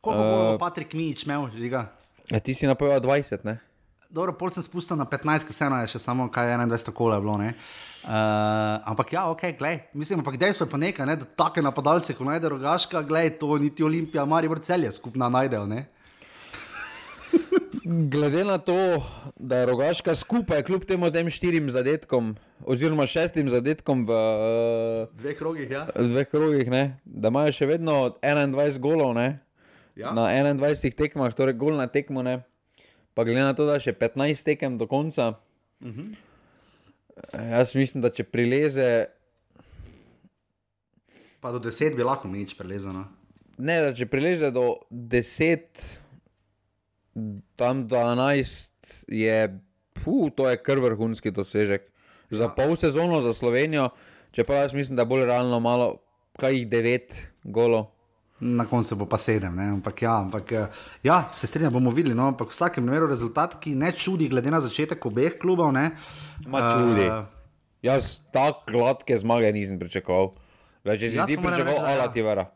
Koliko 0.00 0.22
uh, 0.22 0.30
bo 0.30 0.62
Patrik 0.62 0.94
Milič 0.94 1.26
imel, 1.26 1.48
žiga? 1.56 1.88
Ja, 2.30 2.40
ti 2.40 2.54
si 2.54 2.70
napovedal 2.70 3.02
20, 3.02 3.44
ne? 3.48 3.58
Dobro, 4.12 4.34
pol 4.36 4.50
sem 4.52 4.60
spustil 4.60 4.98
na 5.00 5.06
15, 5.08 5.48
vseeno 5.48 5.78
je 5.80 5.94
še 5.94 5.98
samo 6.02 6.26
kaj 6.28 6.50
21 6.52 6.92
kola 6.92 7.16
bilo. 7.16 7.38
Uh, 7.40 8.10
ampak 8.92 9.14
ja, 9.14 9.22
ok, 9.32 9.46
gledaj, 9.56 9.78
mislim, 9.96 10.20
ampak 10.20 10.36
dejstvo 10.36 10.66
je 10.66 10.72
pa 10.74 10.80
nekaj, 10.82 11.06
ne, 11.08 11.14
da 11.16 11.24
take 11.24 11.64
napadalce, 11.64 12.12
ko 12.18 12.26
najde 12.28 12.50
rogaška, 12.52 13.00
gledaj, 13.08 13.38
to 13.40 13.56
niti 13.62 13.86
Olimpija, 13.86 14.26
Mari 14.28 14.52
vrcelje 14.52 14.92
skupna 14.92 15.30
najdejo. 15.32 15.64
Ne? 15.70 15.86
Glede 18.12 18.44
na 18.44 18.58
to, 18.60 18.76
da 19.40 19.62
je 19.62 19.70
rogaška 19.72 20.12
skupaj, 20.18 20.60
kljub 20.68 20.84
temu 20.84 21.08
tem 21.08 21.32
štirim 21.32 21.72
zadetkom, 21.72 22.34
oziroma 22.68 23.08
šestim 23.08 23.48
zadetkom 23.48 24.04
v 24.04 24.12
uh, 24.12 25.08
dveh 25.24 25.40
krogih, 25.40 25.72
ja. 25.72 25.86
dveh 25.96 26.28
krogih 26.28 26.68
ne, 26.68 26.84
da 27.08 27.32
imajo 27.32 27.56
še 27.56 27.72
vedno 27.72 28.18
21 28.20 28.76
golov 28.76 29.16
ja. 29.16 30.12
na 30.12 30.28
21 30.28 31.00
tekmah, 31.00 31.32
torej 31.32 31.56
gol 31.56 31.80
na 31.80 31.88
tekmo. 31.88 32.20
Ne 32.20 32.42
pa 33.14 33.24
glede 33.24 33.40
na 33.44 33.54
to, 33.54 33.66
da 33.68 33.78
še 33.80 33.92
15 33.92 34.44
tekem 34.52 34.78
do 34.78 34.86
konca. 34.86 35.34
Uh 35.80 35.88
mhm. 35.88 36.00
-huh. 36.00 36.14
Jaz 37.50 37.74
mislim, 37.74 38.02
da 38.02 38.10
če 38.10 38.24
prileze. 38.24 39.06
Pa 41.40 41.52
do 41.52 41.58
10 41.58 41.96
bi 41.96 42.02
lahko 42.02 42.28
nič 42.28 42.54
prelezeno. 42.58 43.04
Ne, 43.58 43.80
da 43.82 43.94
če 43.94 44.06
prileze 44.06 44.50
do 44.50 44.80
10, 44.90 45.60
tam 47.56 47.86
do 47.88 47.96
11, 47.96 48.70
je, 49.08 49.60
puh, 49.92 50.30
to 50.36 50.48
je 50.50 50.56
kar 50.56 50.80
vrhunski 50.82 51.30
dosežek. 51.30 51.82
Za 52.30 52.44
ja. 52.44 52.54
pol 52.56 52.76
sezono 52.76 53.20
za 53.20 53.34
Slovenijo, 53.36 53.90
čeprav 54.32 54.62
jaz 54.62 54.72
mislim, 54.72 54.96
da 54.96 55.04
bolj 55.04 55.26
realno 55.28 55.60
malo, 55.60 55.98
kaj 56.40 56.56
jih 56.56 56.68
9 56.68 57.18
golo 57.44 57.90
na 58.42 58.66
koncu 58.66 58.96
bo 58.98 59.06
pa 59.06 59.18
sedem. 59.22 59.54
Ne? 59.54 59.70
Ampak 59.78 60.02
ja, 60.02 60.16
ampak, 60.18 60.52
eh, 60.52 60.66
ja, 61.06 61.30
se 61.38 61.46
strinjam, 61.46 61.72
bomo 61.72 61.94
videli. 61.94 62.14
No? 62.18 62.26
Ampak 62.34 62.50
v 62.50 62.56
vsakem 62.56 62.82
primeru 62.82 63.06
rezultat, 63.06 63.54
ki 63.62 63.76
ne 63.78 63.92
čudi, 63.94 64.26
glede 64.28 64.50
na 64.50 64.58
začetek 64.60 64.98
obeh 65.06 65.38
klubov. 65.38 65.70
Ne? 65.72 65.94
Ma 66.50 66.74
čudi. 66.74 67.06
Uh, 67.06 67.22
Jaz 67.82 68.20
tako 68.34 68.66
gladke 68.74 69.14
zmage 69.18 69.52
nisem 69.54 69.78
pričakoval. 69.78 70.34
Več 70.86 71.06
si 71.06 71.14
ti 71.14 71.38
pričakoval, 71.38 71.86
ali 71.86 72.10
ti 72.14 72.22
vera. 72.22 72.46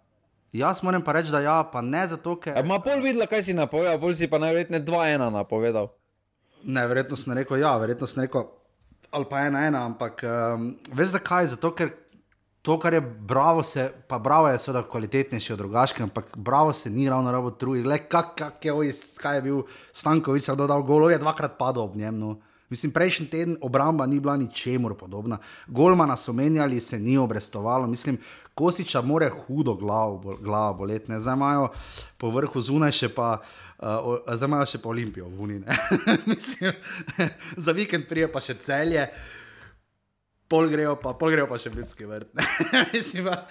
Jaz 0.57 0.83
moram 0.87 1.03
pa 1.03 1.15
reči, 1.19 1.31
da 1.31 1.41
ja, 1.43 1.57
pa 1.71 1.83
ne 1.83 2.03
zato, 2.07 2.37
ker. 2.41 2.59
Ma 2.67 2.79
pol 2.83 3.03
videla, 3.05 3.27
kaj 3.31 3.43
si 3.47 3.55
napovedal, 3.55 3.99
pol 4.03 4.15
si 4.15 4.31
pa 4.31 4.39
najverjetneje 4.43 4.87
2-1 4.87 5.27
napovedal. 5.35 5.91
Ne, 6.67 6.87
verjetno 6.89 7.19
sem 7.19 7.35
rekel, 7.37 7.61
ja, 7.63 7.75
verjetno 7.79 8.09
sem 8.11 8.25
rekel, 8.25 8.47
ali 9.15 9.29
pa 9.31 9.43
1-1, 9.47 9.77
ampak 9.79 10.23
um, 10.27 10.71
veš 10.97 11.15
zakaj? 11.19 11.51
Zato, 11.55 11.75
ker 11.77 11.93
to, 12.67 12.79
kar 12.79 12.95
je 12.95 13.01
bravo, 13.01 13.63
se, 13.63 13.93
pa 14.09 14.19
bravo 14.19 14.49
je 14.49 14.59
seveda 14.59 14.83
kvalitetnejši 14.91 15.53
od 15.53 15.59
drugačnega, 15.59 16.03
ampak 16.03 16.37
bravo 16.37 16.73
se 16.73 16.91
ni 16.91 17.09
ravno 17.11 17.33
rabo 17.33 17.51
trudil. 17.51 17.87
Le 17.89 17.99
kak, 17.99 18.35
kak 18.35 18.65
je, 18.65 18.73
oj, 18.73 18.91
kaj 19.23 19.37
je 19.37 19.43
bil 19.43 19.61
Stankovič, 19.93 20.49
da 20.51 20.65
je 20.65 20.73
dal 20.73 20.83
golo, 20.83 21.11
je 21.11 21.19
dvakrat 21.19 21.55
padel 21.59 21.85
ob 21.85 21.95
njem. 21.97 22.19
No. 22.19 22.41
Mislim, 22.69 22.91
prejšnji 22.93 23.27
teden 23.31 23.55
obramba 23.63 24.07
ni 24.07 24.19
bila 24.21 24.35
ničemur 24.37 24.97
podobna. 24.99 25.39
Golmana 25.67 26.17
so 26.17 26.33
menjali, 26.33 26.81
se 26.81 26.99
ni 26.99 27.19
obrestovalo. 27.19 27.87
Mislim, 27.87 28.19
Kosiča 28.55 29.01
more 29.03 29.31
hudo 29.31 29.75
glavo, 29.75 30.19
bol, 30.19 30.37
glavo 30.43 30.75
boleti. 30.75 31.19
Zdaj 31.19 31.35
imajo 31.35 31.69
po 32.19 32.31
vrhu 32.35 32.61
zunaj 32.61 32.93
še 32.93 33.15
pa. 33.15 33.37
Uh, 33.79 34.17
zdaj 34.27 34.49
imajo 34.49 34.67
še 34.67 34.83
po 34.83 34.91
Olimpijo, 34.91 35.29
v 35.29 35.41
Uniji. 35.41 35.63
za 37.65 37.73
vikend 37.73 38.09
prije 38.09 38.33
pa 38.33 38.41
še 38.41 38.59
celje. 38.59 39.07
Uh, 39.07 39.46
pol 40.49 40.69
grejo 40.69 40.97
pa, 41.01 41.15
pol 41.19 41.31
grejo 41.35 41.47
pa 41.51 41.59
še 41.59 41.71
britski 41.75 42.07
vrt. 42.09 42.33
Mislim, 42.95 43.25
pa. 43.29 43.47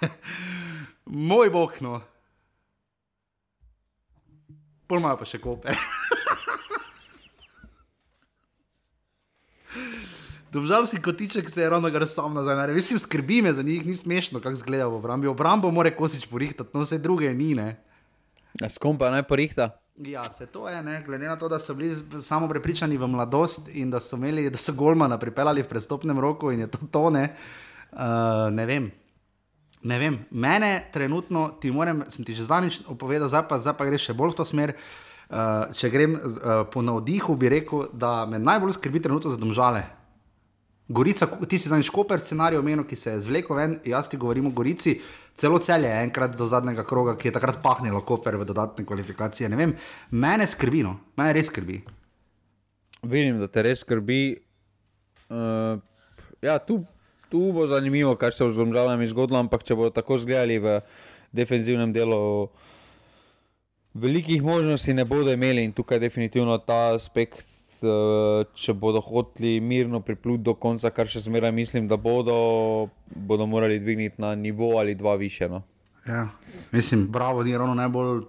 Moj 1.30 1.50
bog, 1.50 1.72
no. 1.82 2.00
Pol 4.90 4.98
imajo 5.02 5.20
pa 5.22 5.26
še 5.28 5.38
kope. 5.42 5.74
Dobžal 10.50 10.86
si 10.90 10.98
kotiček, 10.98 11.46
se 11.50 11.62
je 11.62 11.70
ravno 11.70 11.90
gar 11.94 12.02
sam 12.10 12.34
nazaj. 12.34 12.56
Ne, 12.58 12.74
mislim, 12.74 12.98
skrbi 12.98 13.42
me 13.42 13.52
za 13.54 13.62
njih, 13.62 13.86
ni 13.86 13.94
smešno, 13.96 14.40
kako 14.42 14.52
izgleda 14.58 14.86
v 14.90 14.98
obrambi. 14.98 15.30
Obrambo 15.30 15.70
mora 15.70 15.94
kosič 15.94 16.26
porihtati, 16.26 16.70
no 16.74 16.82
vse 16.82 16.98
druge 16.98 17.30
ni, 17.34 17.54
ne. 17.54 17.76
Skompa 18.66 19.10
naj 19.14 19.22
porihta. 19.30 19.70
Ja, 20.06 20.24
se 20.24 20.46
to 20.46 20.68
je, 20.68 20.82
ne? 20.82 21.02
glede 21.06 21.28
na 21.28 21.36
to, 21.36 21.48
da 21.48 21.58
so 21.58 21.74
bili 21.74 22.22
samo 22.22 22.48
prepričani 22.48 22.96
v 22.96 23.06
mladost 23.06 23.68
in 23.68 23.90
da 23.90 24.00
so, 24.00 24.16
imeli, 24.16 24.50
da 24.50 24.56
so 24.56 24.72
Golmana 24.72 25.18
pripeljali 25.18 25.62
v 25.62 25.68
prestopnem 25.68 26.18
roku 26.18 26.52
in 26.52 26.60
je 26.60 26.66
to 26.66 26.78
tone. 26.90 27.34
Uh, 27.92 27.98
ne 28.50 28.66
vem. 28.66 28.90
Ne 29.82 29.98
vem, 29.98 30.18
mene 30.30 30.84
trenutno, 30.92 31.48
ti 31.60 31.70
moram, 31.70 32.04
sem 32.08 32.24
ti 32.24 32.34
že 32.34 32.44
zadnjič 32.44 32.80
povedal, 32.98 33.28
zdaj 33.28 33.48
pa, 33.48 33.58
zdaj 33.58 33.76
pa 33.76 33.84
greš 33.88 34.10
še 34.10 34.16
bolj 34.16 34.32
v 34.32 34.36
to 34.40 34.44
smer. 34.44 34.72
Uh, 35.30 35.68
če 35.76 35.92
grem 35.92 36.16
uh, 36.16 36.64
po 36.72 36.82
navdihu, 36.82 37.36
bi 37.36 37.48
rekel, 37.48 37.88
da 37.92 38.24
me 38.26 38.40
najbolj 38.40 38.76
skrbi 38.80 39.00
trenutno 39.04 39.30
za 39.30 39.40
domžale. 39.40 39.84
Gorica, 40.90 41.28
ti 41.46 41.58
si 41.58 41.70
za 41.70 41.76
en 41.78 41.84
škoper 41.86 42.18
scenarij 42.18 42.58
omenil, 42.58 42.82
ki 42.82 42.96
se 42.98 43.12
je 43.12 43.20
zvlekel 43.22 43.54
ven, 43.54 43.76
jaz 43.86 44.08
ti 44.10 44.18
govorim 44.18 44.48
o 44.48 44.50
Gorici, 44.50 44.96
celo 45.38 45.60
cel 45.62 45.84
je 45.86 45.90
enkrat 46.02 46.34
do 46.34 46.48
zadnjega 46.50 46.82
kroga, 46.82 47.14
ki 47.14 47.28
je 47.28 47.34
takrat 47.36 47.60
pahnilo 47.62 48.00
koper 48.02 48.34
v 48.40 48.46
dodatne 48.48 48.82
kvalifikacije. 48.86 49.48
Ne 49.52 49.58
vem, 49.60 49.74
mene 50.10 50.48
skrbi, 50.50 50.80
no, 50.82 50.96
mene 51.20 51.36
res 51.36 51.46
skrbi. 51.52 51.78
Vidim, 53.06 53.38
da 53.38 53.46
te 53.46 53.62
res 53.62 53.84
skrbi. 53.84 54.18
Uh, 55.30 55.78
ja, 56.42 56.58
tu, 56.58 56.80
tu 57.30 57.44
bo 57.54 57.68
zanimivo, 57.70 58.16
kaj 58.18 58.34
se 58.34 58.48
bo 58.48 58.50
z 58.50 58.58
domžalami 58.58 59.06
zgodilo, 59.12 59.38
ampak 59.44 59.62
če 59.62 59.78
bodo 59.78 59.94
tako 59.94 60.18
zgledali 60.18 60.58
v 60.58 60.80
defensivnem 61.30 61.94
delu. 61.94 62.50
Velikih 63.94 64.42
možnosti 64.42 64.90
ne 64.94 65.06
bodo 65.06 65.30
imeli 65.30 65.62
in 65.66 65.70
tukaj 65.74 66.02
definitivno 66.02 66.58
ta 66.58 66.96
aspekt 66.98 67.46
če 68.54 68.74
bodo 68.74 69.00
hoteli 69.00 69.60
mirno 69.60 70.00
pripluti 70.00 70.44
do 70.46 70.54
konca, 70.54 70.90
kar 70.90 71.08
še 71.08 71.24
zmeraj 71.24 71.52
mislim, 71.52 71.88
da 71.88 71.96
bodo, 71.96 72.88
bodo 73.14 73.46
morali 73.46 73.80
dvigniti 73.80 74.20
na 74.22 74.34
nivo 74.34 74.76
ali 74.78 74.94
dva 74.94 75.14
više. 75.14 75.48
No. 75.48 75.62
Ja, 76.06 76.28
mislim, 76.72 77.06
bravo, 77.06 77.42
ni 77.44 77.58
ravno 77.58 77.74
najbolj 77.74 78.22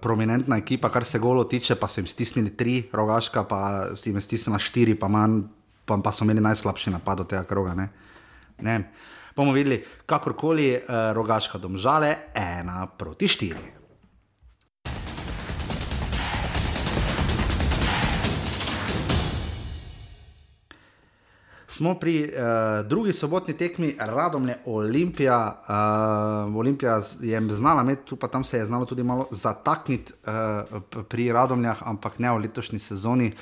prominentna 0.00 0.56
ekipa, 0.56 0.90
kar 0.90 1.04
se 1.04 1.18
golo 1.18 1.44
tiče, 1.44 1.74
pa 1.74 1.88
so 1.88 2.00
jim 2.00 2.06
stisnili 2.06 2.56
tri, 2.56 2.82
rogaška, 2.92 3.44
pa 3.48 3.60
so 3.96 4.10
jim 4.10 4.20
stisnili 4.20 4.60
štiri, 4.60 4.94
pa, 4.94 5.08
manj, 5.08 5.42
pa, 5.84 5.98
pa 6.04 6.12
so 6.12 6.24
imeli 6.24 6.44
najslabši 6.44 6.92
napad 6.94 7.24
od 7.24 7.30
tega 7.32 7.44
kroga. 7.48 7.74
Ne? 7.74 7.88
Ne. 8.62 8.78
Bomo 9.36 9.52
videli, 9.52 9.80
kakorkoli, 10.06 10.68
eh, 10.74 10.82
rogaška 11.12 11.58
domžale, 11.58 12.14
ena 12.34 12.86
proti 12.86 13.28
štiri. 13.28 13.83
Smo 21.74 21.94
pri 21.94 22.22
uh, 22.22 22.86
drugi 22.86 23.12
sobotni 23.12 23.56
tekmi, 23.56 23.96
Radomlje 23.98 24.56
Olimpija. 24.64 25.60
Uh, 26.48 26.56
Olimpija 26.56 27.00
je 27.20 27.40
znala 27.50 27.82
imeti, 27.82 28.06
tu 28.06 28.16
pa 28.16 28.28
tam 28.28 28.44
se 28.44 28.58
je 28.58 28.66
znalo 28.66 28.84
tudi 28.84 29.02
malo 29.02 29.26
zatakniti 29.30 30.12
uh, 30.72 31.02
pri 31.08 31.32
Radomljah, 31.32 31.82
ampak 31.82 32.18
ne 32.18 32.30
v 32.30 32.44
letošnji 32.44 32.78
sezoni, 32.78 33.32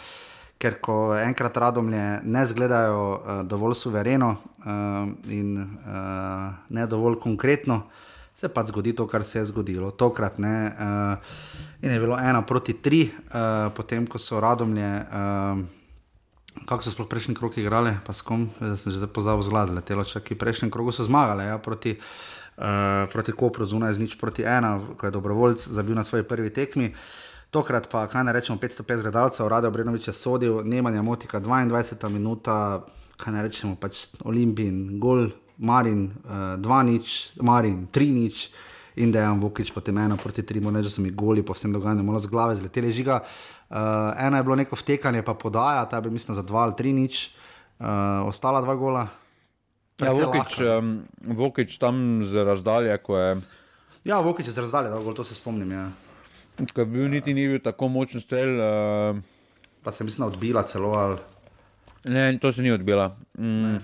ker 0.58 0.78
ko 0.80 1.12
enkrat 1.14 1.56
Radomlje 1.56 2.20
ne 2.24 2.46
zgledajo 2.46 3.02
uh, 3.10 3.42
dovolj 3.44 3.74
suvereno 3.74 4.30
uh, 4.30 4.64
in 5.28 5.60
uh, 5.60 6.54
ne 6.68 6.86
dovolj 6.86 7.20
konkretno, 7.20 7.82
se 8.34 8.48
pa 8.48 8.64
zgodi 8.64 8.96
to, 8.96 9.06
kar 9.06 9.28
se 9.28 9.38
je 9.38 9.44
zgodilo. 9.44 9.90
Tokrat 9.90 10.38
ne. 10.38 10.72
Uh, 10.72 11.36
in 11.82 11.90
je 11.90 12.00
bilo 12.00 12.16
ena 12.18 12.42
proti 12.42 12.72
tri, 12.72 13.10
uh, 13.12 13.68
potem 13.76 14.06
ko 14.06 14.18
so 14.18 14.40
Radomlje. 14.40 15.04
Uh, 15.12 15.81
kako 16.66 16.82
so 16.82 16.90
sploh 16.90 17.08
prejšnji 17.08 17.34
krok 17.34 17.58
igrali, 17.58 17.96
pa 18.06 18.12
s 18.12 18.22
kom, 18.22 18.48
zdaj 18.60 18.76
sem 18.78 18.92
že 18.92 19.06
pozabil 19.06 19.42
zglazile, 19.42 19.82
telo, 19.82 20.04
če 20.04 20.22
ki 20.22 20.38
prejšnji 20.38 20.70
krok 20.70 20.92
so 20.94 21.06
zmagali, 21.06 21.46
ja, 21.48 21.58
proti, 21.58 21.96
uh, 21.98 23.08
proti 23.12 23.32
Kopru, 23.32 23.66
zunaj 23.66 23.98
z 23.98 24.02
nič 24.06 24.12
proti 24.20 24.46
ena, 24.46 24.78
ko 24.96 25.06
je 25.06 25.14
dobrovoljc 25.14 25.60
zabil 25.68 25.94
na 25.98 26.04
svoji 26.04 26.26
prvi 26.26 26.50
tekmi. 26.50 26.94
Tokrat 27.52 27.90
pa, 27.92 28.08
kaj 28.08 28.24
ne 28.24 28.32
rečemo, 28.32 28.56
505 28.56 29.04
gledalcev, 29.04 29.48
Radio 29.48 29.70
Brenovič 29.70 30.08
je 30.08 30.14
sodil, 30.16 30.64
Nemanja 30.64 31.02
Motika 31.04 31.40
22 31.40 32.08
minuta, 32.08 32.80
kaj 33.20 33.32
ne 33.32 33.40
rečemo, 33.44 33.76
pač 33.76 34.08
Olimpijin, 34.24 34.96
Gol, 34.96 35.28
Marin, 35.60 36.10
2 36.24 36.64
uh, 36.64 36.82
nič, 36.86 37.36
Marin, 37.44 37.86
3 37.92 38.12
nič. 38.12 38.48
In 38.96 39.08
da 39.08 39.24
je 39.24 39.28
Vukič 39.40 39.72
potem 39.72 39.96
ena 39.98 40.16
proti 40.20 40.42
tri, 40.44 40.60
moče 40.60 40.90
so 40.92 41.00
mi 41.00 41.08
goli, 41.10 41.40
po 41.40 41.56
vsem 41.56 41.72
dogajanju, 41.72 42.04
malo 42.04 42.20
z 42.20 42.28
glave 42.28 42.56
zleteli 42.60 42.92
žiga. 42.92 43.22
Uh, 43.72 43.78
ena 44.20 44.36
je 44.36 44.44
bilo 44.44 44.56
neko 44.56 44.76
vtekanje, 44.76 45.22
pa 45.24 45.32
podaja, 45.34 45.86
ta 45.88 46.00
bi 46.00 46.10
mislim 46.12 46.34
za 46.36 46.42
dva 46.44 46.66
ali 46.68 46.74
tri 46.76 46.92
nič, 46.92 47.30
uh, 47.80 47.86
ostala 48.28 48.60
dva 48.60 48.74
gola. 48.76 49.06
Ja, 49.96 50.12
Vokič, 50.12 50.58
um, 50.60 50.90
Vokič 51.24 51.78
tam 51.80 52.20
z 52.28 52.44
razdalje, 52.44 52.92
ko 53.00 53.16
je. 53.16 53.30
Ja, 54.04 54.20
Vokič 54.20 54.50
je 54.50 54.52
z 54.52 54.66
razdalje, 54.66 54.90
da 54.92 55.14
to 55.16 55.24
se 55.24 55.32
spomnim. 55.34 55.72
Ja. 55.72 55.88
Je 56.60 56.84
bil 56.84 57.08
niti 57.08 57.32
ni 57.32 57.46
bil 57.48 57.62
tako 57.64 57.88
močen 57.88 58.20
strel. 58.20 58.60
Uh, 58.60 59.22
pa 59.80 59.92
se 59.92 60.04
mislim, 60.04 60.28
odbila 60.28 60.66
celo. 60.68 60.92
Ali... 60.92 61.16
Ne, 62.12 62.36
to 62.38 62.52
se 62.52 62.60
ni 62.60 62.74
odbila. 62.76 63.16
Mm, 63.38 63.80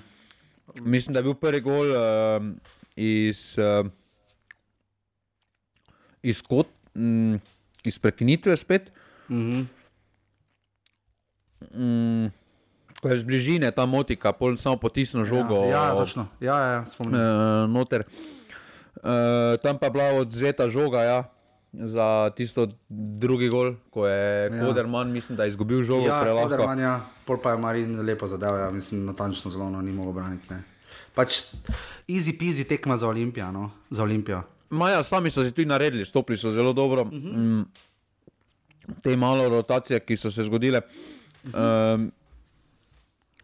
mislim, 0.85 1.17
da 1.17 1.25
je 1.25 1.31
bil 1.31 1.39
prvi 1.41 1.63
gol 1.65 1.97
uh, 1.97 2.45
iz, 2.93 3.57
uh, 3.57 3.89
iz, 6.21 6.45
kot, 6.45 6.69
mm, 6.93 7.41
iz 7.89 7.99
prekinitve 7.99 8.57
spet. 8.57 8.93
Mm 9.33 9.41
-hmm 9.41 9.78
mm, 11.75 12.27
ko 13.01 13.09
je 13.09 13.19
z 13.19 13.25
bližine 13.25 13.71
ta 13.71 13.87
motika, 13.87 14.33
pol 14.33 14.57
samo 14.59 14.77
potisnil 14.77 15.25
žogo. 15.25 15.65
Ja, 15.71 15.93
ja 15.93 15.95
točno. 15.95 16.27
Ja, 16.41 16.57
ja, 16.59 16.69
ja 16.73 16.83
spomnim. 16.91 17.15
Uh, 17.15 17.79
uh, 17.79 18.03
tam 19.63 19.79
pa 19.79 19.87
je 19.87 19.91
bila 19.91 20.07
odzveta 20.19 20.69
žoga. 20.69 21.03
Ja. 21.03 21.21
Za 21.69 22.33
tisto 22.33 22.65
drugi 22.89 23.53
gol, 23.53 23.77
ko 23.93 24.09
je 24.09 24.49
ja. 24.49 24.65
Koderman, 24.65 25.13
mislim, 25.13 25.37
da 25.37 25.45
je 25.45 25.53
izgubil 25.53 25.85
žogo. 25.85 26.09
Ja, 26.09 26.25
Koderman, 26.25 26.81
ja, 26.81 26.95
pol 27.29 27.37
pa 27.45 27.53
je 27.53 27.61
Marin 27.61 28.01
lepo 28.01 28.27
zadeval, 28.27 28.61
ja, 28.61 28.71
mislim, 28.73 29.05
natančno 29.05 29.53
zelo, 29.53 29.69
no, 29.71 29.83
ni 29.85 29.93
mogel 29.93 30.17
braniti. 30.17 30.49
Ne. 30.49 30.63
Pač 31.15 31.43
easy 32.09 32.33
peasy 32.41 32.65
tekma 32.65 32.97
za 32.97 33.09
Olimpijo. 33.09 33.53
No, 33.53 33.69
za 33.91 34.03
Olimpijo. 34.03 34.43
Maja, 34.71 35.03
sami 35.05 35.31
so 35.31 35.45
se 35.45 35.53
tudi 35.53 35.69
naredili, 35.69 36.09
stopili 36.09 36.39
so 36.39 36.51
zelo 36.51 36.73
dobro. 36.73 37.03
Uh 37.03 37.09
-huh. 37.09 37.37
mm, 37.37 37.65
te 39.03 39.17
malo 39.17 39.49
rotacije, 39.49 40.01
ki 40.01 40.17
so 40.17 40.31
se 40.31 40.43
zgodile. 40.43 40.81
Um, 41.45 42.13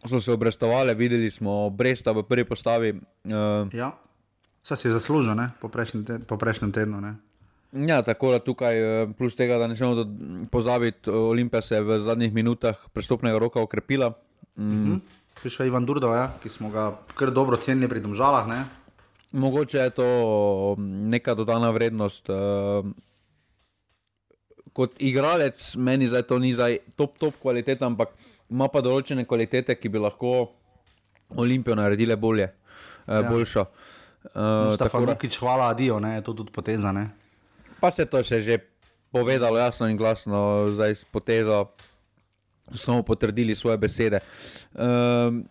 so 0.08 0.20
se 0.20 0.32
obrestovali, 0.32 0.94
videli 0.94 1.30
smo 1.30 1.70
Bresta 1.70 2.12
v 2.12 2.22
prvi 2.22 2.44
postavi. 2.44 2.92
Uh, 3.24 3.70
ja, 3.72 3.94
vse 4.62 4.76
si 4.76 4.90
zaslužil, 4.90 5.36
po, 5.60 5.68
po 6.26 6.36
prejšnjem 6.36 6.72
tednu. 6.72 7.00
Ne? 7.00 7.14
Ja, 7.74 8.02
tako 8.02 8.30
da 8.30 8.38
tukaj, 8.38 8.76
eh, 8.78 9.06
plus 9.18 9.34
tega, 9.34 9.58
da 9.58 9.66
ne 9.66 9.76
smemo 9.76 10.04
pozabiti, 10.50 11.10
Olimpija 11.10 11.62
se 11.62 11.74
je 11.74 11.82
v 11.82 12.00
zadnjih 12.00 12.34
minutah 12.34 12.78
prestopnega 12.92 13.38
roka 13.38 13.60
okrepila. 13.60 14.12
Mm. 14.56 14.68
Uh 14.68 14.88
-huh. 14.88 15.00
Prišel 15.42 15.66
je 15.66 15.68
Ivan 15.68 15.86
Durdo, 15.86 16.14
ja, 16.14 16.32
ki 16.42 16.48
smo 16.48 16.70
ga 16.70 16.98
kar 17.14 17.30
dobro 17.30 17.56
cenili 17.56 17.88
pri 17.88 18.00
domžalah. 18.00 18.46
Ne? 18.48 18.64
Mogoče 19.32 19.78
je 19.78 19.90
to 19.90 20.76
neka 20.78 21.34
dodana 21.34 21.70
vrednost. 21.70 22.28
Uh, 22.28 22.36
kot 24.74 24.98
igralec, 24.98 25.60
meni 25.78 26.08
zdaj 26.10 26.26
to 26.28 26.38
ni 26.42 26.52
zdaj 26.54 26.80
top, 26.98 27.18
top 27.18 27.38
kvaliteta, 27.42 27.86
ampak 27.86 28.12
ima 28.50 28.68
pa 28.68 28.82
določene 28.84 29.24
kvalitete, 29.28 29.78
ki 29.78 29.88
bi 29.88 30.02
lahko 30.02 30.34
Olimpijo 31.40 31.74
naredile 31.78 32.16
bolje, 32.20 32.50
uh, 32.50 33.14
ja. 33.16 33.22
boljšo. 33.30 33.64
Uh, 34.24 34.74
tako 34.78 35.04
da, 35.08 35.16
ki 35.18 35.30
čvala, 35.32 35.70
adijo, 35.72 35.96
ne, 36.02 36.14
je 36.18 36.24
to 36.26 36.34
tudi 36.36 36.52
poteza. 36.52 36.92
Ne? 36.94 37.08
Pa 37.80 37.90
se 37.90 38.06
to 38.06 38.20
še 38.24 38.40
že 38.44 38.58
povedalo 39.14 39.58
jasno 39.58 39.88
in 39.88 39.96
glasno, 39.96 40.68
zdaj 40.74 40.98
s 41.00 41.04
potezo 41.06 41.68
smo 42.74 43.02
potrdili 43.06 43.54
svoje 43.54 43.78
besede. 43.78 44.20
Uh, 44.74 45.42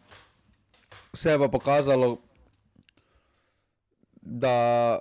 vse 1.14 1.36
je 1.36 1.40
pa 1.40 1.48
pokazalo, 1.48 2.18
da 4.22 5.00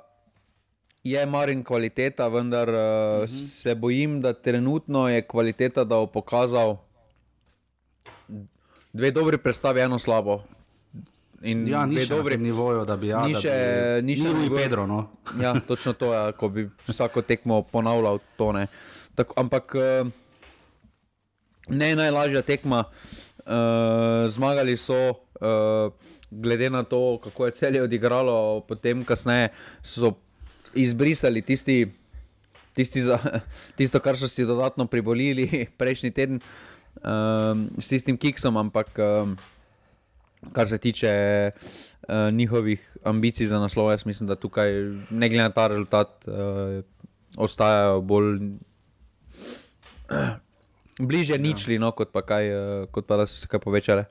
je 1.04 1.26
marin 1.26 1.64
kvaliteta, 1.64 2.28
vendar 2.28 2.68
uh, 2.68 2.74
uh 2.74 2.80
-huh. 3.28 3.60
se 3.62 3.74
bojim, 3.74 4.20
da 4.20 4.32
trenutno 4.32 5.08
je 5.08 5.22
kvaliteta, 5.22 5.84
da 5.84 5.96
bo 5.96 6.06
pokazal 6.06 6.76
dve 8.92 9.10
dobri 9.10 9.38
predstavi, 9.38 9.80
eno 9.80 9.98
slabo. 9.98 10.42
In 11.42 11.68
ja, 11.68 11.86
ni 11.86 12.06
dobro, 12.06 12.36
nivojo, 12.36 12.84
da 12.84 12.96
bi 12.96 13.06
ja, 13.06 13.26
ni 13.26 13.34
še 13.34 14.00
ni 14.02 14.16
še 14.16 14.34
ni 14.34 14.50
Pedro. 14.56 14.86
No. 14.86 15.08
ja, 15.40 15.54
točno 15.68 15.92
to 15.92 16.12
je, 16.14 16.20
ja, 16.20 16.32
ko 16.32 16.48
bi 16.48 16.68
vsako 16.86 17.22
tekmo 17.22 17.62
ponavljal 17.62 18.18
to. 18.36 18.52
Tak, 19.14 19.32
ampak 19.36 19.74
uh, 19.74 20.08
ne 21.68 21.96
najlažja 21.96 22.42
tekma, 22.42 22.84
uh, 22.84 24.30
zmagali 24.30 24.76
so. 24.76 25.10
Uh, 25.40 25.92
Glede 26.32 26.70
na 26.70 26.80
to, 26.82 27.18
kako 27.24 27.46
je 27.46 27.52
celje 27.52 27.82
odigralo, 27.82 28.60
potem 28.64 29.04
kasneje 29.04 29.50
so 29.84 30.14
izbrisali 30.74 31.42
tisti, 31.42 31.92
tisti 32.74 33.02
za, 33.02 33.18
tisto, 33.78 34.00
kar 34.00 34.18
so 34.18 34.28
si 34.28 34.44
dodatno 34.44 34.86
pribolili 34.86 35.66
prejšnji 35.80 36.10
teden 36.10 36.40
um, 37.02 37.68
s 37.78 37.88
tistim 37.88 38.16
kiksom, 38.16 38.56
ampak 38.56 38.98
um, 38.98 39.36
kar 40.52 40.68
se 40.68 40.78
tiče 40.78 41.12
uh, 41.52 42.30
njihovih 42.32 42.96
ambicij 43.04 43.46
za 43.46 43.58
naslov, 43.58 43.90
jaz 43.90 44.06
mislim, 44.06 44.26
da 44.26 44.36
tukaj, 44.36 44.72
ne 45.10 45.28
glede 45.28 45.42
na 45.42 45.50
ta 45.50 45.66
rezultat, 45.66 46.24
uh, 46.26 46.82
ostajajo 47.36 48.00
bolj. 48.00 48.38
Uh, 50.12 50.28
Bliže 50.98 51.32
ja. 51.32 51.40
ničli, 51.40 51.78
no, 51.78 51.88
kot, 51.96 52.10
pa 52.12 52.20
kaj, 52.20 52.50
uh, 52.52 52.88
kot 52.92 53.06
pa 53.08 53.16
da 53.16 53.24
so 53.26 53.38
se 53.40 53.46
kaj 53.48 53.62
povečale. 53.64 54.04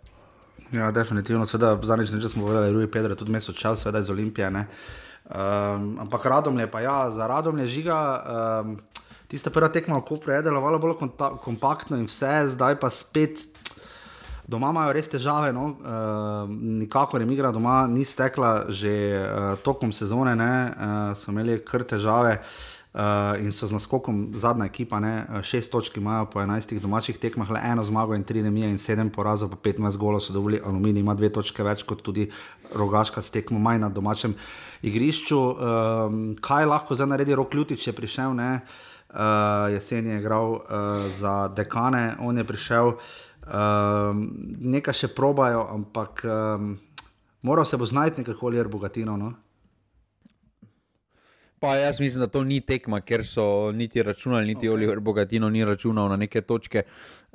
Ja, 0.74 0.88
definitivno. 0.91 1.45
Zadnjič 1.45 2.09
smo 2.32 2.47
povedali, 2.47 2.74
da 2.74 2.82
je 2.82 2.91
Pedro 2.91 3.16
tudi 3.16 3.32
mesec 3.32 3.55
čas, 3.55 3.84
seveda 3.84 3.99
iz 3.99 4.09
Olimpije. 4.09 4.47
Uh, 4.49 4.66
Um, 5.32 5.95
ampak 6.03 6.25
radom 6.25 6.59
je 6.59 6.67
pa 6.67 6.82
ja, 6.84 7.11
za 7.11 7.27
radom 7.27 7.57
je 7.63 7.67
žiga. 7.67 7.99
Um, 8.65 8.79
Tista 9.32 9.47
prva 9.47 9.69
tekma 9.71 9.95
v 9.95 10.03
Kopru 10.03 10.34
je 10.36 10.43
delovala 10.43 10.75
bolj 10.75 10.97
kompaktno 11.39 11.95
in 11.95 12.03
vse, 12.03 12.51
zdaj 12.51 12.75
pa 12.75 12.89
spet. 12.91 13.39
Doma 14.43 14.73
imajo 14.75 14.91
res 14.91 15.07
težave, 15.07 15.53
no? 15.55 15.69
uh, 15.79 16.51
nikakor 16.51 17.23
jim 17.23 17.32
igra 17.32 17.53
doma 17.55 17.86
ni 17.88 18.03
stekla, 18.03 18.67
že 18.67 18.91
uh, 19.15 19.55
tokom 19.63 19.95
sezone 19.95 20.36
ne, 20.36 20.51
uh, 20.67 21.15
so 21.15 21.32
imeli 21.32 21.61
kar 21.63 21.88
težave. 21.88 22.41
Uh, 22.41 22.80
uh, 22.93 23.39
in 23.39 23.51
so 23.51 23.67
z 23.67 23.71
naskokom 23.71 24.31
zadnja 24.35 24.65
ekipa, 24.65 24.99
ne, 24.99 25.25
eh, 25.29 25.43
šest 25.43 25.71
točk 25.71 25.97
imajo 25.97 26.25
po 26.25 26.41
enajstih 26.41 26.81
domačih 26.81 27.17
tekmah, 27.17 27.49
le 27.49 27.59
eno 27.63 27.83
zmago 27.83 28.15
in 28.15 28.23
tri 28.23 28.41
nemije 28.43 28.69
in 28.69 28.77
sedem 28.77 29.09
porazov, 29.09 29.49
pa 29.49 29.55
petnajst 29.55 29.97
golov 29.97 30.21
so 30.21 30.33
dovolili, 30.33 30.61
aluminij 30.65 30.99
ima 30.99 31.15
dve 31.15 31.29
točke 31.29 31.63
več 31.63 31.83
kot 31.83 32.01
tudi 32.01 32.29
rogaška 32.75 33.21
s 33.21 33.31
tekmo 33.31 33.59
manj 33.59 33.79
na 33.79 33.89
domačem 33.89 34.35
igrišču. 34.81 35.39
Um, 35.39 36.35
kaj 36.41 36.65
lahko 36.65 36.95
zdaj 36.95 37.07
naredi 37.07 37.35
rok 37.35 37.53
ljudi, 37.53 37.77
če 37.77 37.89
je 37.91 37.95
prišel, 37.95 38.33
ne, 38.35 38.61
uh, 39.13 39.71
jesen 39.71 40.07
je 40.07 40.19
igral 40.19 40.51
uh, 40.51 41.07
za 41.07 41.47
dekane, 41.47 42.17
on 42.19 42.37
je 42.37 42.43
prišel. 42.43 42.95
Um, 43.41 44.27
nekaj 44.61 44.93
še 44.93 45.07
probajo, 45.15 45.63
ampak 45.73 46.25
um, 46.25 46.75
moral 47.41 47.65
se 47.65 47.77
bo 47.77 47.85
znajti 47.85 48.21
nekako 48.21 48.47
ali 48.47 48.57
je 48.57 48.67
bogatino. 48.67 49.17
No? 49.17 49.33
Pa 51.62 51.76
jaz 51.76 51.99
mislim, 51.99 52.20
da 52.20 52.28
to 52.28 52.41
ni 52.43 52.57
tekma, 52.62 53.03
ker 53.05 53.22
so 53.28 53.72
niti 53.72 54.01
računali, 54.03 54.47
niti 54.47 54.66
okay. 54.66 54.74
Oliver 54.74 54.99
Bogatino 54.99 55.49
ni 55.49 55.66
računal 55.66 56.07
na 56.09 56.16
neke 56.18 56.41
točke. 56.41 56.82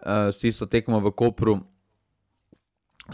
Vsi 0.03 0.49
uh, 0.49 0.55
so 0.55 0.67
tekmo 0.67 0.99
v 1.01 1.13
Kopru. 1.15 1.55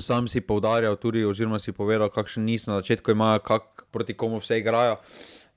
Sam 0.01 0.25
si 0.29 0.41
poudarjal, 0.41 0.97
tudi, 0.97 1.21
oziroma 1.25 1.59
si 1.61 1.75
povedal, 1.77 2.09
kakšen 2.09 2.47
nisem 2.49 2.73
na 2.73 2.79
začetku, 2.81 3.13
imajo, 3.13 3.43
kak, 3.45 3.85
proti 3.93 4.17
komu 4.17 4.39
vse 4.41 4.63
igrajo. 4.63 4.97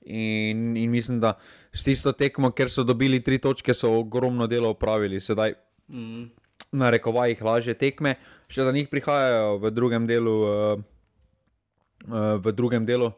In, 0.04 0.76
in 0.76 0.90
mislim, 0.92 1.22
da 1.24 1.38
s 1.72 1.88
tisto 1.88 2.12
tekmo, 2.12 2.52
ker 2.52 2.68
so 2.68 2.84
dobili 2.84 3.22
tri 3.24 3.38
točke, 3.40 3.72
so 3.74 3.94
ogromno 3.96 4.46
delo 4.46 4.74
opravili. 4.76 5.22
Sedaj, 5.24 5.56
mm. 5.88 6.26
na 6.76 6.92
rekovajih 6.92 7.40
lažje 7.42 7.78
tekme, 7.80 8.18
še 8.52 8.68
za 8.68 8.76
njih 8.76 8.92
prihajajo 8.92 9.56
v 9.64 9.72
drugem 9.72 10.04
delu. 10.06 10.36
Uh, 10.44 10.84
V 12.44 12.52
drugem 12.52 12.84
delu. 12.86 13.08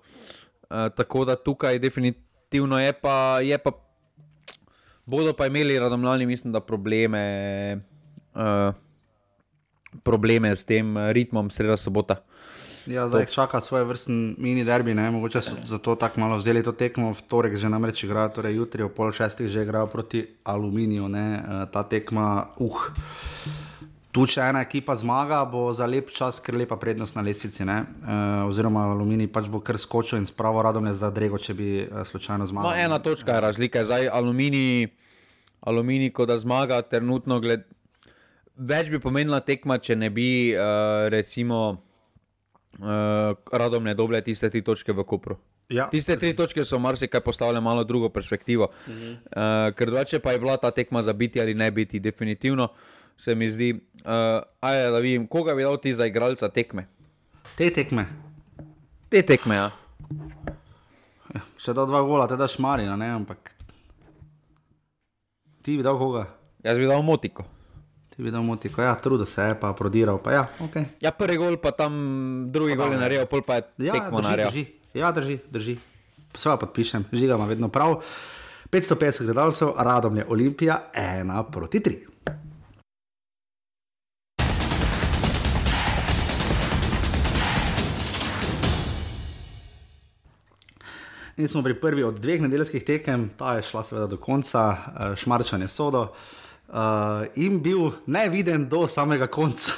Uh, 0.71 0.87
tako 0.97 1.27
da 1.27 1.35
tukaj 1.37 1.77
definitivno 1.83 2.28
je 2.53 2.93
pa, 2.93 3.41
je 3.41 3.59
pa 3.59 3.71
bodo 5.07 5.33
pa 5.33 5.47
imeli 5.47 5.79
radomljani, 5.79 6.27
mislim, 6.27 6.53
da 6.53 6.61
probleme, 6.61 7.81
uh, 8.35 8.75
probleme 10.03 10.57
s 10.57 10.65
tem 10.65 10.97
ritmom 11.13 11.51
sreda 11.51 11.77
sobota. 11.77 12.17
Ja, 12.89 13.09
zdaj 13.09 13.27
čaka 13.27 13.61
svoj 13.61 13.85
vrsten 13.85 14.35
mini 14.39 14.65
derbi, 14.65 14.95
ne? 14.95 15.11
mogoče 15.11 15.41
so 15.41 15.57
zato 15.65 15.95
tako 15.95 16.21
malo 16.21 16.37
vzeli 16.37 16.63
to 16.65 16.73
tekmo, 16.73 17.13
v 17.13 17.23
torek 17.29 17.57
že 17.57 17.69
namreč 17.69 18.05
igrajo, 18.05 18.29
torej 18.41 18.57
jutri 18.57 18.83
ob 18.83 18.95
pol 18.97 19.13
šestih 19.13 19.49
že 19.49 19.63
igrajo 19.63 19.87
proti 19.93 20.25
aluminiju, 20.45 21.09
ne? 21.09 21.27
ta 21.73 21.83
tekma, 21.85 22.47
uh. 22.57 22.89
Tu, 24.19 24.25
če 24.35 24.49
ena 24.51 24.65
ekipa 24.65 24.97
zmaga, 24.99 25.39
bo 25.47 25.69
za 25.71 25.87
lep 25.87 26.09
čas 26.11 26.41
kar 26.43 26.57
lepa 26.59 26.75
prednost 26.81 27.15
na 27.15 27.23
lesici. 27.23 27.63
E, 27.63 27.75
oziroma, 28.49 28.89
Alumini 28.91 29.29
pač 29.31 29.47
bo 29.47 29.61
kar 29.63 29.79
skočil 29.79 30.19
in 30.19 30.27
spravo 30.27 30.63
radom 30.67 30.89
je 30.91 30.95
za 30.99 31.11
Drego, 31.15 31.39
če 31.39 31.55
bi 31.55 31.69
e, 31.85 31.87
slučajno 32.09 32.49
zmagal. 32.51 32.67
No, 32.67 32.75
ena 32.75 32.99
točka 32.99 33.37
je 33.37 33.45
razlika. 33.47 33.85
Zdaj, 33.87 34.11
Alumini, 34.11 34.89
Alumini, 35.61 36.11
ko 36.11 36.27
da 36.27 36.39
zmaga, 36.43 36.81
trenutno 36.83 37.39
gled... 37.45 37.63
več 38.59 38.91
bi 38.91 38.99
pomenila 38.99 39.39
tekma, 39.39 39.79
če 39.79 39.95
ne 39.95 40.11
bi, 40.11 40.51
e, 40.51 40.67
recimo, 41.15 41.63
e, 42.75 42.99
radom 43.55 43.87
ne 43.87 43.95
doble 43.95 44.19
tiste 44.27 44.51
tri 44.51 44.67
točke 44.67 44.99
v 44.99 45.07
Kopru. 45.07 45.39
Ja. 45.71 45.87
Tiste 45.93 46.17
tri 46.19 46.35
točke 46.35 46.65
so 46.67 46.83
marsikaj 46.83 47.23
postavile 47.23 47.63
malo 47.63 47.87
drugo 47.87 48.11
perspektivo. 48.11 48.73
Mhm. 48.91 49.17
E, 49.31 49.51
ker 49.79 49.95
drugače 49.95 50.19
pa 50.19 50.35
je 50.35 50.43
bila 50.43 50.59
ta 50.59 50.75
tekma 50.75 51.07
za 51.07 51.15
biti 51.15 51.39
ali 51.39 51.55
ne 51.55 51.71
biti, 51.71 52.03
definitivno 52.03 52.73
se 53.19 53.35
mi 53.35 53.51
zdi, 53.51 53.73
uh, 54.05 54.43
ajde, 54.61 54.91
da 54.91 54.99
vidim, 54.99 55.27
koga 55.27 55.55
bi 55.55 55.63
dal 55.63 55.77
ti 55.81 55.95
za 55.95 56.07
igralca 56.07 56.49
tekme. 56.49 56.87
Te 57.57 57.71
tekme. 57.75 58.07
Te 59.09 59.23
tekme, 59.23 59.57
ja. 59.57 59.71
ja 61.35 61.43
še 61.59 61.75
da 61.75 61.87
dva 61.89 62.03
gola, 62.07 62.29
te 62.31 62.39
daš 62.39 62.59
marina, 62.63 62.97
ne, 62.97 63.11
ampak. 63.17 63.53
Ti 65.65 65.77
bi 65.77 65.85
dal 65.85 65.99
koga? 66.01 66.27
Jaz 66.65 66.79
bi 66.79 66.87
dal 66.89 67.03
motiko. 67.05 67.45
Ti 68.15 68.23
bi 68.23 68.33
dal 68.35 68.47
motiko, 68.47 68.83
ja, 68.83 68.95
trudil 69.03 69.27
se 69.29 69.51
je, 69.51 69.59
pa 69.59 69.73
prodiral, 69.77 70.21
pa 70.23 70.35
ja, 70.35 70.47
ok. 70.65 70.81
Ja, 71.03 71.13
prvi 71.15 71.39
gol, 71.41 71.59
pa 71.63 71.75
tam 71.77 71.95
drugi 72.55 72.77
pa 72.77 72.85
gol 72.85 72.97
je 72.97 73.03
naredil, 73.03 73.29
pol 73.31 73.45
pa 73.47 73.61
je 73.61 73.91
ja, 73.91 73.99
tekmo 73.99 74.23
naredil. 74.25 74.51
Drži. 74.53 74.65
Ja, 74.99 75.13
drži, 75.15 75.39
drži. 75.51 75.79
Sva 76.39 76.57
podpišem, 76.61 77.09
žiga 77.13 77.39
ima 77.39 77.49
vedno 77.51 77.69
prav. 77.73 77.99
550 78.71 79.25
gledalcev, 79.25 79.73
radom 79.79 80.17
je 80.21 80.27
Olimpija, 80.29 80.83
ena 80.93 81.43
proti 81.43 81.81
tri. 81.81 82.03
In 91.39 91.49
smo 91.49 91.63
pri 91.63 91.75
prvi 91.81 92.03
od 92.03 92.17
dveh 92.19 92.41
nedeljskih 92.43 92.83
tekem, 92.85 93.29
ta 93.39 93.53
je 93.55 93.63
šla 93.63 93.85
seveda 93.87 94.07
do 94.11 94.17
konca, 94.19 94.63
uh, 94.71 95.13
šmarčanje 95.17 95.69
sodo. 95.71 96.01
Uh, 96.69 96.75
in 97.39 97.61
bil 97.63 97.93
neviden 98.07 98.65
do 98.69 98.89
samega 98.91 99.29
konca. 99.31 99.73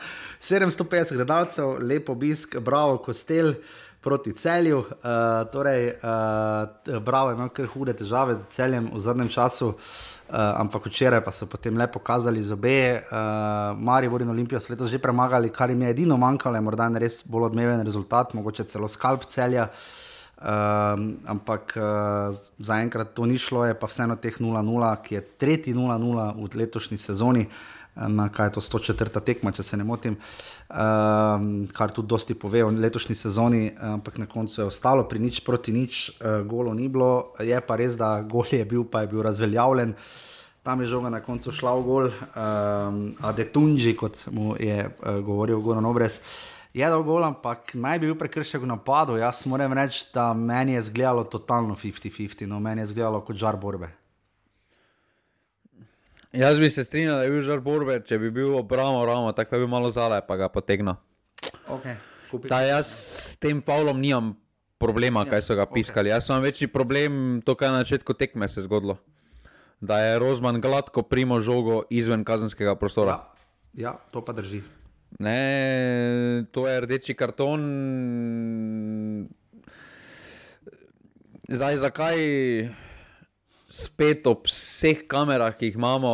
750 0.50 1.16
gledalcev, 1.16 1.78
lepo 1.80 2.12
obisk, 2.12 2.58
bravo, 2.60 2.98
kostel 2.98 3.54
proti 4.04 4.36
celju. 4.36 4.78
Uh, 4.78 5.48
torej, 5.52 5.88
uh, 5.88 7.00
bravo, 7.00 7.32
imel 7.32 7.48
kar 7.48 7.72
hude 7.72 7.96
težave 7.96 8.36
z 8.36 8.52
celjem 8.52 8.92
v 8.92 9.00
zadnjem 9.00 9.32
času, 9.32 9.72
uh, 9.72 10.36
ampak 10.60 10.92
včeraj 10.92 11.24
pa 11.24 11.32
so 11.32 11.48
potem 11.48 11.80
lepo 11.80 11.96
pokazali 11.96 12.44
zobe. 12.44 13.06
Uh, 13.08 13.72
Mari 13.72 14.12
Borin 14.12 14.36
Olimpijo 14.36 14.60
so 14.60 14.68
letos 14.68 14.92
že 14.92 15.00
premagali, 15.00 15.48
kar 15.48 15.72
jim 15.72 15.80
je 15.80 15.96
edino 15.96 16.20
manjkalo, 16.20 16.60
morda 16.60 16.92
je 16.92 17.08
res 17.08 17.22
bolj 17.24 17.54
odmeven 17.54 17.80
rezultat, 17.80 18.36
mogoče 18.36 18.68
celo 18.68 18.88
skalp 18.88 19.24
celja. 19.24 19.72
Uh, 19.72 19.95
Um, 20.36 21.16
ampak 21.24 21.72
uh, 21.80 22.28
zaenkrat 22.60 23.14
to 23.16 23.24
ni 23.24 23.38
šlo, 23.40 23.64
je 23.64 23.72
pa 23.72 23.88
vseeno 23.88 24.18
teh 24.20 24.36
0-0, 24.36 24.52
ki 25.00 25.16
je 25.16 25.22
tretji 25.40 25.72
0-0 25.72 26.26
v 26.36 26.60
letošnji 26.60 26.98
sezoni, 27.00 27.46
na 27.96 28.28
kaj 28.28 28.50
je 28.50 28.52
to 28.52 28.60
104. 28.60 29.16
tekma, 29.24 29.48
če 29.56 29.64
se 29.64 29.78
ne 29.80 29.84
motim, 29.88 30.18
um, 30.68 31.64
kar 31.72 31.88
tudi 31.88 32.12
dosti 32.12 32.36
pove 32.36 32.60
o 32.60 32.68
letošnji 32.68 33.16
sezoni, 33.16 33.70
ampak 33.80 34.20
na 34.20 34.28
koncu 34.28 34.60
je 34.60 34.66
ostalo 34.68 35.06
pri 35.08 35.24
nič 35.24 35.40
proti 35.40 35.72
nič, 35.72 36.20
uh, 36.20 36.44
golo 36.44 36.76
ni 36.76 36.90
bilo, 36.92 37.32
je 37.40 37.56
pa 37.56 37.80
res, 37.80 37.96
da 37.96 38.20
gol 38.20 38.44
je 38.44 38.60
bil, 38.68 38.84
pa 38.84 39.06
je 39.06 39.16
bil 39.16 39.24
razveljavljen. 39.24 39.96
Tam 40.60 40.82
je 40.84 40.90
žoga 40.90 41.08
na 41.08 41.22
koncu 41.24 41.48
šla 41.48 41.72
v 41.80 41.86
gol, 41.86 42.10
um, 42.12 43.00
a 43.24 43.32
detunži, 43.32 43.96
kot 43.96 44.28
mu 44.36 44.52
je 44.60 44.84
uh, 44.84 45.24
govoril 45.24 45.64
Goran 45.64 45.88
Obres. 45.88 46.20
Uh, 46.20 46.55
je 46.76 46.84
dal 46.84 47.02
gol, 47.02 47.24
ampak 47.24 47.72
naj 47.72 48.00
bi 48.02 48.10
bil 48.10 48.18
prekršek 48.20 48.60
v 48.60 48.68
napadu. 48.68 49.16
Jaz 49.16 49.46
moram 49.48 49.72
reči, 49.72 50.04
da 50.12 50.34
meni 50.36 50.76
je 50.76 50.84
izgledalo 50.84 51.24
totalno 51.24 51.72
50-50, 51.72 52.44
no 52.46 52.60
meni 52.60 52.84
je 52.84 52.90
izgledalo 52.90 53.22
kot 53.24 53.36
žar 53.40 53.56
borbe. 53.56 53.88
Jaz 56.36 56.60
bi 56.60 56.68
se 56.70 56.84
strinjal, 56.84 57.16
da 57.16 57.24
je 57.24 57.32
bil 57.32 57.40
žar 57.46 57.64
borbe, 57.64 57.96
če 58.04 58.18
bi 58.20 58.28
bil 58.30 58.58
obramo, 58.58 59.00
ramo, 59.08 59.32
tako 59.32 59.56
bi 59.56 59.64
bil 59.64 59.72
malo 59.72 59.90
zale, 59.90 60.20
pa 60.20 60.36
ga 60.36 60.50
potegnil. 60.52 60.98
Okay, 61.64 61.96
jaz 62.68 62.92
s 62.92 63.40
tem 63.40 63.62
Pavlom 63.64 63.96
nimam 63.96 64.34
problema, 64.76 65.24
ja, 65.24 65.32
kaj 65.32 65.46
so 65.48 65.56
ga 65.56 65.64
piskali. 65.64 66.12
Okay. 66.12 66.20
Jaz 66.20 66.28
imam 66.28 66.44
večji 66.44 66.68
problem, 66.68 67.40
to, 67.40 67.56
kar 67.56 67.72
je 67.72 67.72
na 67.72 67.84
začetku 67.88 68.12
tekme 68.20 68.52
se 68.52 68.68
zgodilo. 68.68 69.00
Da 69.80 70.00
je 70.04 70.18
Rozman 70.20 70.60
gladko 70.60 71.02
primo 71.02 71.40
žogo 71.40 71.86
izven 71.88 72.24
kazenskega 72.24 72.76
prostora. 72.76 73.16
Ja, 73.72 73.88
ja 73.88 73.96
to 74.12 74.20
pa 74.24 74.36
drži. 74.36 74.60
Ne, 75.18 76.44
to 76.52 76.66
je 76.68 76.80
rdeči 76.80 77.14
karton. 77.16 77.62
Zdaj, 81.48 81.78
zakaj 81.80 82.18
spet 83.70 84.26
ob 84.26 84.48
vseh 84.50 85.06
kamerah, 85.08 85.54
ki 85.56 85.70
jih 85.70 85.78
imamo, 85.78 86.12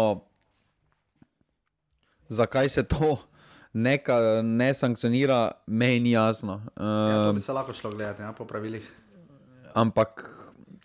zakaj 2.29 2.69
se 2.69 2.85
to 2.87 3.17
neka, 3.73 4.43
ne 4.45 4.71
sankcionira, 4.75 5.51
meni 5.67 6.01
ni 6.01 6.13
jasno. 6.13 6.61
Um, 6.77 7.11
ja, 7.11 7.17
to 7.27 7.33
bi 7.33 7.41
se 7.41 7.53
lahko 7.53 7.73
šlo 7.73 7.91
gledati, 7.91 8.23
ja, 8.23 8.33
po 8.33 8.45
pravilih. 8.45 8.87
Ampak 9.75 10.29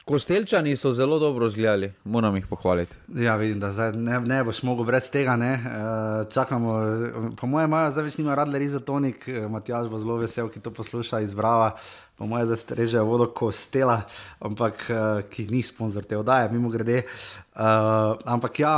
Kostelčani 0.08 0.78
so 0.78 0.94
zelo 0.94 1.20
dobro 1.20 1.50
zgledali, 1.50 1.94
moram 2.04 2.36
jih 2.36 2.46
pohvaliti. 2.48 2.96
Ja, 3.16 3.36
vidim, 3.36 3.60
da 3.60 3.92
ne, 3.92 4.20
ne 4.20 4.44
boš 4.44 4.62
mogel 4.64 4.86
brez 4.88 5.10
tega. 5.12 5.34
Uh, 5.36 6.32
čakamo, 6.32 6.76
po 7.36 7.48
mojem, 7.48 7.68
imajo 7.68 7.90
zdaj 7.92 8.06
več 8.06 8.16
nima 8.18 8.36
radler 8.36 8.64
izotonik, 8.64 9.28
eh, 9.28 9.50
Matjaž 9.52 9.90
bo 9.92 10.00
zelo 10.00 10.16
vesel, 10.22 10.48
ki 10.48 10.62
to 10.64 10.72
posluša 10.72 11.20
izbrava. 11.26 11.74
Po 12.16 12.24
mojem, 12.24 12.48
zdaj 12.48 12.62
streže 12.62 13.04
vodo 13.04 13.28
kostela, 13.36 13.98
ampak 14.40 14.88
uh, 14.88 15.02
ki 15.28 15.50
ni 15.52 15.60
sponzor 15.64 16.08
te 16.08 16.16
oddaje, 16.18 16.48
mimo 16.56 16.72
grede. 16.72 17.04
Uh, 17.04 18.16
ampak 18.24 18.64
ja, 18.64 18.78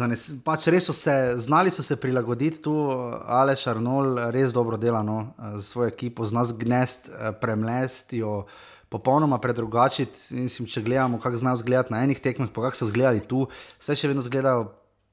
zanes, 0.00 0.30
pač 0.44 0.70
res 0.72 0.88
so 0.88 0.96
se, 0.96 1.18
znali 1.44 1.68
so 1.70 1.84
se 1.84 2.00
prilagoditi 2.00 2.64
tu, 2.64 2.72
Aleš 3.28 3.66
Arnold 3.74 4.32
res 4.32 4.56
dobro 4.56 4.80
dela 4.80 5.04
no, 5.04 5.34
za 5.60 5.62
svojo 5.74 5.92
ekipo, 5.92 6.24
z 6.24 6.40
nas 6.40 6.56
gnest, 6.56 7.12
premlesti 7.44 8.24
jo 8.24 8.46
popolnoma 8.90 9.38
predrugačiti. 9.38 10.42
Če 10.66 10.82
gledamo, 10.82 11.20
kako 11.22 11.36
znajo 11.36 11.60
izgledati 11.60 11.94
na 11.94 12.02
enih 12.04 12.20
tekmah, 12.20 12.50
pa 12.54 12.66
kako 12.66 12.76
so 12.76 12.90
izgledali 12.90 13.22
tu, 13.22 13.46
vse 13.78 13.96
še 13.96 14.10
vedno 14.10 14.26
izgledajo. 14.26 14.68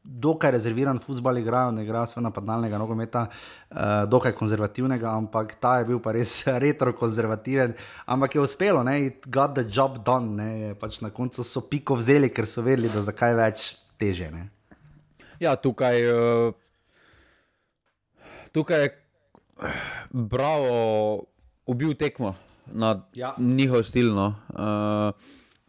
Dokaj 0.07 0.53
rezerviran 0.53 1.01
futbol 1.03 1.35
igrajo, 1.35 1.73
ne 1.75 1.81
igrajo 1.83 2.07
svojega 2.07 2.29
napadalnega 2.29 2.77
nogometa, 2.79 3.25
uh, 3.27 4.05
dokaj 4.07 4.31
konzervativnega, 4.39 5.09
ampak 5.11 5.57
ta 5.59 5.73
je 5.81 5.89
bil 5.89 5.99
pa 5.99 6.13
res 6.15 6.37
retro-konzervativen. 6.63 7.73
Ampak 8.15 8.37
je 8.37 8.45
uspelo, 8.45 8.85
ne, 8.87 8.95
got 9.27 9.57
the 9.57 9.65
job 9.67 9.99
done, 10.07 10.37
ne, 10.39 10.77
pač 10.79 11.01
na 11.03 11.11
koncu 11.11 11.43
so 11.43 11.65
piko 11.67 11.99
vzeli, 11.99 12.31
ker 12.31 12.47
so 12.47 12.63
vedeli, 12.63 12.87
da 12.93 13.03
zakaj 13.03 13.35
več 13.35 13.65
teže. 13.99 14.31
Ne. 14.31 14.47
Ja, 15.43 15.57
tukaj, 15.59 15.99
uh, 16.07 16.55
tukaj 18.55 18.87
je 18.87 18.95
bravo, 20.15 21.27
ubil 21.67 21.99
tekmo 21.99 22.31
na 22.71 23.07
ja. 23.15 23.35
njihov 23.37 23.83
stil. 23.83 24.13
No. 24.15 24.33
Uh, 24.49 25.13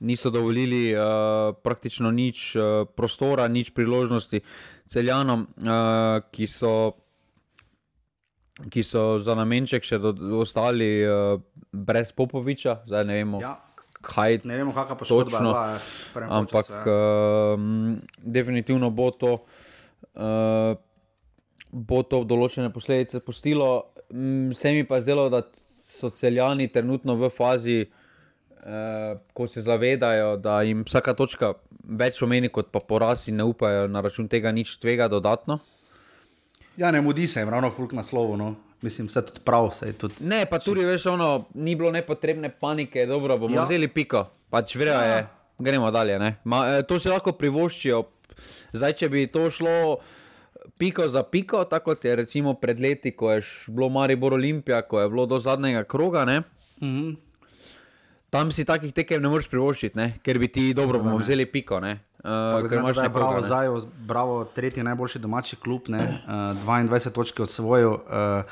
niso 0.00 0.30
dovolili 0.30 0.94
uh, 0.94 1.54
praktično 1.62 2.10
nič 2.10 2.56
uh, 2.56 2.86
prostora, 2.96 3.48
nič 3.48 3.70
priložnosti 3.74 4.40
celjanom, 4.86 5.46
uh, 5.62 6.22
ki, 6.30 6.46
so, 6.46 6.94
ki 8.70 8.82
so 8.86 9.18
za 9.18 9.34
namenček 9.38 9.84
še 9.84 9.98
do, 10.02 10.14
ostali 10.38 11.02
uh, 11.02 11.40
brez 11.72 12.12
Popoviča. 12.14 12.82
Zdaj 12.86 13.04
ne 13.04 13.22
vemo. 13.22 13.42
Ja. 13.42 13.58
Kaj, 13.98 14.44
ne 14.46 14.60
vemo, 14.60 14.70
kako 14.72 14.94
poškodba 15.00 15.38
je 15.38 15.42
bilo. 15.42 16.28
Ampak 16.30 16.70
uh, 16.86 17.58
definitivno 18.22 18.92
bo 18.94 19.10
to, 19.10 19.32
uh, 20.14 20.78
bo 21.74 22.02
to 22.06 22.22
določene 22.22 22.70
posledice 22.70 23.18
postilo. 23.18 23.90
Se 24.54 24.70
mi 24.72 24.86
pa 24.86 25.02
je 25.02 25.10
zdelo, 25.10 25.26
da 25.28 25.42
so 25.98 26.10
celjani 26.14 26.68
trenutno 26.72 27.16
v 27.18 27.30
fazi, 27.34 27.80
eh, 27.82 29.16
ko 29.34 29.46
se 29.46 29.62
zavedajo, 29.62 30.36
da 30.36 30.60
jim 30.62 30.84
vsaka 30.86 31.14
točka 31.18 31.54
več 31.88 32.20
pomeni 32.20 32.50
kot 32.52 32.70
pa 32.72 32.80
poraz 32.84 33.26
in 33.28 33.38
ne 33.40 33.46
upajo 33.48 33.88
na 33.88 34.02
račun 34.04 34.28
tega 34.28 34.52
nič 34.52 34.76
tvega 34.78 35.08
dodatno. 35.08 35.58
Ja, 36.78 36.90
ne 36.94 37.00
mudi 37.02 37.26
se 37.26 37.40
jim 37.40 37.50
ravno 37.50 37.70
fulk 37.74 37.92
na 37.92 38.02
slovo. 38.02 38.36
No. 38.36 38.54
Mislim, 38.82 39.08
vse 39.10 39.24
tudi 39.26 39.40
prav. 39.44 39.72
Tudi 39.98 40.26
ne, 40.30 40.44
pa 40.46 40.60
tudi, 40.62 40.84
veš, 40.86 41.08
ono, 41.10 41.48
ni 41.54 41.74
bilo 41.74 41.90
nepotrebne 41.90 42.52
panike, 42.60 43.06
dobro, 43.06 43.38
bomo 43.38 43.56
ja. 43.56 43.64
vzeli 43.66 43.88
piko. 43.90 44.28
Pač 44.50 44.76
vrejo 44.78 45.00
ja. 45.00 45.16
je, 45.16 45.24
gremo 45.58 45.90
dalje. 45.90 46.18
Ma, 46.44 46.62
eh, 46.76 46.82
to 46.86 47.00
se 47.02 47.10
lahko 47.10 47.34
privoščijo. 47.34 48.04
Zdaj, 48.72 48.94
če 49.00 49.08
bi 49.10 49.26
to 49.26 49.48
šlo 49.50 49.98
piko 50.78 51.08
za 51.08 51.22
piko, 51.22 51.64
tako 51.64 51.84
kot 51.84 52.04
je 52.04 52.16
recimo 52.16 52.54
pred 52.54 52.80
leti, 52.80 53.16
ko 53.16 53.32
je 53.32 53.42
bilo 53.68 53.88
Maribor 53.88 54.34
Olimpija, 54.34 54.82
ko 54.82 55.00
je 55.00 55.08
bilo 55.08 55.26
do 55.26 55.38
zadnjega 55.38 55.84
kroga. 55.84 56.24
Mm 56.24 56.44
-hmm. 56.80 57.16
Tam 58.30 58.52
si 58.52 58.64
takih 58.64 58.92
tekem 58.92 59.22
ne 59.22 59.28
moreš 59.28 59.48
privoščiti, 59.48 60.12
ker 60.22 60.38
bi 60.38 60.48
ti 60.48 60.74
dobro 60.74 60.98
bomo 60.98 61.16
vzeli 61.16 61.46
piko. 61.46 61.80
Ne? 61.80 61.98
Uh, 62.18 62.68
ker 62.68 62.78
imaš 62.78 62.96
nekaj 62.96 63.08
bravo, 63.08 63.42
zdaj, 63.42 63.68
bravo, 64.06 64.44
tretji 64.44 64.82
najboljši 64.82 65.18
domači 65.18 65.56
klub, 65.56 65.88
ne, 65.88 66.20
uh, 66.26 66.32
22 66.66 67.10
točk 67.10 67.40
od 67.40 67.50
svojo. 67.50 67.92
Uh, 67.92 68.44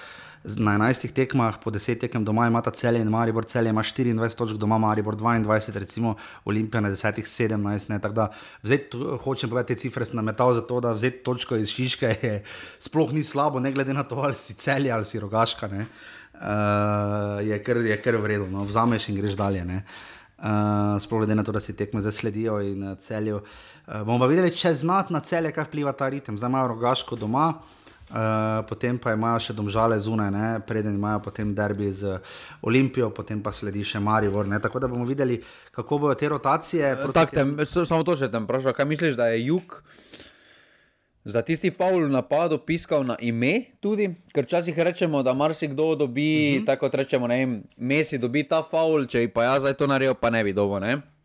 Na 0.47 0.79
11 0.79 1.11
tekmah, 1.11 1.59
po 1.59 1.75
10 1.75 1.99
tekem 1.99 2.23
doma 2.25 2.47
ima 2.47 2.61
ta 2.63 2.71
celje 2.71 3.01
in 3.03 3.09
Maribor, 3.11 3.45
celje 3.45 3.71
ima 3.71 3.83
24 3.83 4.37
točk, 4.39 4.55
doma 4.55 4.79
Maribor 4.79 5.17
22, 5.17 5.75
recimo 5.75 6.15
Olimpija 6.45 6.81
na 6.81 6.91
10, 6.91 7.27
17. 7.27 8.01
Tako 8.01 8.15
da 8.15 8.29
vzeti, 8.63 8.99
hočem 9.25 9.51
povedati, 9.51 9.75
te 9.75 9.81
cifre 9.81 10.07
sem 10.07 10.17
nametal 10.17 10.53
za 10.55 10.61
to, 10.63 10.81
da 10.81 10.93
vzeti 10.93 11.25
točko 11.27 11.57
iz 11.57 11.69
Šiške 11.69 12.07
je 12.23 12.43
sploh 12.79 13.13
ni 13.13 13.25
slabo, 13.25 13.61
ne 13.61 13.73
glede 13.73 13.95
na 13.95 14.03
to, 14.03 14.17
ali 14.23 14.35
si 14.35 14.55
celje 14.55 14.91
ali 14.91 15.05
si 15.05 15.21
rogaška. 15.21 15.67
Uh, 15.67 17.43
je, 17.43 17.59
kar, 17.65 17.77
je 17.77 17.97
kar 18.03 18.17
vredno, 18.17 18.47
no? 18.47 18.65
vzameš 18.65 19.09
in 19.09 19.17
greš 19.19 19.35
dalje. 19.35 19.65
Uh, 19.67 20.95
sploh 21.03 21.25
glede 21.25 21.35
na 21.35 21.43
to, 21.43 21.53
da 21.53 21.61
si 21.61 21.75
tekme 21.77 22.01
zdaj 22.01 22.13
sledijo 22.13 22.61
in 22.63 22.93
uh, 22.93 22.99
celijo. 22.99 23.43
Uh, 23.87 24.05
bomo 24.07 24.19
pa 24.23 24.31
videli, 24.31 24.55
če 24.55 24.75
znati 24.75 25.13
na 25.13 25.21
celje, 25.27 25.51
kaj 25.51 25.67
vpliva 25.73 25.93
ta 25.93 26.09
ritem. 26.09 26.39
Zdaj 26.39 26.55
imajo 26.55 26.71
rogaško 26.77 27.19
doma. 27.19 27.49
Uh, 27.49 27.83
potem 28.69 28.99
pa 28.99 29.13
imajo 29.13 29.41
še 29.49 29.55
domžale 29.57 29.99
zunaj, 29.99 30.31
ne? 30.31 30.49
preden 30.67 30.95
imajo 30.95 31.25
potem 31.27 31.55
derbi 31.55 31.91
z 31.93 32.19
Olimpijo, 32.63 33.11
potem 33.11 33.43
pa 33.43 33.51
sledi 33.53 33.83
še 33.85 34.01
Marivor. 34.01 34.47
Ne? 34.47 34.61
Tako 34.63 34.79
da 34.79 34.89
bomo 34.89 35.05
videli, 35.05 35.41
kako 35.75 35.99
bodo 35.99 36.15
te 36.15 36.29
rotacije. 36.31 36.95
Tak, 37.15 37.35
tem, 37.35 37.57
samo 37.67 38.05
to 38.07 38.17
še 38.17 38.31
tam 38.31 38.47
vprašam, 38.47 38.77
kaj 38.77 38.87
misliš, 38.87 39.19
da 39.19 39.33
je 39.35 39.47
jug 39.49 39.81
za 41.27 41.43
tisti 41.43 41.73
faul 41.75 42.07
napadu 42.07 42.59
piskal 42.63 43.03
na 43.03 43.17
ime 43.19 43.75
tudi, 43.83 44.07
ker 44.31 44.47
včasih 44.47 44.79
rečemo, 44.79 45.25
da 45.27 45.35
marsikdo 45.35 45.95
dobi, 45.99 46.31
uh 46.31 46.55
mhm. 46.55 46.63
-huh. 46.63 46.67
tako 46.67 46.91
rečemo, 46.93 47.27
ne 47.27 47.37
vem, 47.37 47.63
Messi 47.77 48.19
dobi 48.19 48.47
ta 48.47 48.63
faul, 48.63 49.07
če 49.07 49.29
pa 49.35 49.45
jaz 49.45 49.61
zdaj 49.61 49.75
to 49.75 49.87
naredil, 49.87 50.15
pa 50.15 50.31
ne 50.31 50.45
bi 50.45 50.53
dobo, 50.53 50.79
ne. 50.79 51.16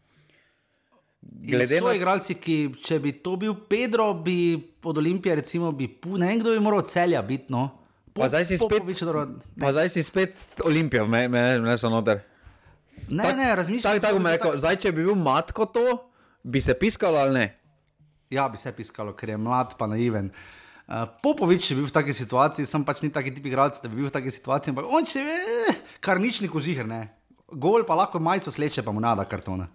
Glede 1.42 1.80
na 1.82 1.88
to, 1.88 1.94
igralci, 1.98 2.36
ki 2.38 2.56
če 2.86 3.00
bi 3.02 3.16
to 3.26 3.34
bil 3.42 3.56
Pedro, 3.70 4.12
bi 4.14 4.54
od 4.86 4.98
Olimpije, 5.02 5.39
recimo, 5.42 5.72
bi 5.74 5.88
ne 6.06 6.28
vem, 6.28 6.42
kdo 6.42 6.54
bi 6.54 6.62
moral 6.62 6.84
celja 6.86 7.22
biti. 7.26 7.50
No. 7.50 7.68
Po, 8.14 8.22
pa 8.22 8.30
zdaj 8.30 8.46
si 8.46 8.60
spet, 8.60 8.86
pa 9.58 9.72
zdaj 9.72 9.89
si 9.89 10.04
spet 10.04 10.38
Olimpija, 10.68 11.06
me, 11.08 11.26
me, 11.32 11.44
me 11.64 11.78
so 11.80 11.89
noter. 11.89 12.22
Ne, 13.10 13.24
tak, 13.24 13.38
ne, 13.39 13.50
razmišljam. 13.56 13.98
Tako, 13.98 14.06
tako 14.06 14.20
me 14.22 14.36
rekel, 14.36 14.58
zdaj 14.62 14.78
če 14.84 14.92
bi 14.94 15.06
bil 15.08 15.18
matko 15.18 15.66
to, 15.72 15.86
bi 16.44 16.62
se 16.62 16.76
piskalo 16.78 17.18
ali 17.24 17.34
ne? 17.39 17.46
Ja, 18.32 18.46
bi 18.52 18.60
se 18.60 18.72
piskalo, 18.76 19.16
ker 19.18 19.34
je 19.34 19.38
mlad, 19.42 19.74
pa 19.80 19.88
naiven. 19.89 20.30
Uh, 20.92 21.08
Popovič 21.24 21.72
je 21.72 21.80
bil 21.80 21.88
v 21.88 21.96
taki 21.96 22.14
situaciji, 22.14 22.68
sem 22.68 22.84
pač 22.86 23.02
ni 23.02 23.10
taki 23.14 23.34
tip 23.34 23.48
igralec, 23.48 23.80
da 23.82 23.89
bi 23.89 24.04
bil 24.04 24.12
v 24.12 24.14
taki 24.14 24.32
situaciji, 24.32 24.76
ampak 24.76 24.92
on 24.92 25.08
če 25.08 25.24
ve, 25.26 25.76
kar 26.04 26.20
nič 26.20 26.44
ni 26.44 26.52
kozihr, 26.52 26.86
ne. 26.88 27.06
Gol 27.52 27.88
pa 27.88 27.96
lahko 27.98 28.20
majico 28.20 28.52
sleče, 28.52 28.84
pa 28.84 28.94
mu 28.94 29.04
nada 29.04 29.26
kartona. 29.28 29.72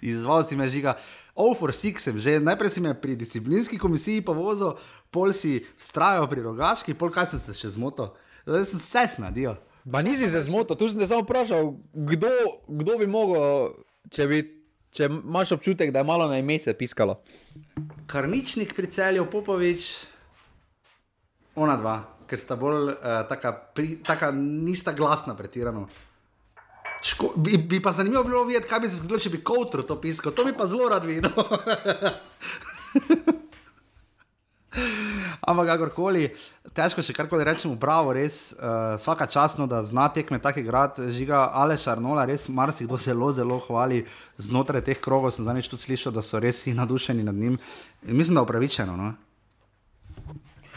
Izval 0.00 0.44
si 0.44 0.56
me 0.56 0.68
žiga. 0.68 0.96
Oh, 1.34 1.54
for 1.56 1.72
six 1.72 2.04
sem 2.04 2.18
že, 2.20 2.36
najprej 2.42 2.70
si 2.70 2.80
me 2.82 2.92
pri 2.92 3.16
disciplinski 3.16 3.78
komisiji 3.80 4.20
pa 4.20 4.34
vozil, 4.36 4.76
pol 5.08 5.32
si 5.32 5.64
vztrajal 5.78 6.26
pri 6.28 6.44
rogaški, 6.44 6.92
pol 6.94 7.12
kaj 7.14 7.32
sem 7.32 7.40
se 7.40 7.54
še 7.56 7.74
zmotil. 7.78 8.12
Zdaj 8.44 8.64
sem 8.66 8.80
se 8.82 9.04
snadil. 9.16 9.54
Pa 9.88 10.02
nisi 10.04 10.28
se 10.28 10.40
zmotil, 10.44 10.76
tu 10.76 10.88
sem 10.90 11.00
te 11.00 11.08
samo 11.08 11.24
vprašal, 11.24 11.72
kdo, 11.94 12.28
kdo 12.68 12.98
bi 13.00 13.08
mogel, 13.08 13.72
če, 14.12 14.26
bi, 14.28 14.42
če 14.92 15.08
imaš 15.08 15.54
občutek, 15.56 15.88
da 15.94 16.04
je 16.04 16.10
malo 16.10 16.28
na 16.28 16.36
ime 16.42 16.58
se 16.60 16.76
piskalo. 16.76 17.22
Karničnik 18.10 18.76
pri 18.76 18.90
celju, 18.92 19.24
Popovič, 19.32 19.88
ona 21.56 21.78
dva, 21.80 21.96
ker 22.28 22.42
sta 22.42 22.60
bolj 22.60 22.92
uh, 22.92 23.24
taka, 23.30 23.54
pri, 23.72 23.96
taka 24.04 24.28
nista 24.36 24.92
glasna 24.92 25.32
pretirano. 25.38 25.88
Ško, 27.02 27.32
bi, 27.36 27.56
bi 27.56 27.82
pa 27.82 27.92
zanimivo 27.92 28.24
bilo 28.24 28.44
videti, 28.44 28.68
kaj 28.68 28.80
bi 28.80 28.88
se 28.88 28.96
zgodilo, 28.96 29.20
če 29.20 29.30
bi 29.32 29.44
Kowtru 29.44 29.86
to 29.86 29.96
pisal. 30.00 30.32
To 30.36 30.44
bi 30.44 30.52
pa 30.56 30.66
zelo 30.68 30.88
rad 30.88 31.04
videl. 31.08 31.32
Ampak, 35.40 35.66
kakorkoli, 35.72 36.28
težko 36.76 37.02
še 37.02 37.14
karkoli 37.16 37.44
rečemo, 37.48 37.74
bravo, 37.80 38.12
res, 38.14 38.52
uh, 38.54 38.94
vsaka 39.00 39.26
časno, 39.30 39.66
da 39.70 39.80
zna 39.82 40.10
tekme 40.12 40.38
tako 40.42 40.60
igrati, 40.62 41.08
žiga 41.16 41.48
Aleš 41.56 41.88
Arnola, 41.90 42.26
res 42.28 42.46
marsikdo 42.52 43.00
zelo, 43.00 43.32
zelo 43.34 43.58
hvali 43.64 44.04
znotraj 44.38 44.84
teh 44.86 45.00
krogov. 45.00 45.32
Sem 45.34 45.48
zadnjič 45.48 45.70
tudi 45.72 45.86
slišal, 45.88 46.14
da 46.14 46.22
so 46.22 46.38
res 46.42 46.60
vsi 46.60 46.76
nadušeni 46.76 47.24
nad 47.26 47.34
njim. 47.34 47.58
In 48.06 48.20
mislim, 48.20 48.36
da 48.38 48.44
upravičeno. 48.44 48.94
No? 49.00 49.08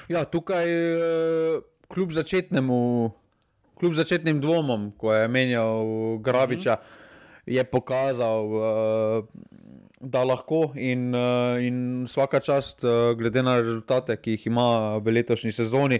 Ja, 0.07 0.23
tukaj 0.25 0.71
uh, 0.71 1.59
kljub 1.91 2.15
začetnemu 2.15 2.79
kljub 3.83 3.97
začetnim 3.99 4.39
dvomom, 4.39 4.91
ko 4.97 5.11
je 5.11 5.27
menjal 5.27 6.17
Grabiča, 6.23 6.77
je 7.45 7.63
pokazal, 7.67 8.45
uh, 8.55 9.25
da 9.99 10.21
lahko 10.23 10.69
in, 10.79 11.09
uh, 11.11 11.59
in 11.59 12.05
vsaka 12.07 12.39
čast, 12.39 12.83
uh, 12.83 13.11
glede 13.19 13.43
na 13.43 13.57
rezultate, 13.59 14.15
ki 14.15 14.37
jih 14.37 14.45
ima 14.47 14.97
v 15.03 15.17
letošnji 15.17 15.51
sezoni. 15.51 15.99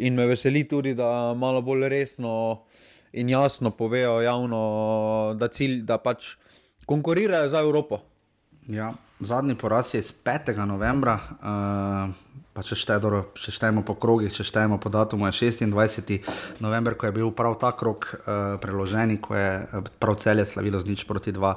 In 0.00 0.16
me 0.16 0.24
veseli 0.26 0.64
tudi, 0.68 0.94
da 0.96 1.34
malo 1.36 1.60
bolj 1.62 1.88
resno 1.92 2.64
in 3.12 3.28
jasno 3.28 3.74
povejo 3.76 4.22
javno, 4.24 4.62
da 5.36 5.50
cilj, 5.52 5.82
da 5.84 5.98
pač 6.00 6.38
konkurirajo 6.88 7.52
za 7.52 7.60
Evropo. 7.60 8.00
Ja, 8.72 8.94
zadnji 9.20 9.58
poraz 9.60 9.92
je 9.94 10.00
iz 10.00 10.14
5. 10.24 10.56
novembra. 10.64 11.20
Uh 11.42 12.27
pa 12.58 12.64
če, 12.66 12.74
štedoro, 12.74 13.20
če 13.38 13.54
štejemo 13.54 13.84
po 13.86 13.94
krogih, 14.02 14.34
če 14.34 14.42
štejemo 14.42 14.80
po 14.82 14.90
datumu, 14.90 15.28
je 15.30 15.46
26. 15.46 16.26
november, 16.58 16.96
ko 16.98 17.06
je 17.06 17.14
bil 17.14 17.30
prav 17.30 17.54
ta 17.62 17.70
krog 17.78 18.02
uh, 18.02 18.58
preložen, 18.58 19.14
ko 19.22 19.38
je 19.38 19.46
eh, 19.62 19.90
prav 20.02 20.18
celje 20.18 20.42
slavilo 20.42 20.82
z 20.82 20.90
nič 20.90 21.06
proti 21.06 21.30
dva. 21.30 21.54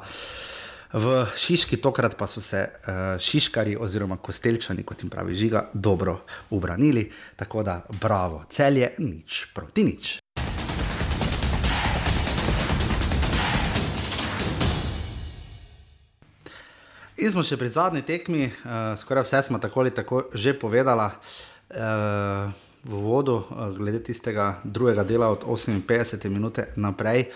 V 0.94 1.24
Šiški 1.26 1.80
tokrat 1.82 2.14
pa 2.20 2.30
so 2.30 2.44
se 2.44 2.62
uh, 2.68 3.18
Šiškari 3.18 3.74
oziroma 3.82 4.20
Kostelčani, 4.22 4.86
kot 4.86 5.02
jim 5.02 5.10
pravi 5.10 5.40
žiga, 5.40 5.72
dobro 5.74 6.20
ubranili, 6.54 7.08
tako 7.40 7.66
da 7.66 7.80
bravo, 7.98 8.46
celje 8.54 8.94
nič 9.02 9.48
proti 9.56 9.88
nič. 9.88 10.20
In 17.22 17.30
smo 17.30 17.44
še 17.46 17.54
pri 17.54 17.68
zadnji 17.70 18.02
tekmi, 18.02 18.48
uh, 18.50 18.96
skoraj 18.98 19.28
vse 19.28 19.44
smo 19.46 19.60
tako 19.62 19.84
ali 19.84 19.92
tako 19.94 20.24
že 20.34 20.56
povedali 20.58 21.06
uh, 21.06 22.50
v 22.82 23.02
vodu, 23.04 23.36
uh, 23.38 23.68
glede 23.78 24.00
tistega 24.02 24.56
drugega 24.66 25.06
dela 25.06 25.30
od 25.30 25.46
58 25.46 26.18
minut 26.34 26.58
naprej. 26.74 27.28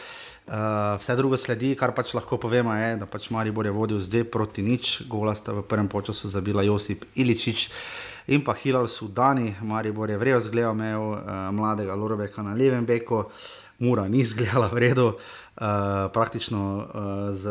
Uh, 0.49 0.97
vse 0.97 1.13
drugo 1.13 1.38
sledi, 1.38 1.75
kar 1.77 1.93
pač 1.93 2.15
lahko 2.17 2.41
povemo, 2.41 2.73
je, 2.73 2.97
da 2.97 3.05
pač 3.05 3.29
Maribor 3.29 3.69
je 3.69 3.75
vodil 3.77 4.01
zdaj 4.01 4.25
proti 4.33 4.65
nič, 4.65 5.05
gola 5.05 5.38
sta 5.38 5.53
v 5.53 5.61
prvem 5.61 5.86
času 5.86 6.33
zabila 6.33 6.65
Josip 6.65 7.05
Iličič 7.13 7.69
in 8.33 8.41
pa 8.41 8.57
Hilal 8.57 8.89
Sudani. 8.89 9.53
Maribor 9.61 10.09
je 10.09 10.17
vrejo 10.17 10.41
zgledal, 10.41 10.73
imel 10.73 11.13
uh, 11.13 11.53
mladega 11.53 11.93
Loroveka 11.93 12.41
na 12.41 12.57
levem 12.57 12.89
beku, 12.89 13.29
Mura 13.77 14.07
ni 14.09 14.25
zgledala 14.25 14.71
v 14.73 14.81
redu. 14.81 15.13
Uh, 15.13 15.44
uh, 15.55 16.11
praktično 16.13 16.61
uh, 16.77 17.35
z 17.35 17.49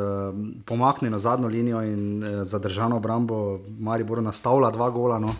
pomaknjeno 0.64 1.18
zadnjo 1.18 1.48
linijo 1.48 1.82
in 1.82 2.24
uh, 2.24 2.42
zadržano 2.44 2.96
obrambo, 2.96 3.60
Maribor 3.78 4.22
nastavlja 4.22 4.70
dva 4.70 4.90
gola 4.90 5.18
no, 5.18 5.34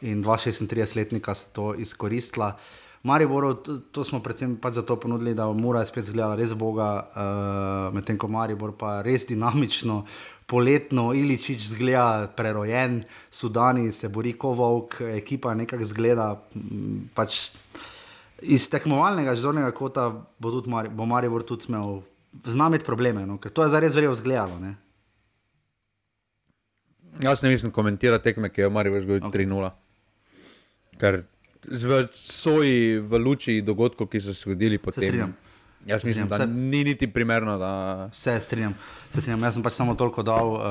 in 0.00 0.24
36-letnika 0.24 1.34
sta 1.34 1.50
to 1.52 1.74
izkoristila. 1.74 2.56
Mariboru, 3.02 3.54
to, 3.54 3.78
to 3.94 4.04
smo 4.04 4.18
predvsem 4.20 4.56
pač 4.58 4.74
zato 4.74 4.96
ponudili, 4.98 5.34
da 5.34 5.46
mora 5.54 5.84
spet 5.86 6.04
zgledati 6.04 6.42
res 6.42 6.52
Boga, 6.58 6.88
uh, 6.98 7.94
medtem 7.94 8.18
ko 8.18 8.28
Maribor 8.28 8.74
pa 8.78 8.98
res 9.06 9.26
dinamično, 9.28 10.02
poletno, 10.48 11.12
iličič 11.14 11.68
zgleda 11.74 12.32
prerojen, 12.36 13.02
Sudani 13.30 13.92
se 13.92 14.08
bori 14.08 14.32
kot 14.32 14.56
volk, 14.58 14.98
ekipa 15.12 15.54
nekako 15.54 15.84
zgleda. 15.84 16.28
Pač, 17.14 17.50
iz 18.42 18.68
tekmovalnega 18.70 19.34
zornega 19.36 19.70
kota 19.74 20.08
bo 20.38 20.50
tudi 20.50 20.70
Mari, 20.70 20.88
bo 20.88 21.06
Maribor 21.06 21.42
tudi 21.42 21.68
imel 21.68 22.00
znameti 22.44 22.84
probleme, 22.84 23.26
no? 23.26 23.38
ker 23.38 23.52
to 23.52 23.64
je 23.64 23.72
zares 23.72 23.94
verjetno 23.94 24.14
zgledalo. 24.14 24.58
Ne? 24.60 24.74
Jaz 27.22 27.42
ne 27.42 27.50
mislim 27.50 27.72
komentirati 27.72 28.24
tekme, 28.24 28.52
ki 28.52 28.60
je 28.60 28.70
Maribor 28.70 29.02
zgodil 29.02 29.28
okay. 29.28 29.46
3-0. 29.46 29.70
Ker 30.98 31.22
v 31.68 32.00
svoji 32.14 32.98
v 33.02 33.18
luči 33.18 33.60
dogodkov, 33.62 34.08
ki 34.08 34.20
so 34.20 34.34
se 34.34 34.46
zgodili 34.46 34.78
potem. 34.78 35.34
Jaz 35.88 36.04
mislim, 36.04 36.28
da 36.28 36.46
ni 36.46 36.84
niti 36.84 37.06
primerno. 37.06 37.58
Da... 37.58 38.08
Se 38.12 38.40
strinjam. 38.40 38.74
Se 39.12 39.20
strinjam. 39.20 39.42
Jaz 39.42 39.54
sem 39.56 39.64
pač 39.64 39.78
samo 39.78 39.94
toliko 39.94 40.22
dal, 40.22 40.52
uh, 40.52 40.62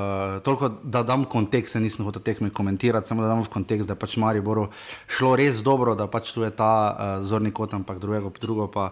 toliko, 0.45 0.69
da 0.83 1.01
dam 1.03 1.25
kontekst, 1.25 1.79
nisem 1.81 2.05
hotel 2.05 2.21
tekme 2.21 2.49
komentirati, 2.49 3.09
samo 3.09 3.25
da 3.25 3.31
dam 3.33 3.41
v 3.41 3.49
kontekst, 3.53 3.89
da 3.89 3.97
je 3.97 4.01
pač 4.03 4.17
Mariboru 4.21 4.67
šlo 5.09 5.35
res 5.39 5.63
dobro, 5.65 5.95
da 5.97 6.05
pač 6.11 6.33
tu 6.35 6.45
je 6.45 6.51
ta 6.53 6.71
uh, 6.91 7.25
zorni 7.25 7.51
kot, 7.51 7.73
ampak 7.73 8.01
drugega, 8.03 8.33
drugo 8.41 8.69
pa. 8.71 8.91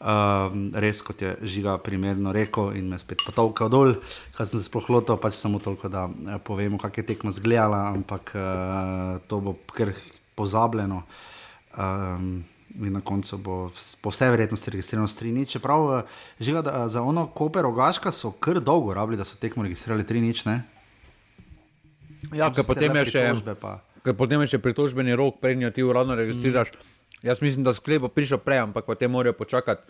Uh, 0.00 0.54
res, 0.80 1.02
kot 1.04 1.20
je 1.20 1.34
žiga 1.44 1.74
primerno 1.84 2.32
rekel, 2.32 2.70
in 2.72 2.86
me 2.88 2.96
spet 2.96 3.20
potovka 3.20 3.66
dol, 3.68 3.98
kar 4.32 4.48
sem 4.48 4.56
se 4.56 4.64
sploh 4.70 4.86
lotil, 4.88 5.18
pač 5.20 5.36
samo 5.36 5.60
toliko, 5.60 5.90
da 5.92 6.06
povemo, 6.40 6.78
kako 6.80 7.02
je 7.02 7.04
tekmo 7.10 7.32
zgledala, 7.36 7.82
ampak 7.92 8.32
uh, 8.32 9.20
to 9.28 9.42
bo 9.44 9.52
kar 9.76 9.92
pozabljeno. 10.40 11.02
Um, 11.76 12.40
in 12.78 12.92
na 12.92 13.00
koncu 13.00 13.38
bo 13.38 13.54
po 14.02 14.10
vsej 14.10 14.30
verjetnosti 14.30 14.70
registrirano 14.70 15.08
tri 15.08 15.32
nič. 15.32 15.58
Čeprav 15.58 15.80
eh, 15.98 16.02
žiga, 16.40 16.62
da, 16.62 16.88
za 16.88 17.02
ono 17.02 17.26
koper 17.26 17.62
rogaška 17.66 18.12
so 18.12 18.30
kar 18.30 18.60
dolgo 18.60 18.94
rabili, 18.94 19.18
da 19.18 19.24
so 19.24 19.36
tekmo 19.36 19.62
registrirali 19.66 20.06
tri 20.06 20.20
nič. 20.20 20.44
Ne? 20.44 20.62
Ja, 22.36 22.52
ker 22.52 22.64
potem, 22.64 22.92
potem 24.16 24.40
je 24.44 24.52
še 24.54 24.58
pritožbeni 24.62 25.16
rok, 25.16 25.40
prednjo 25.40 25.72
ti 25.74 25.82
uradno 25.82 26.14
registriraš. 26.14 26.72
Mm. 26.72 26.96
Jaz 27.22 27.42
mislim, 27.44 27.64
da 27.64 27.74
sklep 27.76 28.06
bo 28.06 28.08
prišel 28.08 28.40
prej, 28.40 28.64
ampak 28.64 28.86
potem 28.88 29.12
morajo 29.12 29.36
počakati 29.36 29.84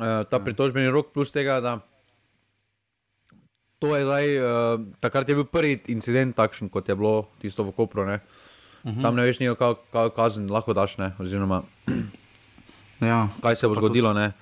uh, 0.00 0.24
ta 0.24 0.38
ja. 0.38 0.40
pritožbeni 0.40 0.88
rok, 0.88 1.12
plus 1.12 1.32
tega, 1.34 1.60
da 1.60 1.80
to 3.78 3.92
je 3.92 4.04
zdaj, 4.04 4.26
uh, 4.40 4.46
takrat 5.04 5.28
je 5.28 5.36
bil 5.38 5.46
prvi 5.46 5.76
incident 5.92 6.36
takšen, 6.36 6.72
kot 6.72 6.88
je 6.88 6.96
bilo 6.96 7.28
tisto 7.42 7.66
v 7.66 7.76
Kopru. 7.76 8.08
Uh, 8.08 8.16
-huh. 8.92 9.02
tam 9.02 9.16
ne 9.16 9.22
veš, 9.22 9.38
kako 9.38 9.74
ka, 9.92 10.08
kazen 10.10 10.50
lahko 10.50 10.72
daš. 10.72 10.98
Ne, 10.98 11.12
oziroma, 11.18 11.62
ja, 13.00 13.28
kaj 13.42 13.56
se 13.56 13.68
bo 13.68 13.74
zgodilo. 13.74 14.12
Ne. 14.12 14.32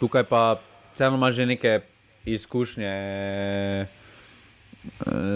Tukaj 0.00 0.24
pa 0.24 0.56
vseeno 0.94 1.16
imaš 1.16 1.34
že 1.34 1.46
neke 1.46 1.80
izkušnje 2.24 2.86
e, 2.86 3.86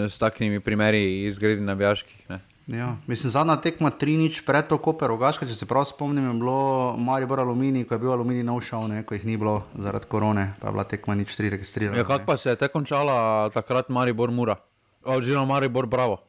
s 0.09 0.19
takimi 0.19 0.59
primeri 0.59 1.25
iz 1.25 1.39
gredi 1.39 1.61
navijaških. 1.61 2.27
Ja, 2.67 2.95
mislim, 3.07 3.29
zadnja 3.29 3.57
tekma 3.61 3.91
3-0 3.91 4.45
pred 4.45 4.67
to 4.67 4.77
koper 4.77 5.07
rogaška, 5.11 5.45
če 5.47 5.53
se 5.53 5.65
prav 5.67 5.83
spomnim, 5.83 6.29
je 6.29 6.33
bilo 6.39 6.95
Maribor 6.97 7.41
Alumini, 7.43 7.83
ko 7.83 7.95
je 7.95 7.99
bil 7.99 8.11
Alumini 8.11 8.43
nov 8.43 8.61
ne, 8.87 9.03
ko 9.03 9.15
jih 9.15 9.25
ni 9.25 9.35
bilo 9.37 9.63
zaradi 9.75 10.07
korone, 10.07 10.53
pa 10.61 10.67
je 10.67 10.71
bila 10.71 10.83
tekma 10.83 11.15
nič 11.15 11.35
3 11.35 11.49
registrirana. 11.49 11.97
Ja, 11.97 12.07
kako 12.07 12.25
pa 12.25 12.37
se 12.37 12.49
je 12.49 12.55
te 12.55 12.67
končala 12.67 13.49
takrat 13.49 13.89
Maribor 13.89 14.31
Mura, 14.31 14.55
oziroma 15.03 15.45
Maribor 15.45 15.85
Bravo? 15.85 16.21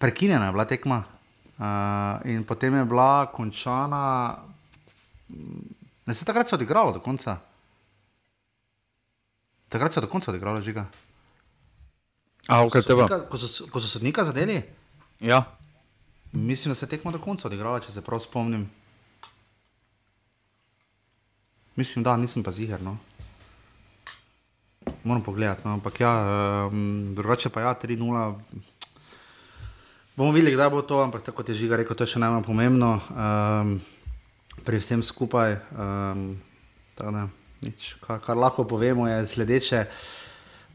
Prekinjena 0.00 0.48
je 0.48 0.52
bila 0.56 0.64
tekma. 0.64 1.04
Uh, 1.60 2.24
in 2.24 2.44
potem 2.44 2.74
je 2.74 2.84
bila 2.88 3.28
končana, 3.28 4.38
ne 6.06 6.14
se 6.14 6.24
takrat 6.24 6.48
so 6.48 6.56
odigrali 6.56 6.96
do 6.96 7.04
konca. 7.04 7.36
Takrat 9.68 9.92
so 9.92 10.00
do 10.00 10.08
konca 10.08 10.32
odigrali 10.32 10.64
žiga. 10.64 10.88
A, 12.48 12.64
okay, 12.64 12.80
ko, 12.80 13.06
so 13.06 13.28
ko, 13.28 13.38
so, 13.38 13.66
ko 13.68 13.80
so 13.80 13.88
sodnika 13.88 14.24
zadeli? 14.24 14.62
Ja. 15.20 15.44
Mislim, 16.32 16.70
da 16.70 16.74
se 16.74 16.86
je 16.88 16.96
tekmo 16.96 17.12
do 17.12 17.20
konca 17.20 17.48
odigrala, 17.48 17.80
če 17.84 17.92
se 17.92 18.02
prav 18.02 18.24
spomnim. 18.24 18.64
Mislim, 21.76 22.02
da 22.02 22.16
nisem 22.16 22.42
pa 22.42 22.50
ziger. 22.50 22.80
No. 22.82 22.96
Moram 25.04 25.22
pogledati, 25.22 25.62
no. 25.64 25.76
ampak 25.76 26.00
ja, 26.00 26.12
um, 26.72 27.12
drugače 27.14 27.52
pa 27.52 27.60
ja, 27.60 27.74
3-0. 27.82 28.79
Bomo 30.20 30.32
videli, 30.36 30.52
kdaj 30.52 30.68
bo 30.68 30.82
to, 30.84 31.00
ampak 31.00 31.22
tako 31.24 31.40
je 31.48 31.54
že 31.56 31.76
rekel, 31.76 31.96
to 31.96 32.04
je 32.04 32.12
še 32.12 32.20
najmanj 32.20 32.44
pomembno 32.44 33.00
um, 33.00 33.80
pri 34.68 34.76
vsem 34.76 35.00
skupaj. 35.00 35.56
Um, 35.72 36.36
da, 36.92 37.24
nič, 37.64 37.96
kar, 38.04 38.20
kar 38.20 38.36
lahko 38.36 38.68
povemo, 38.68 39.08
je 39.08 39.16
sledeče. 39.24 39.80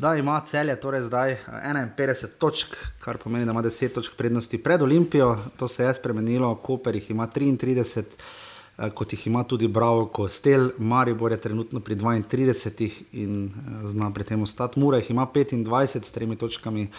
Da 0.02 0.16
ima 0.18 0.40
celje, 0.42 0.74
torej 0.82 1.06
zdaj 1.06 1.38
51 1.46 2.42
točk, 2.42 2.74
kar 2.98 3.22
pomeni, 3.22 3.46
da 3.46 3.54
ima 3.54 3.62
10 3.62 3.94
točk 3.94 4.18
prednosti 4.18 4.58
pred 4.58 4.82
Olimpijo. 4.82 5.38
To 5.62 5.70
se 5.70 5.86
je 5.86 5.94
spremenilo, 5.94 6.50
Koper 6.66 6.98
jih 6.98 7.14
ima 7.14 7.30
33, 7.30 8.02
eh, 8.02 8.90
kot 8.98 9.14
jih 9.14 9.28
ima 9.30 9.46
tudi 9.46 9.70
Bravo, 9.70 10.08
Kostel, 10.10 10.72
Maribor 10.82 11.38
je 11.38 11.44
trenutno 11.46 11.86
pri 11.86 11.94
32 12.02 13.14
in 13.14 13.46
eh, 13.46 13.86
zna 13.94 14.10
pri 14.10 14.26
tem 14.26 14.42
ostati. 14.42 14.82
Mura 14.82 14.98
jih 14.98 15.14
ima 15.14 15.30
25 15.30 16.02
s 16.02 16.18
tremi 16.18 16.34
točkami 16.34 16.90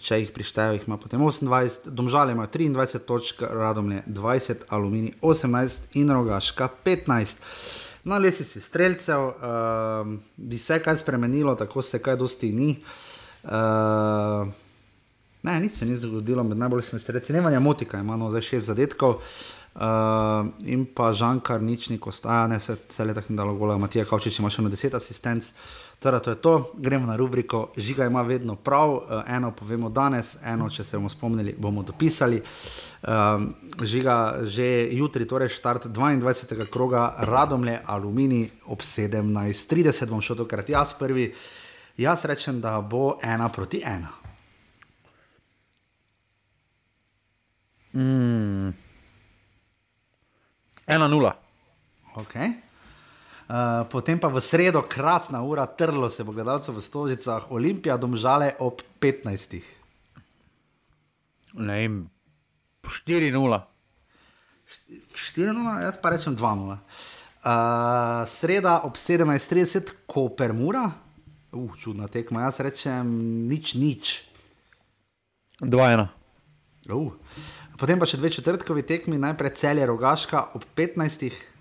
če 0.00 0.18
jih 0.20 0.30
prištejejo, 0.32 0.80
ima 0.86 0.96
potem 0.96 1.20
28, 1.20 1.90
domžale 1.92 2.32
ima 2.32 2.46
23 2.46 2.98
točk, 3.06 3.42
radomlje 3.42 4.02
20, 4.06 4.66
aluminij 4.68 5.14
18 5.20 5.98
in 6.00 6.10
rogaška 6.10 6.68
15. 6.84 7.44
Na 8.04 8.18
lesici 8.18 8.60
streljcev 8.60 9.26
uh, 9.28 9.34
bi 10.36 10.58
se 10.58 10.78
kaj 10.82 10.98
spremenilo, 10.98 11.54
tako 11.54 11.82
se 11.82 12.02
kaj 12.02 12.16
dosti 12.16 12.52
ni. 12.52 12.70
Uh, 13.44 14.48
ne, 15.42 15.60
nič 15.60 15.72
se 15.72 15.86
ni 15.86 15.96
zgodilo 15.96 16.42
med 16.44 16.58
najboljšimi 16.58 17.00
streljci. 17.00 17.32
Nemanja 17.32 17.60
motika, 17.60 17.98
ima 17.98 18.16
no 18.16 18.30
zdaj 18.30 18.42
šest 18.48 18.66
zadetkov. 18.66 19.20
Uh, 19.72 20.50
in 20.68 20.84
pa 20.84 21.12
žankar 21.16 21.62
nič 21.62 21.88
ni 21.88 21.96
kostaja, 21.98 22.46
ne 22.46 22.60
se 22.60 22.76
cele 22.88 23.14
tako 23.14 23.32
ni 23.32 23.36
dalo 23.36 23.54
gola, 23.54 23.78
Matija 23.78 24.04
Kavčič 24.04 24.38
ima 24.38 24.50
še 24.52 24.62
na 24.62 24.68
deset 24.68 24.94
asistenc. 24.94 25.52
Torej, 26.02 26.20
to 26.20 26.30
je 26.30 26.36
to, 26.36 26.70
gremo 26.74 27.06
na 27.06 27.16
rubriko. 27.16 27.70
Žiga 27.76 28.06
ima 28.06 28.22
vedno 28.22 28.56
prav, 28.56 28.96
eh, 28.96 29.22
eno 29.36 29.52
povemo 29.54 29.88
danes, 29.88 30.36
eno, 30.44 30.70
če 30.70 30.84
se 30.84 30.96
bomo 30.96 31.08
spomnili, 31.08 31.54
bomo 31.58 31.82
dopisali. 31.82 32.42
Um, 33.02 33.54
žiga 33.82 34.38
že 34.42 34.88
jutri, 34.94 35.26
torej 35.26 35.48
štart 35.48 35.86
22. 35.86 36.66
kroga, 36.70 37.14
radomlje, 37.18 37.80
aluminij 37.86 38.50
ob 38.66 38.82
17:30, 38.82 40.06
bom 40.10 40.20
šel 40.22 40.36
tokrat 40.36 40.68
jaz 40.68 40.94
prvi. 40.98 41.34
Jaz 41.96 42.24
rečem, 42.24 42.60
da 42.60 42.80
bo 42.80 43.18
ena 43.22 43.48
proti 43.48 43.82
ena. 43.84 44.10
Mm. 47.94 48.74
Ena 50.86 51.08
nula. 51.08 51.36
Okay. 52.16 52.71
Eh, 53.52 53.84
potem 53.92 54.16
pa 54.16 54.32
v 54.32 54.40
sredo, 54.40 54.80
krasna 54.80 55.44
ura, 55.44 55.68
trlo 55.68 56.08
se 56.08 56.24
bo 56.24 56.32
gledalcev 56.32 56.72
v 56.72 56.80
Stožicah, 56.80 57.52
Olimpija, 57.52 58.00
domžale 58.00 58.56
ob 58.56 58.80
15. 58.96 59.60
Ne 61.60 61.76
vem, 61.84 62.08
4-0. 62.80 63.60
4-0, 65.36 65.84
jaz 65.84 66.00
pa 66.00 66.16
rečem 66.16 66.32
2-0. 66.32 66.64
Uh, 66.64 66.80
eh, 67.44 68.24
sreda 68.24 68.88
ob 68.88 68.96
17:30, 68.96 70.08
Koper 70.08 70.56
Mura, 70.56 70.88
uh, 71.52 71.76
čudna 71.76 72.08
tekma, 72.08 72.48
jaz 72.48 72.64
rečem 72.64 73.04
nič, 73.52 73.76
nič. 73.76 74.24
2-1. 75.60 76.08
Uh. 76.88 77.12
Potem 77.76 78.00
pa 78.00 78.08
še 78.08 78.16
dve 78.16 78.32
četrtkovi 78.32 78.80
tekmi, 78.80 79.20
najprej 79.20 79.52
celje 79.60 79.84
rogaška 79.84 80.56
ob 80.56 80.64
15. 80.72 81.51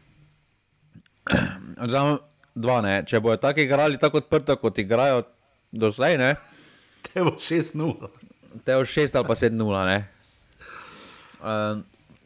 Zdaj, 1.29 2.17
dva, 2.55 2.79
ne. 2.85 2.95
Če 3.07 3.21
bojo 3.21 3.37
tako 3.41 3.63
igrali, 3.63 3.99
tako 4.01 4.21
odprto, 4.21 4.57
kot 4.61 4.79
igrajo 4.81 5.23
do 5.71 5.91
zdaj, 5.93 6.17
ne. 6.21 6.33
Te 7.05 7.23
bo 7.23 7.35
6-0. 7.37 8.11
Te 8.65 8.75
bo 8.75 8.85
6 8.85 9.17
ali 9.17 9.27
pa 9.27 9.37
7-0. 9.37 9.99
Uh, 11.41 11.81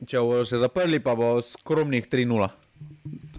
če 0.07 0.21
bojo 0.21 0.45
se 0.47 0.61
zaprli, 0.61 1.01
pa 1.03 1.15
bo 1.17 1.37
skromnih 1.43 2.07
3-0. 2.11 2.51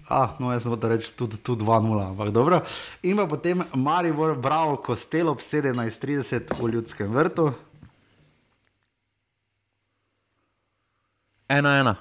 Ah, 0.06 0.36
no, 0.38 0.52
jaz 0.54 0.62
sem 0.62 0.70
hotel 0.70 0.94
reči 0.94 1.10
tudi, 1.18 1.40
tudi 1.42 1.66
2-0, 1.66 1.98
ampak 2.12 2.30
dobro. 2.30 2.60
In 3.02 3.18
pa 3.18 3.26
potem 3.26 3.64
Maribor, 3.74 4.36
bravo, 4.38 4.76
kostel 4.78 5.28
ob 5.32 5.42
17:30 5.42 6.54
v 6.54 6.72
ljudskem 6.76 7.10
vrtu. 7.10 7.50
1-1. 11.50 11.94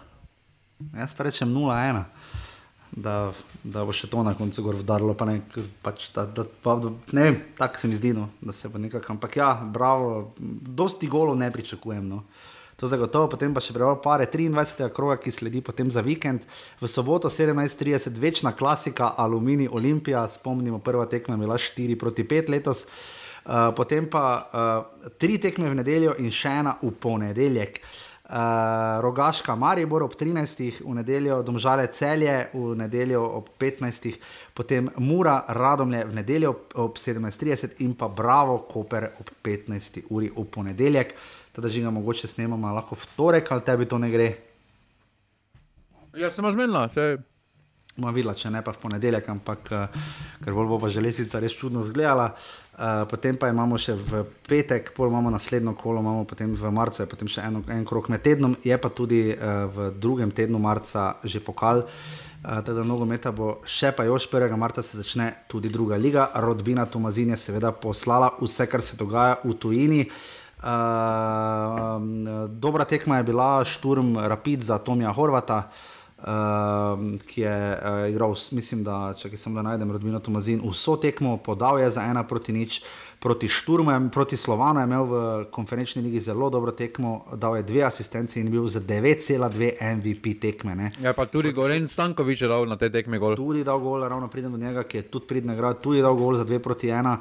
Jaz 0.94 1.14
pa 1.18 1.26
rečem 1.26 1.50
0-1 1.54 2.06
da, 2.92 3.34
da 3.64 3.84
bo 3.86 3.94
še 3.96 4.08
to 4.12 4.24
na 4.24 4.36
koncu 4.38 4.64
gor 4.64 4.80
vdarilo. 4.80 5.16
Pa 5.18 5.28
ne, 5.30 5.40
pač, 5.84 6.10
da, 6.16 6.26
da, 6.26 6.46
pa, 6.64 6.78
ne 7.12 7.28
vem, 7.30 7.40
tako 7.58 7.82
se 7.82 7.90
mi 7.92 8.00
zdi, 8.00 8.14
no, 8.16 8.30
da 8.42 8.56
se 8.56 8.70
bo 8.70 8.82
nekako. 8.82 9.16
Ampak 9.16 9.38
ja, 9.40 9.54
bravo, 9.56 10.34
dosti 10.38 11.10
golo 11.12 11.36
ne 11.36 11.52
pričakujem. 11.52 12.08
No. 12.08 12.24
To 12.76 12.90
zagotovo, 12.92 13.30
potem 13.32 13.54
pa 13.56 13.64
še 13.64 13.72
preveč 13.72 14.02
pare 14.04 14.28
23. 14.28 14.90
kroga, 14.96 15.16
ki 15.24 15.32
sledi 15.32 15.62
potem 15.64 15.92
za 15.92 16.04
vikend. 16.04 16.44
V 16.82 16.90
soboto 16.92 17.32
17:30 17.32 18.20
večna 18.20 18.52
klasika, 18.52 19.14
Aluminij 19.18 19.72
Olimpija, 19.72 20.28
spomnimo, 20.28 20.82
prva 20.84 21.06
tekma 21.08 21.38
je 21.38 21.44
bila 21.46 21.56
4 21.56 21.96
proti 22.00 22.28
5 22.28 22.52
letos. 22.52 22.88
Uh, 23.46 23.70
potem 23.78 24.10
pa 24.10 24.26
uh, 24.42 25.10
tri 25.22 25.38
tekme 25.38 25.70
v 25.70 25.78
nedeljo 25.78 26.16
in 26.18 26.34
še 26.34 26.50
ena 26.66 26.76
v 26.82 26.90
ponedeljek. 26.98 27.78
Uh, 27.78 28.15
uh, 28.30 29.02
Rogaška, 29.02 29.56
Maribor 29.56 30.04
ob 30.04 30.16
13. 30.16 30.82
v 30.86 30.94
nedeljo, 30.96 31.42
Domžale 31.44 31.88
celje 31.88 32.50
v 32.54 32.76
nedeljo 32.76 33.22
ob 33.22 33.50
15. 33.60 34.18
potem 34.54 34.90
Mura, 34.98 35.46
Radomlje 35.48 36.06
v 36.06 36.16
nedeljo 36.16 36.56
ob 36.76 36.98
17.30 36.98 37.82
in 37.86 37.94
pa 37.96 38.08
Bravo, 38.08 38.66
Koper 38.66 39.12
ob 39.20 39.30
15. 39.44 40.10
uri 40.10 40.32
v 40.34 40.46
ponedeljek. 40.46 41.16
Teda 41.56 41.70
že 41.70 41.82
ga 41.82 41.92
mogoče 41.92 42.28
snemamo 42.28 42.74
lahko 42.74 42.96
v 42.96 43.06
torek, 43.16 43.52
ali 43.52 43.62
tebi 43.62 43.86
to 43.86 43.98
ne 43.98 44.12
gre. 44.12 44.30
Ja, 46.16 46.32
sem 46.32 46.48
zmenila, 46.52 46.90
se 46.90 47.18
bomo 47.96 48.12
videli, 48.12 48.36
če 48.36 48.52
ne 48.52 48.60
pa 48.64 48.74
v 48.76 48.80
ponedeljek, 48.82 49.30
ampak 49.32 49.72
uh, 49.72 49.88
ker 50.44 50.56
bolj 50.56 50.68
bo 50.68 50.80
pa 50.80 50.92
železnica 50.92 51.40
res 51.40 51.56
čudno 51.56 51.80
izgledala. 51.84 52.34
Uh, 52.36 52.65
potem 53.10 53.38
pa 53.40 53.48
imamo 53.48 53.78
še 53.80 53.96
v 53.96 54.26
petek, 54.44 54.92
pol 54.92 55.08
imamo 55.08 55.32
naslednjo 55.32 55.76
kolo, 55.80 56.04
imamo 56.04 56.26
potem 56.28 56.52
v 56.52 56.72
marcu, 56.76 57.02
je 57.04 57.08
potem 57.08 57.28
še 57.32 57.48
eno, 57.48 57.64
en 57.72 57.86
krok 57.88 58.10
med 58.12 58.20
tednom, 58.20 58.56
je 58.64 58.76
pa 58.76 58.90
tudi 58.92 59.32
uh, 59.32 59.72
v 59.72 59.96
drugem 59.96 60.32
tednu 60.36 60.60
marca 60.60 61.16
že 61.24 61.40
pokal. 61.40 61.88
Uh, 62.46 62.60
teda 62.62 62.84
nogometa 62.84 63.32
bo 63.32 63.64
še 63.64 63.96
pa 63.96 64.04
još 64.04 64.28
1. 64.28 64.52
marca 64.60 64.84
se 64.84 65.00
začne 65.00 65.48
tudi 65.48 65.72
druga 65.72 65.96
liga. 65.96 66.30
Rodbina 66.36 66.86
Tomazin 66.86 67.32
je 67.32 67.40
seveda 67.40 67.72
poslala 67.72 68.36
vse, 68.44 68.68
kar 68.68 68.84
se 68.84 69.00
dogaja 69.00 69.40
v 69.44 69.56
tujini. 69.56 70.02
Uh, 70.60 72.04
dobra 72.52 72.84
tekma 72.84 73.24
je 73.24 73.30
bila 73.32 73.64
šturm 73.64 74.20
Rapid 74.20 74.68
za 74.68 74.84
Tomija 74.84 75.16
Horvata. 75.16 75.72
Uh, 75.72 75.95
uh, 76.26 77.22
ki 77.28 77.42
je 77.42 77.56
uh, 77.78 78.10
igral, 78.10 78.36
mislim, 78.52 78.84
da 78.84 79.14
če 79.18 79.30
sem 79.38 79.54
ga 79.56 79.64
najdem, 79.66 79.92
Rodmino 79.94 80.20
Tomazin, 80.20 80.64
vso 80.66 80.98
tekmo 80.98 81.38
podal 81.38 81.80
je 81.80 81.92
za 81.94 82.06
ena 82.06 82.26
proti 82.28 82.56
nič. 82.56 82.82
Proti 83.26 83.48
Šturmu, 83.50 83.90
proti 84.14 84.38
Slovanu 84.38 84.84
je 84.84 84.86
imel 84.86 85.06
v 85.10 85.20
konferenčni 85.50 86.04
ligi 86.04 86.20
zelo 86.22 86.50
dobro 86.54 86.70
tekmo, 86.76 87.24
dal 87.34 87.56
je 87.58 87.64
dve 87.66 87.82
asistenci 87.88 88.38
in 88.38 88.52
bil 88.54 88.68
za 88.70 88.78
9,2 88.84 89.72
MVP 89.98 90.36
tekme. 90.38 90.76
Ne. 90.76 90.92
Ja, 91.02 91.16
pa 91.16 91.26
tudi 91.26 91.50
Goren 91.56 91.88
Stankovič 91.90 92.44
je 92.46 92.52
dal 92.52 92.70
na 92.70 92.78
te 92.78 92.92
tekme 92.94 93.18
gol. 93.18 93.34
Tudi 93.40 93.64
dal 93.66 93.82
gol, 93.82 94.06
ravno 94.06 94.30
pridem 94.30 94.54
do 94.54 94.62
njega, 94.62 94.84
ki 94.84 95.00
je 95.00 95.08
tudi 95.10 95.26
pridne 95.32 95.58
igral, 95.58 95.74
tudi 95.82 96.06
dal 96.06 96.14
gol 96.14 96.38
za 96.38 96.46
2 96.46 96.60
proti 96.60 96.94
1. 96.94 97.18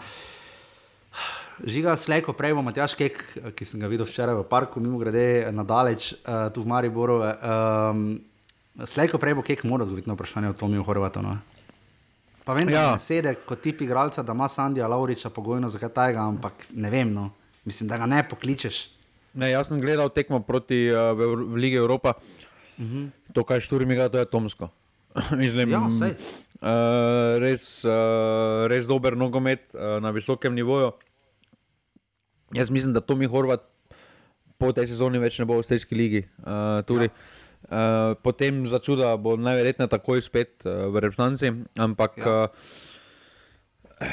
Žiga, 1.64 1.96
slejko 1.96 2.34
prej 2.36 2.52
bo 2.52 2.66
Matjaš 2.66 2.98
Kek, 2.98 3.24
ki 3.56 3.64
sem 3.64 3.80
ga 3.80 3.88
videl 3.88 4.04
včeraj 4.04 4.42
v 4.42 4.44
parku, 4.50 4.82
mimo 4.82 4.98
grede 4.98 5.46
nadaleč, 5.54 6.12
uh, 6.26 6.50
tu 6.52 6.66
v 6.66 6.68
Mariboru. 6.68 7.22
Um, 7.22 8.18
Slejko 8.82 9.18
prej 9.22 9.36
bo 9.38 9.42
kek 9.46 9.62
moral 9.64 9.86
odgovoriti 9.86 10.10
na 10.10 10.16
vprašanje 10.18 10.48
o 10.50 10.56
Tomiju 10.58 10.82
Horvatu. 10.82 11.22
No? 11.22 11.36
Pa 12.44 12.56
vem, 12.58 12.66
da 12.66 12.72
ja. 12.74 12.98
sedi 12.98 13.30
kot 13.46 13.62
tip 13.62 13.80
igralca, 13.80 14.22
da 14.22 14.34
ima 14.34 14.48
Sandija 14.48 14.88
Lauriča 14.90 15.30
pogojno 15.30 15.68
za 15.68 15.78
kaj 15.78 15.94
tajega, 15.94 16.26
ampak 16.28 16.66
ne 16.74 16.90
vem, 16.90 17.12
no. 17.12 17.30
mislim, 17.64 17.88
da 17.88 17.96
ga 17.96 18.06
ne 18.06 18.20
pokličeš. 18.28 18.88
Ne, 19.34 19.50
jaz 19.50 19.70
sem 19.70 19.80
gledal 19.80 20.10
tekmo 20.10 20.40
proti 20.42 20.90
uh, 20.90 21.14
v, 21.16 21.56
Ligi 21.56 21.76
Evropa, 21.76 22.12
uh 22.18 22.84
mhm. 22.84 23.04
-huh. 23.04 23.32
to, 23.32 23.44
kaj 23.44 23.60
šturi 23.60 23.86
mi 23.86 23.94
ga, 23.94 24.08
to 24.08 24.18
je 24.18 24.24
Tomsko. 24.24 24.68
mislim, 25.44 25.70
ja, 25.70 25.80
uh, 25.80 27.38
res, 27.38 27.84
uh, 27.84 28.66
res 28.66 28.86
dober 28.86 29.16
nogomet 29.16 29.74
uh, 29.74 30.02
na 30.02 30.10
visokem 30.10 30.54
nivoju. 30.54 30.92
Jaz 32.52 32.70
mislim, 32.70 32.92
da 32.92 33.00
Tomi 33.00 33.26
Horvat 33.26 33.62
po 34.58 34.72
tej 34.72 34.86
sezoni 34.86 35.18
več 35.18 35.38
ne 35.38 35.44
bo 35.44 35.58
v 35.58 35.62
Stejski 35.62 35.94
ligi. 35.94 36.26
Uh, 36.38 37.02
ja. 37.02 37.08
Uh, 37.64 38.12
potem 38.20 38.66
za 38.68 38.76
čuda 38.76 39.16
bo 39.16 39.40
najverjetneje 39.40 39.88
takoj 39.88 40.20
spet 40.20 40.60
uh, 40.68 40.92
v 40.92 41.00
reprezentanci. 41.00 41.64
Ampak 41.80 42.12
ja. 42.20 42.28
uh, 42.28 44.04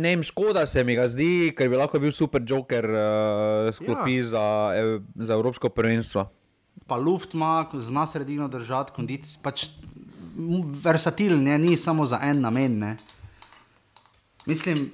ne 0.00 0.16
vem, 0.16 0.22
škoda 0.24 0.64
se 0.66 0.80
mi 0.84 0.96
ga 0.96 1.04
zdi, 1.12 1.52
ker 1.52 1.68
bi 1.68 1.76
lahko 1.76 2.00
bil 2.00 2.12
super 2.12 2.40
joker 2.40 2.88
uh, 2.88 3.68
sklopi 3.76 4.16
ja. 4.22 4.24
za, 4.32 4.44
ev, 4.80 5.04
za 5.12 5.36
Evropsko 5.36 5.68
prvenstvo. 5.68 6.24
Pa 6.88 6.96
Luft 6.96 7.36
ima, 7.36 7.68
zna 7.76 8.06
sredino 8.08 8.48
držati, 8.48 8.96
kondici, 8.96 9.36
pač 9.42 9.68
versatilen, 10.80 11.44
ni 11.60 11.76
samo 11.76 12.08
za 12.08 12.16
en 12.24 12.40
namen. 12.40 12.78
Ne. 12.80 12.96
Mislim, 14.48 14.88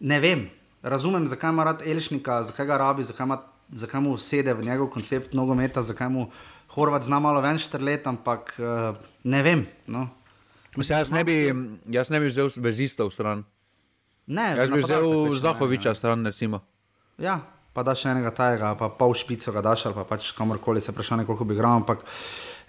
ne 0.00 0.20
vem, 0.20 0.48
razumem, 0.82 1.28
zakaj 1.30 1.54
ima 1.54 1.64
rad 1.70 1.86
Elšnika, 1.86 2.42
zakaj 2.50 2.66
ga 2.66 2.82
rabi, 2.82 3.06
zakaj, 3.06 3.30
ima, 3.30 3.38
zakaj 3.70 4.00
mu 4.02 4.18
sede 4.18 4.58
v 4.58 4.66
njegov 4.66 4.90
koncept 4.90 5.38
nogometa, 5.38 5.86
zakaj 5.86 6.10
mu. 6.10 6.30
Horvat 6.74 7.06
zna 7.06 7.20
malo 7.22 7.40
več 7.44 7.68
let, 7.80 8.06
ampak 8.06 8.54
uh, 8.60 8.96
ne 9.24 9.42
vem. 9.42 9.66
No. 9.86 10.08
Mislim, 10.76 10.98
jaz, 10.98 11.12
ne 11.12 11.24
bi, 11.24 11.36
jaz 11.90 12.10
ne 12.12 12.20
bi 12.20 12.28
vzel 12.28 12.50
vezistov 12.62 13.10
stran. 13.10 13.44
Ne, 14.28 14.50
jaz 14.58 14.70
bi 14.70 14.82
vzel 14.84 15.34
Zahoviča 15.40 15.94
stran, 15.96 16.26
recimo. 16.26 16.60
Ja, 17.18 17.38
pa 17.72 17.82
da 17.86 17.94
še 17.96 18.12
enega 18.12 18.30
tajega, 18.36 18.74
pa 18.78 18.90
pol 18.92 19.16
špico 19.16 19.54
ga 19.54 19.62
daš 19.64 19.86
ali 19.88 19.96
pa 19.96 20.04
pač 20.06 20.30
kamorkoli 20.36 20.82
se 20.84 20.92
vprašanje, 20.92 21.24
koliko 21.26 21.48
bi 21.48 21.56
igral. 21.56 21.80
Ampak 21.80 22.04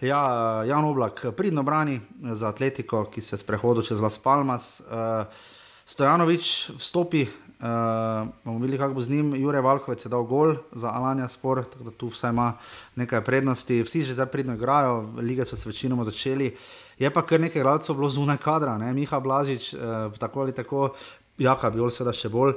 ja, 0.02 0.22
Jan 0.66 0.88
Oblak 0.88 1.26
pridno 1.38 1.66
brani 1.68 2.00
za 2.34 2.54
Atletiko, 2.54 3.04
ki 3.12 3.22
se 3.22 3.38
sprehodu 3.38 3.84
čez 3.86 4.00
Las 4.02 4.18
Palmas. 4.24 4.80
Uh, 4.88 5.28
Stojanovič 5.90 6.78
vstopi 6.78 7.24
Uh, 7.60 8.28
bomo 8.44 8.60
videli, 8.60 8.78
kako 8.78 8.94
bo 8.94 9.02
z 9.02 9.10
njim. 9.10 9.36
Jurek 9.36 9.64
Valkovec 9.64 10.06
je 10.06 10.10
dal 10.10 10.24
gol 10.24 10.56
za 10.72 10.94
Alanja 10.96 11.28
Spor, 11.28 11.66
tako 11.68 11.84
da 11.84 11.92
tu 11.92 12.08
vsaj 12.08 12.32
ima 12.32 12.54
nekaj 12.96 13.22
prednosti. 13.22 13.84
Vsi 13.84 14.04
že 14.04 14.14
zdaj 14.14 14.26
pridno 14.26 14.54
igrajo, 14.54 15.10
lige 15.18 15.46
so 15.46 15.56
se 15.56 15.70
večinoma 15.70 16.04
začeli. 16.04 16.56
Je 17.00 17.10
pa 17.10 17.22
kar 17.22 17.40
nekaj 17.40 17.62
gradcev 17.62 17.96
bilo 17.96 18.10
zunaj 18.10 18.38
kadra, 18.38 18.78
ne? 18.78 18.94
Miha 18.94 19.20
Blažič, 19.20 19.74
uh, 19.74 19.80
tako 20.20 20.42
ali 20.42 20.56
tako, 20.56 20.94
Jaka 21.38 21.70
Biol, 21.70 21.92
seveda 21.92 22.14
še 22.16 22.30
bolj. 22.30 22.54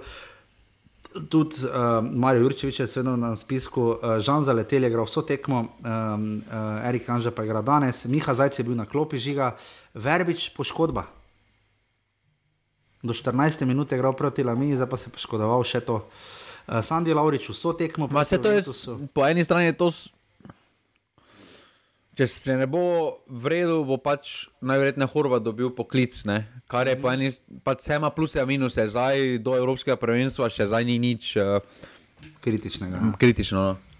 Tudi 1.28 1.66
uh, 1.66 1.98
Marijo 2.06 2.46
Jurčevič 2.46 2.80
je 2.80 2.86
sedel 2.86 3.16
na 3.18 3.32
spisku, 3.36 3.88
uh, 3.96 4.20
Žan 4.22 4.46
Zaletel 4.46 4.86
je 4.86 4.90
igral 4.92 5.08
vso 5.10 5.24
tekmo, 5.26 5.64
um, 5.82 6.28
uh, 6.46 6.86
Erik 6.86 7.10
Anža 7.10 7.34
pa 7.34 7.42
je 7.42 7.50
igral 7.50 7.66
danes, 7.66 8.04
Miha 8.06 8.34
Zajc 8.34 8.58
je 8.58 8.64
bil 8.70 8.78
na 8.78 8.86
klopi 8.86 9.18
žiga, 9.18 9.56
Verbič 9.94 10.54
poškodba 10.54 11.08
do 13.02 13.12
14 13.12 13.66
minut 13.66 13.92
je 13.92 13.98
igral 13.98 14.14
proti 14.14 14.44
Lami, 14.44 14.76
zdaj 14.76 14.88
pa 14.88 14.96
se 14.96 15.10
je 15.10 15.14
poškodoval 15.18 15.64
še 15.66 15.82
to. 15.82 16.00
Uh, 16.62 16.78
Sandy 16.78 17.10
Laurič, 17.14 17.50
vso 17.50 17.74
tekmo. 17.74 18.06
Je, 18.06 18.62
po 19.10 19.26
eni 19.26 19.44
strani 19.44 19.72
je 19.72 19.76
to. 19.76 19.90
Če 22.12 22.28
se 22.28 22.54
ne 22.60 22.68
bo 22.68 23.18
vredil, 23.26 23.82
bo 23.88 23.96
pač 23.96 24.52
najverjetneje 24.60 25.08
Horvat 25.14 25.42
dobil 25.42 25.72
poklic, 25.72 26.12
ne? 26.28 26.44
kar 26.68 26.86
je 26.86 26.94
mm. 26.94 27.02
po 27.02 27.08
eni 27.10 27.32
strani, 27.32 27.60
pač 27.64 27.82
vse 27.82 27.98
ima 27.98 28.10
plus 28.12 28.36
in 28.36 28.46
minus, 28.46 28.76
zdaj 28.76 29.40
do 29.42 29.56
Evropskega 29.56 29.96
prvenstva 29.96 30.52
še 30.52 30.68
zdaj 30.68 30.86
ni 30.86 31.00
nič 31.02 31.34
uh, 31.40 31.58
kritičnega. 32.44 33.16
Kritično. 33.18 33.72
No. 33.72 33.91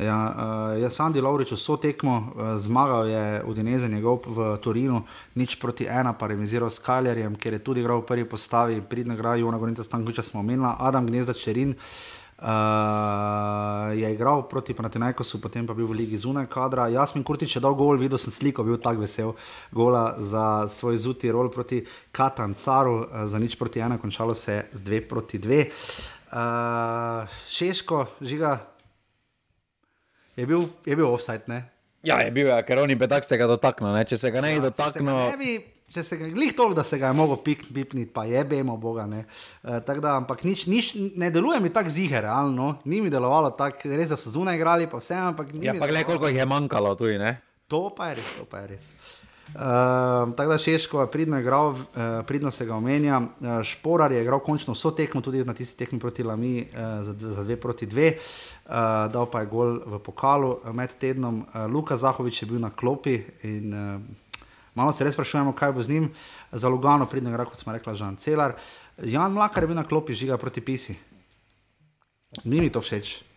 Ja, 0.00 0.16
uh, 0.16 0.80
jaz 0.80 0.96
sem 0.96 1.04
Andi 1.04 1.20
Lovrič, 1.20 1.50
vso 1.52 1.76
tekmo, 1.76 2.14
uh, 2.32 2.54
zmagal 2.56 3.10
je 3.12 3.24
Udineze 3.44 3.88
njegov 3.92 4.24
v 4.24 4.56
Torinu, 4.64 5.02
nič 5.36 5.58
proti 5.60 5.84
ena, 5.84 6.14
pa 6.16 6.32
remiziral 6.32 6.72
s 6.72 6.80
Kaljarjem, 6.80 7.36
ker 7.36 7.52
je 7.52 7.60
tudi 7.60 7.84
igral 7.84 8.00
v 8.00 8.08
prvi 8.08 8.24
postavi, 8.24 8.80
pridna 8.80 9.12
igra, 9.12 9.36
Jona 9.36 9.60
Gorinca 9.60 9.84
Stankoviča 9.84 10.24
smo 10.24 10.40
omenili, 10.40 10.64
Adam 10.78 11.06
Gnezda 11.06 11.36
Čerin. 11.36 11.76
Uh, 12.42 13.92
je 13.94 14.08
igral 14.14 14.48
proti 14.48 14.74
Panatinajkosu, 14.74 15.38
potem 15.38 15.68
pa 15.68 15.76
bil 15.76 15.86
v 15.86 16.00
Ligi 16.02 16.16
zunaj 16.18 16.48
kadra. 16.50 16.88
Jasmin 16.88 17.22
Kurtič 17.22 17.54
je 17.54 17.62
dal 17.62 17.76
gol, 17.76 18.00
videl 18.00 18.18
sem 18.18 18.32
sliko, 18.32 18.64
bil 18.64 18.80
tak 18.82 18.98
vesel 18.98 19.36
gola 19.70 20.16
za 20.18 20.66
svoj 20.72 20.96
zuti 20.96 21.30
rol 21.30 21.52
proti 21.52 21.84
Katancaru, 22.10 22.96
uh, 22.96 23.06
za 23.28 23.38
nič 23.38 23.60
proti 23.60 23.84
ena, 23.84 24.00
končalo 24.00 24.34
se 24.34 24.52
je 24.56 24.66
z 24.72 24.80
dve 24.88 25.04
proti 25.04 25.38
dve. 25.38 25.68
Uh, 26.32 27.28
Šeško, 27.46 28.24
žiga, 28.24 28.71
Je 30.42 30.46
bil, 30.50 30.66
je 30.82 30.96
bil 30.98 31.06
offside, 31.06 31.46
ne? 31.46 31.62
Ja, 32.02 32.16
je 32.18 32.32
bil, 32.34 32.48
ja, 32.50 32.58
ker 32.66 32.80
oni 32.82 32.96
petak 32.98 33.22
se 33.22 33.38
ga 33.38 33.46
dotaknil, 33.46 33.94
če 34.10 34.18
se 34.18 34.32
ga 34.34 34.40
ne 34.42 34.56
bi 34.56 34.58
ja, 34.58 34.64
dotaknil. 34.72 35.68
Če 35.92 36.02
se 36.02 36.16
ga 36.16 36.26
glih 36.32 36.54
toliko, 36.56 36.74
da 36.80 36.82
se 36.88 36.96
ga 36.98 37.10
je 37.10 37.14
mogel 37.14 37.36
pipniti, 37.44 38.06
pa 38.10 38.24
je 38.24 38.40
bemo, 38.48 38.78
boga. 38.80 39.04
E, 39.12 39.22
da, 39.84 40.16
ampak 40.16 40.40
nič, 40.48 40.64
nič, 40.72 40.94
ne 41.20 41.28
deluje 41.30 41.60
mi 41.60 41.70
tako 41.70 41.92
ziger, 41.92 42.24
realno. 42.24 42.78
Ni 42.88 43.02
mi 43.04 43.12
delovalo 43.12 43.52
tako, 43.54 43.92
res 43.92 44.10
da 44.10 44.18
so 44.18 44.32
zunaj 44.32 44.56
igrali, 44.56 44.88
pa 44.90 44.98
vse. 44.98 45.20
Ampak 45.20 45.52
ja, 45.60 45.76
pa 45.78 45.90
gled, 45.92 46.08
koliko 46.08 46.32
jih 46.32 46.40
je 46.40 46.48
manjkalo 46.48 46.96
tu, 46.98 47.12
ne? 47.20 47.36
To 47.70 47.84
pa 47.94 48.10
je 48.10 48.18
res, 48.18 48.32
to 48.40 48.48
pa 48.48 48.64
je 48.64 48.72
res. 48.72 48.88
Uh, 49.54 49.60
tako 50.36 50.50
da 50.50 50.58
Šeško 50.58 51.00
je 51.00 51.10
pridno 51.10 51.40
igral, 51.40 51.68
uh, 51.68 51.76
pridno 52.26 52.50
se 52.50 52.66
ga 52.66 52.74
omenja. 52.74 53.20
Uh, 53.20 53.62
Šporar 53.62 54.12
je 54.12 54.22
igral 54.22 54.40
končno 54.40 54.72
vso 54.72 54.90
tekmo, 54.90 55.20
tudi 55.20 55.44
na 55.44 55.54
tisti 55.54 55.78
tekmi 55.78 56.00
proti 56.00 56.22
Lami, 56.22 56.60
uh, 56.60 57.04
za, 57.04 57.12
dve, 57.12 57.30
za 57.30 57.44
dve 57.44 57.56
proti 57.56 57.86
dve, 57.86 58.16
uh, 58.64 58.72
dal 59.12 59.26
pa 59.30 59.40
je 59.40 59.46
gol 59.46 59.80
v 59.86 59.98
pokalu 59.98 60.56
med 60.72 60.96
tednom. 60.98 61.42
Uh, 61.42 61.66
Luka 61.72 61.96
Zahovič 61.96 62.42
je 62.42 62.48
bil 62.48 62.60
na 62.60 62.70
klopi 62.70 63.20
in 63.42 63.74
uh, 63.74 64.00
malo 64.74 64.92
se 64.92 65.04
res 65.04 65.14
sprašujemo, 65.14 65.52
kaj 65.52 65.72
bo 65.72 65.82
z 65.82 65.88
njim. 65.88 66.08
Za 66.52 66.68
Lugano 66.68 67.06
pridno 67.06 67.30
igral, 67.30 67.46
kot 67.46 67.60
smo 67.60 67.72
rekli, 67.72 67.96
Žan 67.96 68.16
Celar. 68.16 68.56
Jan 69.04 69.32
Mlakar 69.32 69.62
je 69.62 69.66
bil 69.66 69.76
na 69.76 69.84
klopi, 69.84 70.14
žiga 70.14 70.36
proti 70.36 70.60
Pisi. 70.60 70.96
Ni 72.44 72.60
mi 72.60 72.72
to 72.72 72.80
všeč. 72.80 73.31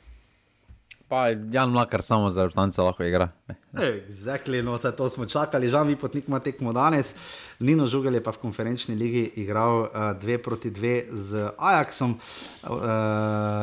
Pa 1.08 1.28
Jan 1.28 1.70
Mlakar 1.70 2.02
samo 2.02 2.32
za 2.32 2.44
vrtance 2.44 2.82
lahko 2.82 3.04
igra. 3.04 3.30
Exactly, 3.74 4.62
no, 4.64 4.78
to 4.78 5.10
smo 5.10 5.26
čakali, 5.26 5.70
žal 5.70 5.86
mi 5.86 5.96
potnik 5.96 6.28
ima 6.28 6.40
tekmo 6.40 6.74
danes. 6.74 7.16
Nino 7.60 7.88
Žugel 7.88 8.14
je 8.14 8.24
pa 8.24 8.32
v 8.32 8.42
konferenčni 8.42 8.96
ligi 8.96 9.32
igral 9.36 9.80
uh, 9.80 9.90
dve 10.22 10.38
proti 10.38 10.72
dve 10.72 11.04
z 11.12 11.50
Ajaxom 11.58 12.16
uh, 12.16 12.70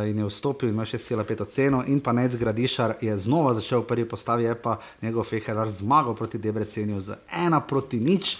in 0.06 0.18
je 0.18 0.26
vstopil, 0.26 0.68
ima 0.68 0.84
6,5 0.84 1.42
oceno. 1.42 1.82
In 1.86 2.00
pa 2.00 2.12
Nec 2.12 2.36
Gradišar 2.36 2.94
je 3.00 3.18
znova 3.18 3.54
začel 3.54 3.80
v 3.80 3.86
prvi 3.86 4.08
postavi, 4.08 4.44
je 4.44 4.54
pa 4.54 4.78
njegov 5.02 5.24
Feherar 5.24 5.70
zmagal 5.70 6.14
proti 6.14 6.38
Debrecenju 6.38 7.00
z 7.00 7.18
ena 7.32 7.60
proti 7.60 8.00
nič. 8.00 8.36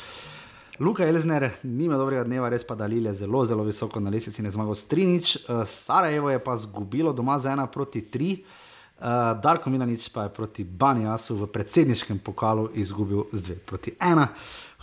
Luka 0.81 1.07
Elzner 1.07 1.51
nima 1.63 1.99
dobrega 1.99 2.25
dneva, 2.25 2.49
res 2.49 2.65
pa 2.65 2.75
Dalil 2.75 3.07
je 3.07 3.15
zelo, 3.15 3.45
zelo 3.45 3.65
visoko 3.65 4.01
na 4.01 4.11
lesnici 4.11 4.41
in 4.41 4.47
je 4.47 4.55
zmagal 4.55 4.75
s 4.75 4.87
3-0. 4.89 5.37
Uh, 5.49 5.67
Sarajevo 5.67 6.31
je 6.31 6.39
pa 6.39 6.57
zgubilo 6.57 7.13
doma 7.13 7.39
z 7.39 7.51
1 7.51 7.67
proti 7.67 8.01
3. 8.01 8.62
Uh, 9.03 9.35
Darko 9.43 9.67
Milanič 9.67 10.07
pa 10.15 10.23
je 10.23 10.31
proti 10.31 10.63
Banjasu 10.63 11.35
v 11.35 11.51
predsedniškem 11.51 12.23
pokalu 12.23 12.71
izgubil 12.79 13.27
z 13.35 13.59
2 13.59 13.67
proti 13.67 13.91
1. 13.99 14.27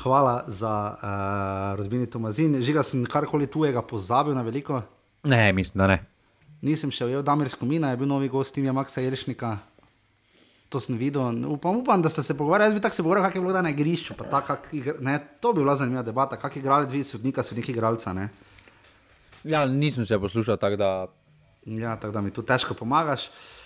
Hvala 0.04 0.44
za 0.44 0.92
uh, 0.92 1.80
rodbini 1.80 2.04
Tomazin. 2.04 2.60
Žiga 2.60 2.84
sem 2.84 3.06
karkoli 3.08 3.48
tujega 3.48 3.80
pozabil 3.80 4.36
na 4.36 4.44
veliko. 4.44 4.84
Ne, 5.24 5.54
mislim, 5.56 5.80
da 5.80 5.88
ne. 5.88 5.98
Nisem 6.60 6.92
še 6.92 7.08
ujel 7.08 7.24
Damir 7.24 7.48
Skomina, 7.48 7.94
je 7.96 8.00
bil 8.02 8.12
novi 8.12 8.28
gost 8.28 8.52
Timja 8.52 8.74
Maksa 8.76 9.00
Jelšnika. 9.00 9.54
To 10.68 10.84
sem 10.84 11.00
videl, 11.00 11.24
upam, 11.48 11.80
upam 11.80 12.04
da 12.04 12.12
ste 12.12 12.20
se 12.20 12.36
pogovarjali, 12.36 12.74
jaz 12.74 12.76
bi 12.76 12.84
tako 12.84 12.96
se 13.00 13.06
pogovarjal, 13.06 13.30
kak 13.30 13.38
je 13.40 13.44
bilo 13.46 13.56
da 13.56 13.62
na 13.64 13.72
igrišču. 13.72 14.18
Tak, 14.20 14.52
kak, 14.52 14.68
ne, 15.00 15.16
to 15.40 15.54
bi 15.56 15.64
bila 15.64 15.78
zanimiva 15.80 16.04
debata, 16.04 16.36
kak 16.36 16.60
je 16.60 16.60
igral 16.60 16.84
dve 16.84 17.06
sodnika, 17.08 17.40
sodnik 17.40 17.72
igralca. 17.72 18.12
Ne? 18.12 18.28
Ja, 19.48 19.64
nisem 19.64 20.04
se 20.04 20.20
poslušal 20.20 20.60
tako, 20.60 20.76
da. 20.76 20.92
Ja, 21.64 21.96
tako 21.96 22.12
da 22.20 22.22
mi 22.22 22.36
tu 22.36 22.44
težko 22.44 22.76
pomagaš. 22.76 23.30
Uh, 23.32 23.59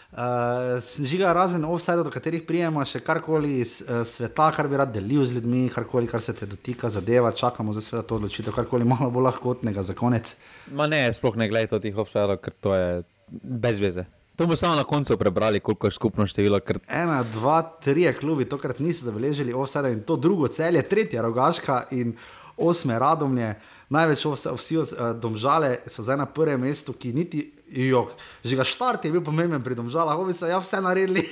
žiga 1.03 1.34
razen 1.34 1.66
offside, 1.66 2.03
do 2.03 2.11
katerih 2.14 2.43
prijemo 2.45 2.84
še 2.86 2.99
karkoli 3.01 3.55
iz 3.64 3.80
uh, 3.82 4.03
sveta, 4.05 4.51
kar 4.53 4.68
bi 4.70 4.78
rad 4.78 4.91
delil 4.93 5.26
z 5.26 5.39
ljudmi, 5.39 5.66
karkoli, 5.74 6.07
kar 6.07 6.22
se 6.22 6.36
te 6.38 6.45
dotika, 6.45 6.89
zadeva, 6.89 7.32
čakamo 7.32 7.74
za 7.74 7.82
sveda 7.82 8.03
to 8.07 8.20
odločitev, 8.22 8.53
karkoli 8.53 8.86
malo 8.86 9.09
bolj 9.11 9.32
lahkotnega 9.32 9.84
za 9.84 9.97
konec. 9.97 10.36
Ma 10.72 10.86
ne, 10.88 11.07
sploh 11.14 11.39
ne 11.41 11.49
gledaj 11.49 11.82
teh 11.82 11.97
offside, 11.97 12.38
ker 12.43 12.53
to 12.61 12.76
je 12.78 13.01
brez 13.41 13.82
veze. 13.82 14.05
To 14.36 14.45
bomo 14.45 14.55
samo 14.55 14.76
na 14.76 14.84
koncu 14.84 15.18
prebrali, 15.18 15.59
koliko 15.59 15.88
je 15.88 15.97
skupno 15.97 16.26
število. 16.28 16.59
Ker... 16.66 16.80
Ena, 16.89 17.24
dva, 17.34 17.61
tri 17.82 18.07
klubi 18.20 18.45
tokrat 18.49 18.80
niso 18.80 19.05
zabeležili 19.05 19.53
offside 19.53 19.91
in 19.93 20.01
to 20.05 20.18
drugo 20.18 20.47
celje, 20.47 20.82
tretje 20.82 21.22
rogaška 21.22 21.84
in 21.91 22.16
osme 22.57 22.99
radomlje. 22.99 23.53
Največ 23.89 24.26
vsi 24.26 24.78
uh, 24.78 24.88
domžale 25.22 25.76
so 25.86 26.01
zdaj 26.01 26.18
na 26.18 26.26
prvem 26.26 26.61
mestu, 26.61 26.93
ki 26.93 27.14
niti 27.14 27.43
Jo, 27.72 28.11
že 28.43 28.57
ga 28.59 28.66
štart 28.68 29.05
je 29.05 29.14
bil 29.14 29.24
pomemben 29.24 29.64
pri 29.64 29.78
domžalah, 29.78 30.20
ovi 30.20 30.36
so 30.36 30.45
ja 30.45 30.59
vse 30.59 30.82
naredili. 30.84 31.24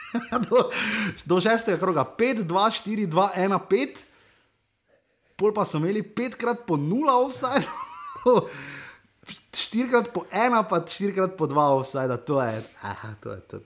do, 0.48 0.68
do 1.24 1.36
šestega 1.40 1.78
kroga, 1.80 2.04
5, 2.04 2.44
2, 2.44 2.70
4, 2.82 3.06
2, 3.06 3.28
1, 3.46 3.56
5, 3.70 4.02
pol 5.36 5.54
pa 5.56 5.64
so 5.68 5.80
imeli 5.80 6.02
petkrat 6.02 6.64
po 6.68 6.76
0 6.80 7.06
offside, 7.12 7.64
štirikrat 9.66 10.12
po 10.12 10.26
1, 10.28 10.58
pa 10.68 10.82
štirikrat 10.82 11.36
po 11.38 11.48
2 11.48 11.66
offside, 11.80 12.12
to 12.26 12.40
je. 12.42 12.56
Aha, 12.82 13.16
to 13.22 13.32
je 13.32 13.40
to. 13.48 13.56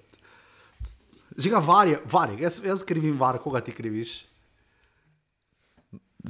Že 1.40 1.56
ga 1.56 1.60
varje, 1.62 1.96
varje, 2.10 2.42
jaz, 2.42 2.58
jaz 2.64 2.84
krivim 2.84 3.16
var, 3.18 3.38
koga 3.40 3.62
ti 3.64 3.72
kriviš. 3.72 4.26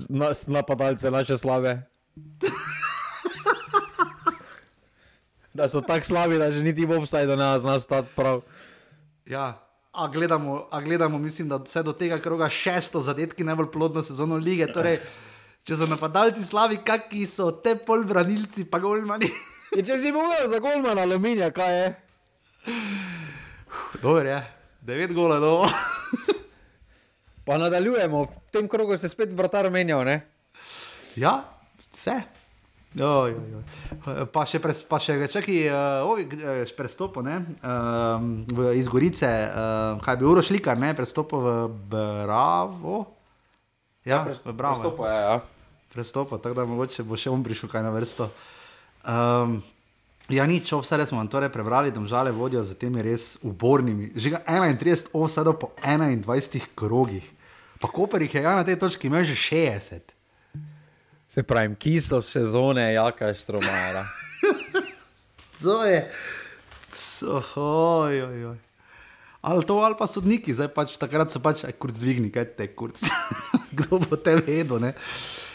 Nas 0.07 0.47
napadalce 0.47 1.11
naše 1.11 1.35
slave. 1.35 1.83
da 5.55 5.69
so 5.69 5.81
tako 5.81 6.07
slabi, 6.07 6.39
da 6.39 6.53
že 6.53 6.63
niti 6.63 6.87
v 6.87 6.99
offsajdu 6.99 7.37
ne 7.37 7.59
znaš 7.59 7.83
stati 7.83 8.09
prav. 8.17 8.41
Ja. 9.27 9.67
A 9.93 10.07
gledamo, 10.09 10.69
a 10.71 10.81
gledamo, 10.81 11.19
mislim, 11.19 11.49
da 11.49 11.57
vse 11.57 11.83
do 11.83 11.93
tega 11.93 12.19
kroga 12.19 12.49
šesto 12.49 13.01
zadetki 13.01 13.45
najbolj 13.45 13.71
plodno 13.73 14.03
sezono 14.03 14.37
lige. 14.37 14.69
Torej, 14.73 15.01
če 15.67 15.77
so 15.77 15.89
napadalci 15.91 16.45
slavi, 16.47 16.79
kakšni 16.87 17.27
so 17.27 17.51
te 17.51 17.75
polbranilci, 17.75 18.65
pa 18.71 18.79
golmani. 18.79 19.27
Je, 19.77 19.83
če 19.87 19.99
si 20.03 20.11
bil 20.11 20.31
za 20.51 20.59
golman 20.59 20.99
aluminija, 20.99 21.51
kaj 21.55 21.77
je? 21.77 21.91
Dobro 24.03 24.27
je, 24.27 24.39
devet 24.83 25.13
gola 25.15 25.37
do. 25.39 25.53
pa 27.47 27.59
nadaljujemo, 27.59 28.25
v 28.25 28.51
tem 28.51 28.67
krogu 28.69 28.99
se 28.99 29.09
spet 29.09 29.31
vratar 29.31 29.71
menjal, 29.71 30.03
ne? 30.07 30.17
Ja, 31.15 31.37
vse. 31.95 32.19
Oj, 32.99 33.31
oj, 33.39 33.53
oj. 33.55 34.27
Pa 34.35 34.43
še, 34.51 34.59
pres, 34.59 34.81
pa 34.83 34.99
še 34.99 35.15
čakaj, 35.31 35.59
uh, 35.71 36.73
prestopo 36.75 37.23
ne, 37.23 37.37
uh, 37.63 38.19
iz 38.75 38.91
Gorice, 38.91 39.31
uh, 39.31 40.01
kaj 40.03 40.19
bi 40.19 40.27
uro 40.27 40.43
šlikar, 40.43 40.75
ne, 40.75 40.91
prestopo 40.99 41.39
v 41.39 41.55
Bravo. 41.87 43.05
Ja, 44.03 44.17
ja 44.17 44.21
prestopo, 44.27 44.57
Bravo. 44.59 44.83
Prestopo 44.83 45.07
je, 45.07 45.21
ja. 45.23 45.39
Prestopo, 45.95 46.39
tako 46.43 46.59
da 46.59 46.67
mogoče 46.67 47.07
bo 47.07 47.15
še 47.15 47.31
on 47.31 47.47
prišel 47.47 47.71
kaj 47.71 47.87
na 47.87 47.95
vrsto. 47.95 48.27
Um, 49.07 49.61
ja, 50.27 50.43
nič, 50.51 50.75
vse 50.75 51.07
smo 51.07 51.23
vam 51.23 51.31
torej 51.31 51.55
prebrali, 51.55 51.95
domžale 51.95 52.35
vodijo 52.35 52.67
za 52.67 52.75
temi 52.75 53.07
res 53.07 53.37
ubornimi. 53.47 54.11
Že 54.19 54.43
31 54.43 55.15
ovsedov 55.15 55.63
po 55.63 55.71
21 55.79 56.75
krogih. 56.75 57.23
Pa 57.79 57.87
Koper 57.87 58.27
jih 58.27 58.35
je 58.35 58.43
ja, 58.43 58.59
na 58.59 58.67
tej 58.67 58.83
točki 58.83 59.07
imel 59.07 59.23
že 59.23 59.39
60. 59.39 60.20
Se 61.31 61.43
pravi, 61.47 61.77
ki 61.79 62.01
so 62.03 62.19
sezone, 62.23 62.93
jaka 62.93 63.29
je 63.31 63.35
štromara. 63.35 64.03
to 65.63 65.85
je, 65.85 66.01
oj, 67.55 68.23
oj, 68.23 68.45
oj. 68.47 68.59
Ali 69.41 69.65
to 69.65 69.79
ali 69.79 69.95
pa 69.99 70.09
sodniki, 70.11 70.55
zdaj 70.55 70.69
pač 70.75 70.97
takrat 70.99 71.31
so 71.31 71.39
pač, 71.41 71.63
kurc 71.79 71.95
zvigni, 71.97 72.33
kaj 72.35 72.49
te 72.59 72.67
kurc. 72.75 72.99
Kdo 73.79 74.03
bo 74.03 74.19
te 74.19 74.35
vedel, 74.43 74.83
ne? 74.83 74.91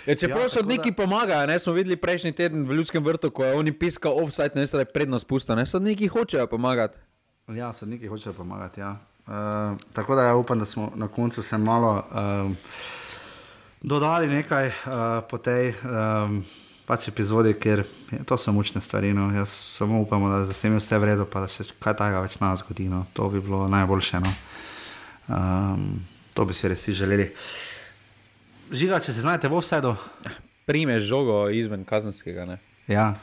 Ja, 0.08 0.16
čeprav 0.16 0.48
ja, 0.48 0.54
sodniki 0.56 0.94
da... 0.94 1.04
pomagajo, 1.04 1.52
ne 1.52 1.60
smo 1.60 1.76
videli 1.76 2.00
prejšnji 2.00 2.32
teden 2.38 2.64
v 2.70 2.80
ljudskem 2.80 3.04
vrtu, 3.04 3.34
ko 3.36 3.44
je 3.44 3.60
oni 3.60 3.76
piskal 3.76 4.16
offside, 4.24 4.56
ne 4.56 4.64
so 4.64 4.80
da 4.80 4.88
je 4.88 4.94
prednost 4.96 5.28
pusta, 5.28 5.60
ne 5.60 5.68
sodniki 5.68 6.08
hočejo 6.08 6.48
pomagati. 6.48 6.96
Ja, 7.52 7.74
sodniki 7.76 8.08
hočejo 8.08 8.34
pomagati, 8.34 8.80
ja. 8.80 8.96
Uh, 9.28 9.76
tako 9.92 10.16
da 10.16 10.32
ja 10.32 10.36
upam, 10.40 10.62
da 10.62 10.66
smo 10.66 10.94
na 10.96 11.12
koncu 11.12 11.44
se 11.44 11.58
malo. 11.58 12.00
Uh, 12.16 12.56
dodali 13.86 14.28
nekaj 14.28 14.68
uh, 14.68 14.74
po 15.30 15.38
tej 15.38 15.78
um, 15.86 16.42
pač 16.90 17.10
epizodi, 17.10 17.54
ker 17.54 17.86
je, 17.86 18.20
to 18.26 18.38
so 18.38 18.54
mučne 18.54 18.82
stvari. 18.82 19.14
No. 19.14 19.30
Jaz 19.34 19.54
samo 19.78 20.02
upam, 20.02 20.26
da 20.30 20.46
se 20.46 20.58
s 20.58 20.66
tem 20.66 20.74
vse 20.78 20.98
vredo, 20.98 21.30
pa 21.30 21.46
da 21.46 21.48
se 21.48 21.68
kaj 21.80 21.94
takega 21.94 22.26
več 22.26 22.40
na 22.42 22.56
zgodi. 22.58 22.90
No. 22.90 23.06
To 23.14 23.30
bi 23.30 23.42
bilo 23.42 23.68
najboljše. 23.70 24.22
No. 24.26 24.34
Um, 25.30 25.86
to 26.34 26.46
bi 26.46 26.58
si 26.58 26.70
res 26.70 26.90
želeli. 26.90 27.30
Žiga, 28.74 29.00
če 29.00 29.14
se 29.14 29.22
znajdete 29.22 29.54
v 29.54 29.62
vsedu. 29.62 29.94
Primeš 30.66 31.06
žogo 31.06 31.46
izven 31.54 31.86
kazenskega. 31.86 32.50
Ne? 32.50 32.58
Ja. 32.90 33.14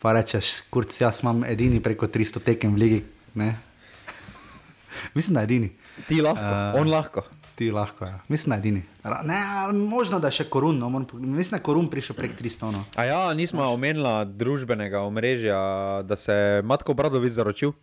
Pa 0.00 0.16
rečeš, 0.16 0.64
kurc, 0.72 0.92
jaz 1.00 1.20
imam 1.20 1.44
edini 1.48 1.80
preko 1.84 2.08
300 2.08 2.40
tekem 2.44 2.72
v 2.76 2.80
ligi. 2.80 3.00
Mislim, 5.16 5.36
da 5.36 5.44
je 5.44 5.52
edini. 5.52 5.72
Ti 6.08 6.20
lahko, 6.24 6.44
uh, 6.44 6.80
on 6.80 6.92
lahko 6.92 7.24
ti 7.54 7.70
lahko. 7.70 8.04
Ja. 8.04 8.20
Mislim, 8.28 8.50
da 8.50 8.56
je 8.56 8.60
edini. 8.60 8.82
Ne, 9.24 9.72
možno 9.72 10.18
da 10.20 10.28
je 10.28 10.40
še 10.40 10.48
korun, 10.50 10.78
no, 10.78 10.88
mislim, 10.90 11.50
da 11.50 11.56
je 11.56 11.66
korun 11.66 11.88
prišel 11.90 12.16
prek 12.18 12.36
300. 12.38 12.72
No. 12.74 12.84
A 12.96 13.06
ja, 13.08 13.22
nismo 13.34 13.64
omenili 13.72 14.14
družbenega 14.34 15.04
omrežja, 15.06 15.58
da 16.02 16.16
se 16.16 16.32
je 16.32 16.62
Matko 16.62 16.94
Bradovic 16.94 17.34
zaročil. 17.36 17.74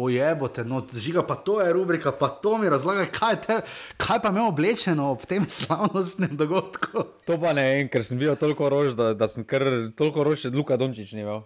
Ojebote, 0.00 0.62
no, 0.64 0.78
žiga 0.94 1.24
pa 1.26 1.34
to 1.34 1.58
je 1.60 1.72
rubrika, 1.74 2.12
pa 2.14 2.28
to 2.28 2.54
mi 2.58 2.68
razlaga, 2.70 3.08
kaj, 3.10 3.36
te, 3.42 3.56
kaj 3.98 4.20
pa 4.22 4.30
me 4.30 4.40
oblečeno 4.46 5.10
ob 5.12 5.26
tem 5.28 5.44
slavnostnem 5.48 6.36
dogodku. 6.38 7.04
To 7.26 7.36
pa 7.42 7.52
ne 7.52 7.66
vem, 7.66 7.90
ker 7.90 8.06
sem 8.06 8.18
bil 8.18 8.36
toliko 8.38 8.70
rož, 8.70 8.94
da, 8.96 9.10
da 9.18 9.28
sem 9.28 9.44
kar 9.44 9.66
toliko 9.98 10.24
rož, 10.24 10.46
da 10.46 10.56
Luka 10.56 10.78
Dončič 10.80 11.10
ni 11.18 11.26
imel. 11.26 11.42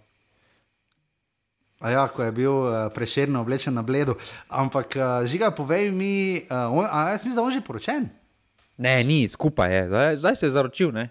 A 1.85 1.93
ja, 1.93 2.03
ko 2.09 2.25
je 2.25 2.33
bil 2.33 2.49
uh, 2.49 2.89
preširno 2.89 3.45
oblečen 3.45 3.77
na 3.77 3.85
bledu. 3.85 4.17
Ampak, 4.49 4.97
uh, 4.97 5.21
žiga, 5.29 5.53
povej 5.53 5.93
mi, 5.93 6.41
uh, 6.49 6.73
on, 6.73 6.89
a 6.89 7.13
jaz 7.13 7.29
mislim, 7.29 7.37
da 7.37 7.41
je 7.43 7.47
on 7.47 7.53
že 7.53 7.61
poročen. 7.61 8.09
Ne, 8.81 9.05
ni, 9.05 9.29
skupaj 9.29 9.69
je, 9.69 9.83
zdaj, 9.93 10.17
zdaj 10.17 10.37
se 10.41 10.47
je 10.47 10.55
zaročil. 10.57 10.95
Ne? 10.97 11.11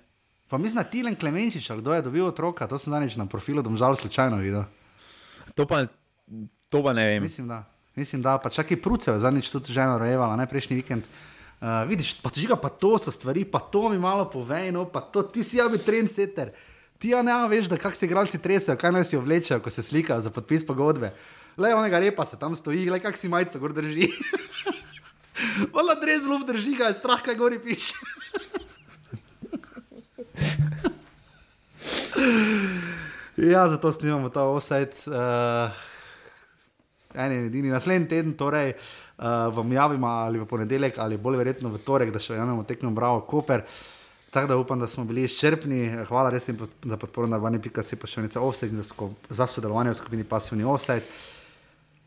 Pa 0.50 0.58
mislim, 0.58 0.82
da 0.82 0.90
Tilen 0.90 1.16
Klemenčič, 1.16 1.70
kdo 1.78 1.94
je 1.94 2.02
dobil 2.02 2.26
otroka, 2.26 2.66
to 2.68 2.82
sem 2.82 2.90
zadnjič 2.90 3.16
na 3.22 3.30
profilu, 3.30 3.62
da 3.62 3.70
bom 3.70 3.78
žal 3.78 3.94
slučajno 3.96 4.42
videl. 4.42 4.66
To 5.54 5.70
pa, 5.70 5.86
to 6.70 6.82
pa 6.82 6.94
ne 6.94 7.06
vem. 7.06 7.24
Mislim, 7.24 7.48
da, 7.48 7.64
mislim, 7.94 8.26
da 8.26 8.40
pa 8.42 8.50
čakaj 8.50 8.82
pruce, 8.82 9.14
zadnjič 9.14 9.54
tudi 9.54 9.74
ženo 9.74 10.02
rojevala, 10.02 10.36
ne 10.36 10.50
prejšnji 10.50 10.82
vikend. 10.82 11.06
Uh, 11.62 11.86
vidiš, 11.88 12.18
pa 12.22 12.34
žiga, 12.34 12.58
pa 12.58 12.74
to 12.74 12.98
so 12.98 13.14
stvari, 13.14 13.46
pa 13.46 13.62
to 13.62 13.94
mi 13.94 14.02
malo 14.02 14.26
povej, 14.26 14.74
no, 14.74 14.90
pa 14.90 15.06
to 15.06 15.22
ti 15.24 15.46
si 15.46 15.62
ja 15.62 15.70
bi 15.70 15.78
trendsetter 15.78 16.50
ti 17.04 17.10
ja 17.12 17.20
ne 17.20 17.34
veš, 17.52 17.66
da 17.68 17.76
kak 17.78 17.96
se 18.00 18.06
igralci 18.08 18.40
tresajo, 18.40 18.78
kaj 18.80 18.92
naj 18.96 19.04
si 19.10 19.18
ovlečejo, 19.20 19.60
ko 19.60 19.68
se 19.70 19.84
slikajo 19.84 20.24
za 20.24 20.30
podpis 20.32 20.64
pogodbe. 20.64 21.12
Le 21.60 21.76
onega 21.76 22.00
repa 22.00 22.24
se 22.26 22.40
tam 22.40 22.56
stoji, 22.56 22.88
le 22.90 23.00
kak 23.04 23.18
si 23.20 23.28
majica 23.28 23.60
gor 23.60 23.74
drži. 23.76 24.08
Vola 25.76 25.96
drez 26.00 26.24
luft 26.24 26.48
drži, 26.48 26.76
ga 26.80 26.88
je 26.88 26.94
strah, 26.96 27.20
kaj 27.20 27.36
gori 27.36 27.60
piše. 27.60 27.96
ja, 33.52 33.68
zato 33.68 33.92
snimamo 33.92 34.30
ta 34.32 34.48
offset. 34.48 34.96
Uh, 35.04 35.14
en 37.20 37.32
in 37.36 37.46
edini 37.50 37.68
naslednji 37.68 38.08
teden, 38.08 38.32
torej 38.40 38.72
uh, 38.72 39.52
vam 39.52 39.72
javimo 39.76 40.08
ali 40.08 40.40
v 40.40 40.46
ponedeljek 40.48 40.98
ali 41.04 41.18
bolj 41.20 41.38
verjetno 41.44 41.70
v 41.70 41.84
torek, 41.84 42.16
da 42.16 42.20
še 42.24 42.40
eno 42.40 42.64
tekmo 42.64 42.96
Bravo 42.96 43.28
Koper. 43.28 43.60
Uh, 43.68 43.68
Tako 44.34 44.48
da 44.48 44.58
upam, 44.58 44.80
da 44.80 44.88
smo 44.88 45.04
bili 45.06 45.24
izčrpni. 45.24 46.06
Hvala 46.08 46.30
res 46.30 46.50
pod, 46.60 46.70
za 46.84 46.98
podporo 46.98 47.28
na 47.28 47.38
vani.si 47.38 47.96
pa 47.96 48.08
še 48.10 48.24
nekaj 48.26 48.42
offset 48.42 48.72
in 48.72 48.82
za, 48.82 49.10
za 49.30 49.48
sodelovanje 49.48 49.94
v 49.94 50.00
skupini 50.00 50.24
Pasivni 50.24 50.66
offset. 50.66 51.06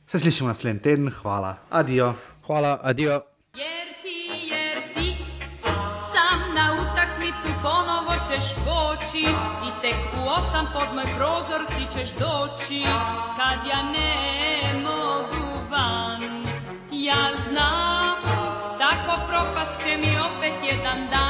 Se 0.06 0.18
slišimo 0.18 0.48
naslednji 0.48 0.82
teden, 0.82 1.10
hvala, 1.22 1.54
adijo. 1.70 2.14
Hvala, 2.46 2.80
adijo. 2.82 3.20
Jer 3.54 3.92
ti, 4.02 4.18
jer 4.50 4.82
ti, 4.94 5.06
sam 6.10 6.54
na 6.54 6.66
utakmicu 6.82 7.50
ponovo 7.62 8.18
ćeš 8.26 8.54
poći 8.66 9.22
i 9.68 9.70
tek 9.82 10.18
u 10.18 10.28
osam 10.28 10.66
pod 10.74 10.94
moj 10.94 11.06
prozor 11.16 11.62
ti 11.76 11.86
ćeš 11.94 12.10
doći 12.18 12.82
kad 13.38 13.58
ja 13.70 13.82
ne 13.94 14.82
mogu 14.82 15.46
van. 15.70 16.22
Ja 16.90 17.22
znam, 17.46 18.18
tako 18.82 19.14
propast 19.30 19.74
će 19.82 19.96
mi 19.96 20.18
opet 20.18 20.54
jedan 20.72 21.06
dan. 21.10 21.26